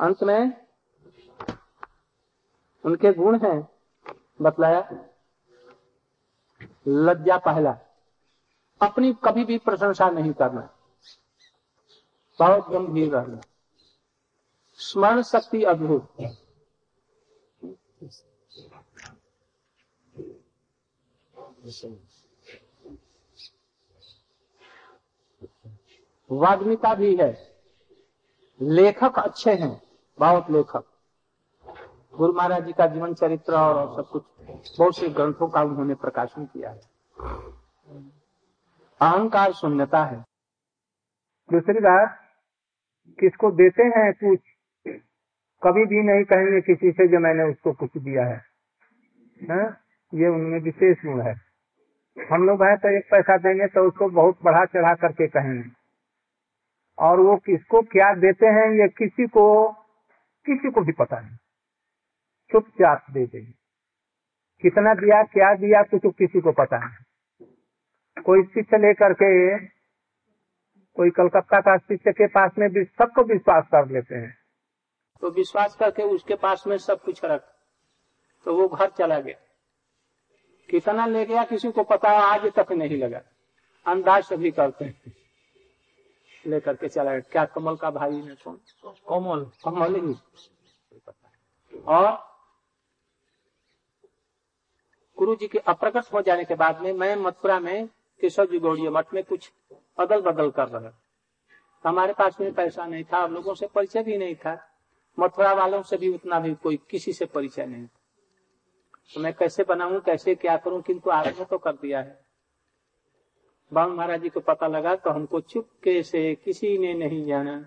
अंत 0.00 0.22
में 0.22 0.66
उनके 2.84 3.12
गुण 3.12 3.38
हैं, 3.38 3.68
बतलाया। 4.42 5.08
लज्जा 6.88 7.38
पहला। 7.38 7.78
अपनी 8.82 9.12
कभी 9.12 9.44
भी 9.44 9.58
प्रशंसा 9.58 10.10
नहीं 10.10 10.32
करना। 10.32 10.78
बहुत 12.38 12.68
गंभीर 12.68 13.16
रहना। 13.16 13.40
स्मरण 14.74 15.22
शक्ति 15.22 15.64
अद्भुत। 15.64 16.12
वाग्मिता 26.30 26.94
भी 26.94 27.16
है। 27.16 27.56
लेखक 28.62 29.12
अच्छे 29.18 29.54
हैं। 29.54 29.89
बहुत 30.20 30.50
लेखक। 30.50 30.84
गुरु 32.16 32.32
महाराज 32.32 32.64
जी 32.64 32.72
का 32.72 32.86
जीवन 32.86 33.14
चरित्र 33.14 33.52
और 33.52 33.94
सब 33.96 34.08
कुछ, 34.10 34.22
बहुत 34.78 34.96
से 34.96 35.08
ग्रंथों 35.08 35.48
का 35.48 35.62
उन्होंने 35.62 35.94
प्रकाशन 35.94 36.44
किया 36.44 36.70
है। 36.70 36.80
अहंकार 39.00 39.52
शून्यता 39.52 40.04
है। 40.04 40.16
दूसरी 41.52 41.80
बात, 41.80 42.20
किसको 43.20 43.50
देते 43.50 43.82
हैं 43.82 44.12
कुछ 44.12 44.40
कभी 45.62 45.86
भी 45.86 46.02
नहीं 46.02 46.24
कहेंगे 46.24 46.60
किसी 46.60 46.90
से 46.90 47.08
जो 47.08 47.18
मैंने 47.18 47.44
उसको 47.44 47.72
कुछ 47.72 47.90
दिया 47.98 48.26
है। 48.26 48.36
हाँ? 49.42 49.80
ये 50.14 50.28
उनमें 50.28 50.60
विशेष 50.60 50.96
गुण 51.06 51.20
है। 51.20 51.34
हम 52.32 52.46
लोग 52.46 52.62
हैं 52.62 52.76
तो 52.76 52.96
एक 52.98 53.10
पैसा 53.10 53.36
देंगे 53.36 53.66
तो 53.66 53.88
उसको 53.88 54.08
बहुत 54.08 54.38
बढ़ा 54.44 54.64
चढ़ा 54.64 54.94
करके 54.94 55.26
कहेंगे। 55.26 55.70
और 56.98 57.20
वो 57.20 57.36
किसको 57.36 57.82
क्या 57.82 58.14
देते 58.14 58.46
हैं, 58.46 58.70
ये 58.82 58.88
किसी 58.88 59.26
को 59.26 59.76
किसी 60.46 60.70
को 60.70 60.80
भी 60.80 60.92
पता 60.92 61.20
नहीं। 61.20 61.36
चुपचाप 62.52 63.06
दे 63.10 63.26
देंगे। 63.26 63.52
कितना 64.62 64.94
दिया, 64.94 65.22
क्या 65.22 65.54
दिया 65.54 65.82
कुछ 65.82 66.00
किसी 66.06 66.40
को 66.40 66.52
पता 66.52 66.78
नहीं। 66.78 67.46
कोई 68.22 68.42
शिष्य 68.42 68.78
लेकर 68.78 69.12
के, 69.12 69.58
कोई 70.94 71.10
कलकत्ता 71.10 71.60
का 71.60 71.76
शिष्य 71.76 72.12
के 72.12 72.26
पास 72.26 72.50
में 72.58 72.70
भी 72.70 72.84
सबको 72.84 73.22
विश्वास 73.22 73.64
कर 73.66 73.88
लेते 73.88 74.14
हैं। 74.14 74.38
तो 75.20 75.30
विश्वास 75.30 75.76
करके 75.76 76.02
उसके 76.02 76.34
पास 76.34 76.64
में 76.66 76.78
सब 76.78 77.02
कुछ 77.02 77.24
रख। 77.24 77.54
तो 78.44 78.56
वो 78.56 78.68
घर 78.68 78.90
चला 78.90 79.20
गया। 79.20 79.36
कितना 80.70 81.06
ले 81.06 81.26
गया, 81.26 81.44
किसी 81.44 81.70
को 81.70 81.84
पता 81.84 82.08
आज 82.08 82.52
तक 82.58 82.72
नहीं 82.72 82.98
लगा। 82.98 83.22
अंदाज 83.86 84.22
सभी 84.24 84.50
करते 84.50 84.84
हैं। 84.84 85.19
लेकर 86.46 86.76
के 86.76 86.88
चला 86.88 87.10
गया। 87.10 87.20
क्या 87.20 87.44
कमल 87.44 87.76
का 87.76 87.90
भाई 87.90 88.22
ने 88.22 88.34
कौन? 88.34 88.60
कमल। 89.08 89.44
कमल 89.64 89.94
ही। 89.94 90.14
और 91.86 92.30
गुरु 95.18 95.34
जी 95.36 95.48
के 95.48 95.58
अप्रकट 95.58 96.12
हो 96.12 96.22
जाने 96.22 96.44
के 96.44 96.54
बाद 96.54 96.80
में 96.80 96.92
मैं 96.92 97.16
मथुरा 97.16 97.60
में 97.60 97.86
केशव 98.20 98.46
जी 98.46 98.58
गौड़ी 98.58 98.88
मठ 98.88 99.14
में 99.14 99.24
कुछ 99.24 99.52
अदल 99.98 100.20
बदल 100.20 100.50
कर 100.50 100.68
रहा 100.68 100.92
हमारे 101.84 102.12
पास 102.12 102.40
में 102.40 102.54
पैसा 102.54 102.86
नहीं 102.86 103.04
था 103.04 103.18
और 103.22 103.30
लोगों 103.30 103.54
से 103.54 103.66
परिचय 103.66 104.02
भी 104.02 104.18
नहीं 104.18 104.34
था। 104.34 104.66
मथुरा 105.18 105.52
वालों 105.52 105.82
से 105.82 105.96
भी 105.96 106.14
उतना 106.14 106.40
भी 106.40 106.54
कोई 106.54 106.76
किसी 106.90 107.12
से 107.12 107.24
परिचय 107.24 107.66
नहीं 107.66 107.86
था। 107.86 108.00
तो 109.14 109.20
मैं 109.20 109.32
कैसे 109.34 109.64
बनाऊँ 109.64 110.00
कैसे 110.00 110.34
क्या 110.34 110.56
करूँ 110.56 110.82
किंतु 110.82 111.10
आरंभ 111.10 111.46
तो 111.50 111.58
कर 111.58 111.72
दिया 111.72 112.00
है। 112.00 112.29
बाबू 113.72 113.94
महाराज 113.94 114.22
जी 114.22 114.28
को 114.28 114.40
पता 114.40 114.66
लगा 114.68 114.94
तो 114.96 115.10
हमको 115.10 115.40
चुपके 115.42 116.02
से 116.02 116.34
किसी 116.34 116.76
ने 116.78 116.92
नहीं 116.96 117.24
जाना। 117.26 117.58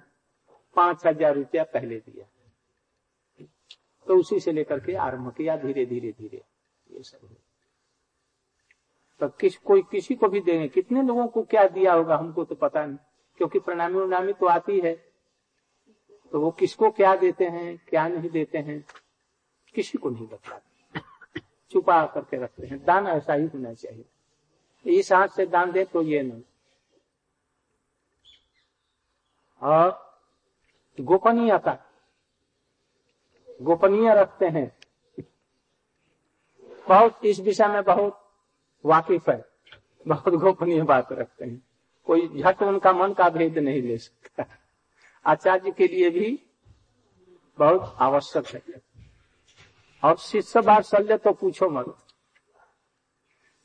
पाँच 0.75 1.05
हज़ार 1.05 1.35
रुपया 1.35 1.63
पहले 1.63 1.99
दिया। 1.99 2.25
तो 4.07 4.17
उसी 4.19 4.39
से 4.39 4.51
लेकर 4.51 4.79
के 4.79 4.95
आरंभ 4.97 5.33
किया 5.33 5.55
धीरे 5.57 5.85
धीरे 5.85 6.11
धीरे। 6.11 6.41
ये 6.87 7.03
सब 7.03 7.35
तो 9.21 9.27
किस, 9.31 9.57
कोई 9.57 9.81
किसी 9.91 10.15
को 10.15 10.27
भी 10.27 10.39
देंगे 10.41 10.67
कितने 10.67 11.01
लोगों 11.01 11.27
को 11.27 11.43
क्या 11.43 11.67
दिया 11.69 11.93
होगा 11.93 12.15
हमको 12.17 12.43
तो 12.43 12.55
पता 12.55 12.85
नहीं, 12.85 12.97
क्योंकि 13.39 13.59
प्रणामी 13.59 13.99
उनामी 13.99 14.33
तो 14.33 14.45
आती 14.47 14.79
है। 14.79 14.93
तो 16.31 16.39
वो 16.41 16.51
किसको 16.51 16.89
क्या 16.91 17.15
देते 17.15 17.45
हैं, 17.45 17.77
क्या 17.89 18.07
नहीं 18.07 18.29
देते 18.29 18.57
हैं, 18.57 18.83
किसी 19.75 19.97
को 19.97 20.09
नहीं 20.09 20.27
बताते 20.27 21.01
छुपा 21.71 22.05
करके 22.05 22.37
रखते 22.37 22.67
हैं। 22.67 22.83
दान 22.85 23.07
ऐसा 23.07 23.33
ही 23.33 23.45
होना 23.45 23.73
चाहिए। 23.73 24.05
इस 24.85 25.11
हाथ 25.11 25.27
से 25.27 25.45
दान 25.45 25.71
दे 25.71 25.85
तो 25.85 26.01
ये 26.01 26.23
नहीं। 26.23 26.41
और 29.61 30.19
गोपनीयता, 30.99 31.77
गोपनीय 33.61 34.13
रखते 34.13 34.45
हैं। 34.45 34.77
बहुत, 36.89 37.25
इस 37.25 37.39
विषय 37.39 37.67
में 37.67 37.83
बहुत 37.83 38.31
वाकिफ 38.85 39.29
है। 39.29 39.45
बहुत 40.07 40.33
गोपनीय 40.33 40.81
बात 40.81 41.11
रखते 41.11 41.45
हैं। 41.45 41.67
कोई 42.05 42.41
झट 42.41 42.61
उनका 42.61 42.93
मन 42.93 43.13
का 43.13 43.29
भेद 43.29 43.57
नहीं 43.57 43.81
ले 43.81 43.97
सकता। 43.97 44.45
आचार्य 45.25 45.71
के 45.71 45.87
लिए 45.87 46.09
भी 46.09 46.43
बहुत 47.59 47.95
आवश्यक 47.99 48.47
है। 48.47 48.81
और 50.03 50.17
शिष्य 50.17 50.59
वात्सल्य 50.59 51.17
तो 51.17 51.33
पूछो 51.33 51.69
मत। 51.69 52.02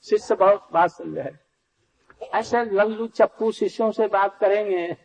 शिष्य 0.02 0.34
बहुत 0.34 0.68
वात्सल्य 0.72 1.20
है। 1.20 1.46
ऐसे 2.22 2.64
लल्लू 2.64 3.06
चप्पू 3.06 3.52
शिष्यों 3.52 3.92
से 3.92 4.08
बात 4.08 4.38
करेंगे। 4.40 4.96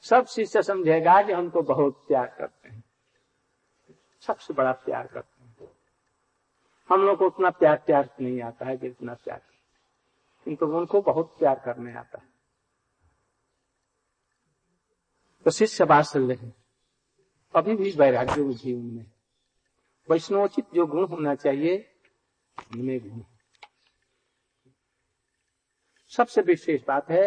सब 0.00 0.26
शिष्य 0.26 0.62
समझेगा 0.62 1.22
कि 1.22 1.32
हमको 1.32 1.62
बहुत 1.62 2.04
प्यार 2.08 2.26
करते 2.38 2.68
हैं। 2.68 2.84
सबसे 4.20 4.54
बड़ा 4.54 4.72
प्यार 4.72 5.06
करते 5.06 5.44
हैं। 5.44 5.68
हम 6.88 7.02
लोग 7.02 7.18
को 7.18 7.26
उतना 7.26 7.50
प्यार 7.50 7.82
प्यार 7.86 8.16
नहीं 8.20 8.42
आता 8.42 8.66
है 8.66 8.76
कि 8.76 8.86
इतना 8.86 9.14
प्यार। 9.14 9.42
किंतु 10.44 10.66
उनको 10.66 11.02
बहुत 11.02 11.38
प्यार 11.38 11.62
करने 11.64 11.94
आता 11.94 12.18
है। 12.18 12.28
तो 15.44 15.50
शिष्य 15.50 15.84
वात्सल्य 15.84 16.34
है। 16.34 16.54
अभी 17.54 17.76
भी 17.76 17.90
वैराग्य 17.90 18.52
जीवन 18.52 18.84
में 18.84 19.12
वैष्णवोचित 20.10 20.64
जो 20.74 20.86
गुण 20.86 21.06
होना 21.06 21.34
चाहिए 21.34 21.94
उनमें 22.57 22.99
गुण 23.01 23.21
सबसे 26.11 26.41
विशेष 26.43 26.81
बात 26.87 27.09
है 27.11 27.25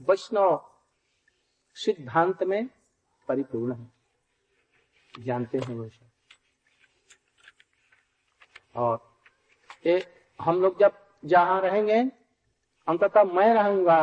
वैष्णव 0.00 0.60
सिद्धांत 1.76 2.42
में 2.44 2.66
परिपूर्ण 3.28 3.74
है 3.74 5.24
जानते 5.24 5.58
हैं 5.58 5.74
वो 5.74 5.88
सब 5.88 6.10
और 8.76 8.98
ये 9.84 10.02
हम 10.40 10.60
लोग 10.62 10.78
जब 10.80 10.92
जहां 11.24 11.60
रहेंगे 11.60 12.00
अंततः 12.88 13.24
मैं 13.34 13.52
रहूंगा 13.54 13.98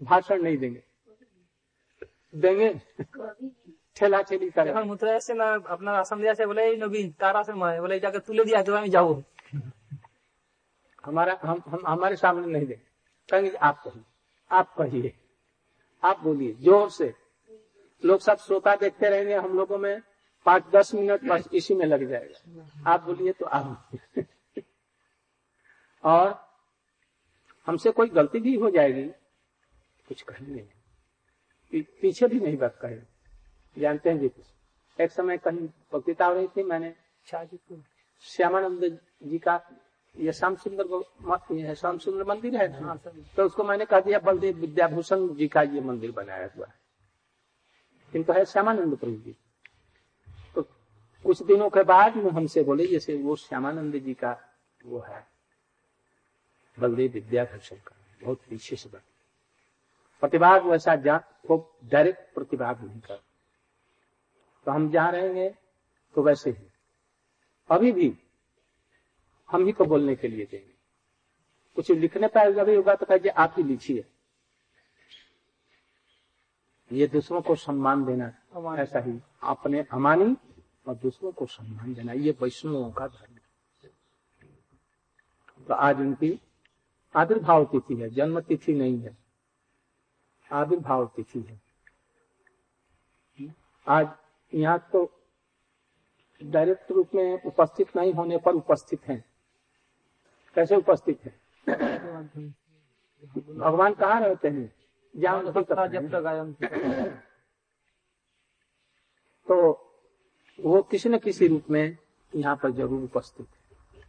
भाषण 0.00 0.42
नहीं 0.42 0.58
देंगे 0.58 0.82
देंगे 2.36 2.72
ठेला 3.96 4.20
ठेली 4.22 4.48
करें 4.50 4.70
এখন 4.70 4.86
মুদ্রা 4.86 5.10
এসছে 5.18 5.34
না 5.40 5.46
আপনার 5.74 5.94
আসাম 5.98 6.18
দিয়ে 6.20 6.32
আছে 6.32 6.44
বলে 6.50 6.62
এই 6.70 6.76
নবীন 6.78 7.08
তার 7.20 7.34
আসে 7.36 7.52
ময় 7.60 7.78
বলে 7.82 7.94
এই 7.96 8.02
জায়গায় 8.04 8.24
তুলে 8.28 8.42
দিয়ে 8.46 8.58
তো 8.62 8.72
আমি 8.80 8.90
যাবো 8.96 9.12
हमारा 11.09 11.39
हम, 11.43 11.61
हम 11.67 11.83
हमारे 11.87 12.15
सामने 12.15 12.47
नहीं 12.47 12.65
देंगे 12.67 12.83
कहेंगे 13.29 13.57
आप 13.57 13.81
कहिए। 13.83 14.03
आप 14.51 14.73
कहिए। 14.77 15.13
आप 16.03 16.19
बोलिए 16.19 16.53
ज़ोर 16.53 16.89
से। 16.89 17.13
लोग 18.03 18.19
सब 18.19 18.37
श्रोता 18.37 18.75
देखते 18.75 19.09
रहेंगे 19.09 19.35
हम 19.35 19.57
लोगों 19.57 19.77
में 19.77 20.01
पाँच 20.45 20.63
दस 20.75 20.93
मिनट 20.95 21.23
बस 21.23 21.47
इसी 21.53 21.75
में 21.75 21.85
लग 21.85 22.07
जाएगा। 22.09 22.91
आप 22.91 23.03
बोलिए 23.03 23.31
तो 23.31 23.45
आप 23.45 23.89
और 26.03 26.49
हमसे 27.67 27.91
कोई 27.91 28.09
गलती 28.09 28.39
भी 28.39 28.55
हो 28.55 28.69
जाएगी 28.69 29.03
कुछ 30.07 30.21
कहेंगे 30.21 30.53
नहीं। 30.53 31.83
पीछे 32.01 32.27
भी 32.27 32.39
नहीं 32.39 32.57
बात 32.57 32.77
कहे 32.81 33.01
जानते 33.77 34.09
हैं 34.09 34.19
जी 34.19 34.29
कुछ। 34.29 35.01
एक 35.01 35.11
समय 35.11 35.37
कहीं 35.37 35.67
वक्तृता 35.93 36.25
हो 36.25 36.33
रही 36.33 36.47
थी 36.47 36.63
मैंने 36.63 36.93
श्यामानंद 38.23 38.99
जी 39.23 39.39
का 39.39 39.57
ये 40.15 40.31
श्याम 40.33 40.55
सुंदर 40.55 41.55
ये 41.55 41.75
श्याम 41.75 41.97
सुंदर 41.97 42.23
मंदिर 42.23 42.55
है 42.55 42.81
ना? 42.81 42.95
तो 43.35 43.43
उसको 43.43 43.63
मैंने 43.63 43.85
कह 43.85 43.99
दिया 43.99 44.19
बलदेव 44.19 44.57
विद्याभूषण 44.57 45.27
जी 45.35 45.47
का 45.47 45.61
ये 45.61 45.81
मंदिर 45.81 46.11
बनाया 46.11 46.49
हुआ 46.55 46.65
है। 46.65 46.73
किंतु 48.13 48.33
है 48.33 48.45
श्यामानंद 48.45 48.97
प्रभु 48.97 49.15
जी। 49.15 49.35
तो 50.55 50.61
कुछ 51.25 51.43
दिनों 51.43 51.69
के 51.69 51.83
बाद 51.83 52.15
में 52.15 52.29
हमसे 52.31 52.63
बोले 52.63 52.87
जैसे 52.87 53.17
वो 53.17 53.35
श्यामानंद 53.37 53.95
जी 53.95 54.13
का 54.13 54.37
वो 54.85 54.99
है 54.99 55.25
बलदेव 56.77 57.11
विद्याभूषण 57.11 57.75
का 57.77 57.95
बहुत 58.21 58.41
पीछे 58.49 58.75
से 58.75 58.89
बात। 58.89 59.03
प्रतिभाग 60.23 60.65
वैसा 60.65 60.95
जा 60.97 61.15
वो 61.49 61.57
डायरेक्ट 61.85 62.33
प्रतिभाग 62.33 62.83
नहीं 62.83 62.99
कर 62.99 63.19
तो 64.67 64.71
हम 64.71 64.89
जहाँ 64.91 65.11
रहेंगे 65.11 65.49
तो 66.15 66.23
वैसे 66.23 66.49
ही। 66.49 66.67
अभी 67.69 67.91
भी 67.91 68.09
हम 69.49 69.65
ही 69.65 69.71
को 69.71 69.85
बोलने 69.85 70.15
के 70.15 70.27
लिए 70.27 70.45
देंगे। 70.45 70.73
कुछ 71.75 71.91
लिखने 71.91 72.27
पाएगा 72.27 72.63
भी 72.63 72.75
होगा 72.75 72.95
तो 72.95 73.05
कहिए 73.05 73.29
आप 73.29 73.53
ही 73.57 73.63
लिखिए। 73.63 74.05
ये 76.91 77.07
दूसरों 77.07 77.41
को 77.41 77.55
सम्मान 77.55 78.05
देना 78.05 78.81
ऐसा 78.81 78.99
ही। 78.99 79.19
अपने 79.43 79.85
अमानी 79.93 80.35
और 80.87 80.95
दूसरों 80.95 81.31
को 81.31 81.45
सम्मान 81.45 81.93
देना 81.93 82.13
ये 82.13 82.35
वैष्णवों 82.41 82.91
का 82.91 83.07
धर्म। 83.07 83.35
तो 85.67 85.73
आज 85.73 85.99
उनकी 85.99 86.39
आविर्भाव 87.15 87.65
तिथि 87.65 87.95
है 87.95 88.09
जन्म 88.09 88.39
तिथि 88.39 88.73
नहीं 88.73 88.99
है। 88.99 89.17
आविर्भाव 90.51 91.05
तिथि 91.15 91.39
है। 91.39 91.61
आज 93.87 94.07
यहाँ 94.53 94.89
तो 94.91 95.11
डायरेक्ट 96.41 96.91
रूप 96.91 97.15
में 97.15 97.41
उपस्थित 97.43 97.95
नहीं 97.95 98.13
होने 98.13 98.37
पर 98.37 98.53
उपस्थित 98.53 99.07
हैं। 99.07 99.23
कैसे 100.59 100.75
उपस्थित 100.75 101.19
है? 101.25 101.31
भगवान 103.57 103.93
कहाँ 103.93 104.19
रहते 104.21 104.47
हैं? 104.47 104.71
जहाँ 105.15 105.43
जब 105.43 105.63
तक 105.63 106.55
तो 109.47 109.55
वो 110.59 110.81
किसी 110.81 111.09
न 111.09 111.17
किसी 111.17 111.47
रूप 111.47 111.69
में 111.69 111.97
यहाँ 112.33 112.55
पर 112.55 112.71
ज़रूर 112.71 113.03
उपस्थित 113.03 113.47
है। 113.47 114.01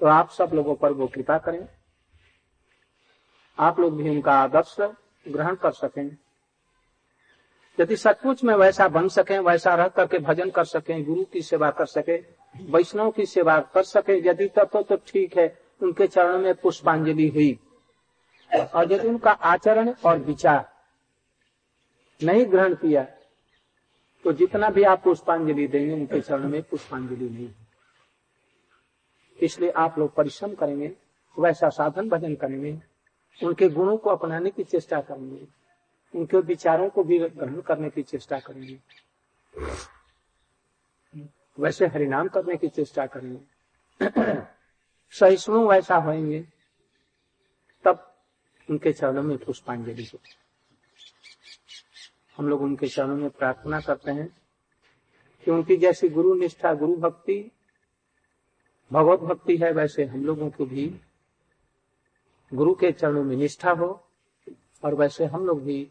तो 0.00 0.06
आप 0.06 0.30
सब 0.30 0.50
लोगों 0.54 0.74
पर 0.74 0.92
वो 0.92 1.06
कृपा 1.06 1.38
करें। 1.38 1.66
आप 3.58 3.80
लोग 3.80 3.96
भी 3.96 4.08
उनका 4.10 4.32
आदर्श 4.32 4.76
ग्रहण 5.26 5.54
कर 5.54 5.72
सकें। 5.72 6.16
यदि 7.78 7.96
सचमुच 7.96 8.42
में 8.44 8.54
वैसा 8.54 8.88
बन 8.88 9.08
सके 9.08 9.38
वैसा 9.38 9.74
रह 9.74 9.88
करके 9.88 10.18
भजन 10.18 10.50
कर 10.50 10.64
सके 10.64 11.02
गुरु 11.04 11.24
की 11.24 11.42
सेवा 11.42 11.70
कर 11.70 11.86
सके 11.86 12.16
वैष्णव 12.70 13.10
की 13.10 13.26
सेवा 13.26 13.58
कर 13.74 13.82
सके 13.82 14.18
यदि 14.28 14.48
तब 14.48 14.68
तो, 14.72 14.82
तो 14.82 14.96
ठीक 14.96 15.36
है 15.38 15.46
उनके 15.82 16.06
चरणों 16.06 16.38
में 16.38 16.54
पुष्पांजलि 16.54 17.28
हुई। 17.28 17.58
और 18.50 18.92
यदि 18.92 19.08
उनका 19.08 19.30
आचरण 19.30 19.92
और 20.04 20.18
विचार 20.18 20.64
नहीं 22.20 22.46
ग्रहण 22.52 22.74
किया 22.74 23.02
तो 24.24 24.32
जितना 24.32 24.70
भी 24.70 24.82
आप 24.82 25.02
पुष्पांजलि 25.02 25.66
देंगे 25.66 25.92
उनके 25.94 26.20
चरण 26.20 26.48
में 26.48 26.62
पुष्पांजलि 26.62 27.28
नहीं 27.28 27.48
इसलिए 29.38 29.70
आप 29.76 29.98
लोग 29.98 30.14
परिश्रम 30.14 30.54
करेंगे 30.54 30.90
वैसा 31.36 31.68
साधन 31.68 32.08
भजन 32.08 32.34
करेंगे 32.34 32.78
उनके 33.38 33.68
गुणों 33.68 33.96
को 33.96 34.10
अपनाने 34.10 34.50
की 34.50 34.64
चेष्टा 34.64 35.00
करेंगे। 35.00 35.46
उनके 36.16 36.40
विचारों 36.40 36.88
को 36.88 37.04
भी 37.04 37.18
ग्रहण 37.18 37.60
करने 37.60 37.90
की 37.90 38.02
चेष्टा 38.02 38.38
करेंगे। 38.38 38.78
वैसे 41.58 41.86
हरिनाम 41.86 42.28
करने 42.28 42.56
की 42.56 42.68
चेष्टा 42.68 43.06
करेंगे। 43.06 44.42
सहिष्णु 45.10 45.68
वैसा 45.68 45.96
होएँगे, 45.96 46.40
तब 47.84 48.14
उनके 48.70 48.92
चरणों 48.92 49.22
में 49.22 49.38
पुष्पांजलि 49.38 50.04
हो 50.04 50.18
हम 52.36 52.48
लोग 52.48 52.62
उनके 52.62 52.88
चरणों 52.88 53.16
में 53.16 53.30
प्रार्थना 53.30 53.80
करते 53.80 54.10
हैं 54.10 54.28
कि 55.44 55.50
उनकी 55.50 55.76
जैसी 55.76 56.08
गुरु 56.08 56.34
निष्ठा, 56.34 56.74
गुरु 56.74 56.96
भक्ति, 56.96 57.50
भगवत 58.92 59.20
भक्ति 59.20 59.56
है, 59.56 59.72
वैसे 59.72 60.04
हम 60.04 60.24
लोगों 60.24 60.50
को 60.50 60.66
भी 60.66 61.00
गुरु 62.54 62.74
के 62.74 62.92
चरणों 62.92 63.24
में 63.24 63.36
निष्ठा 63.36 63.70
हो 63.70 64.08
और 64.84 64.94
वैसे 64.94 65.24
हम 65.24 65.46
लोग 65.46 65.62
भी 65.62 65.90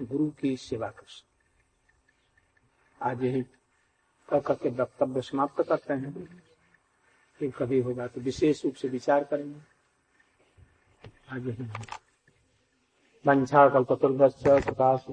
गुरु 0.00 0.30
की 0.30 0.56
सेवा 0.56 0.88
कर 0.88 1.06
सकें। 1.06 1.32
आज 3.00 3.22
यही 3.24 3.42
कह 4.28 4.40
करके 4.40 4.68
वक्तव्य 4.68 5.22
समाप्त 5.22 5.62
करते 5.62 5.94
हैं। 5.94 6.12
फिर 7.40 7.50
कभी 7.50 7.80
होगा 7.80 8.06
तो 8.06 8.20
विशेष 8.20 8.64
रूप 8.64 8.74
से 8.74 8.88
विचार 8.88 9.24
करेंगे। 9.24 9.60
आज 11.30 11.46
यही 11.46 11.64
वंशा 13.24 13.68
कल्पतुर्भश्च 13.68 14.42
प्रकाश 14.64 15.04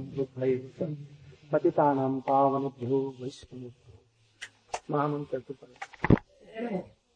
पतितानां 1.51 2.19
पावनभ्यो 2.21 2.99
वैष्णव 3.21 3.71
महामंत्र 4.89 5.39
तो 5.39 5.53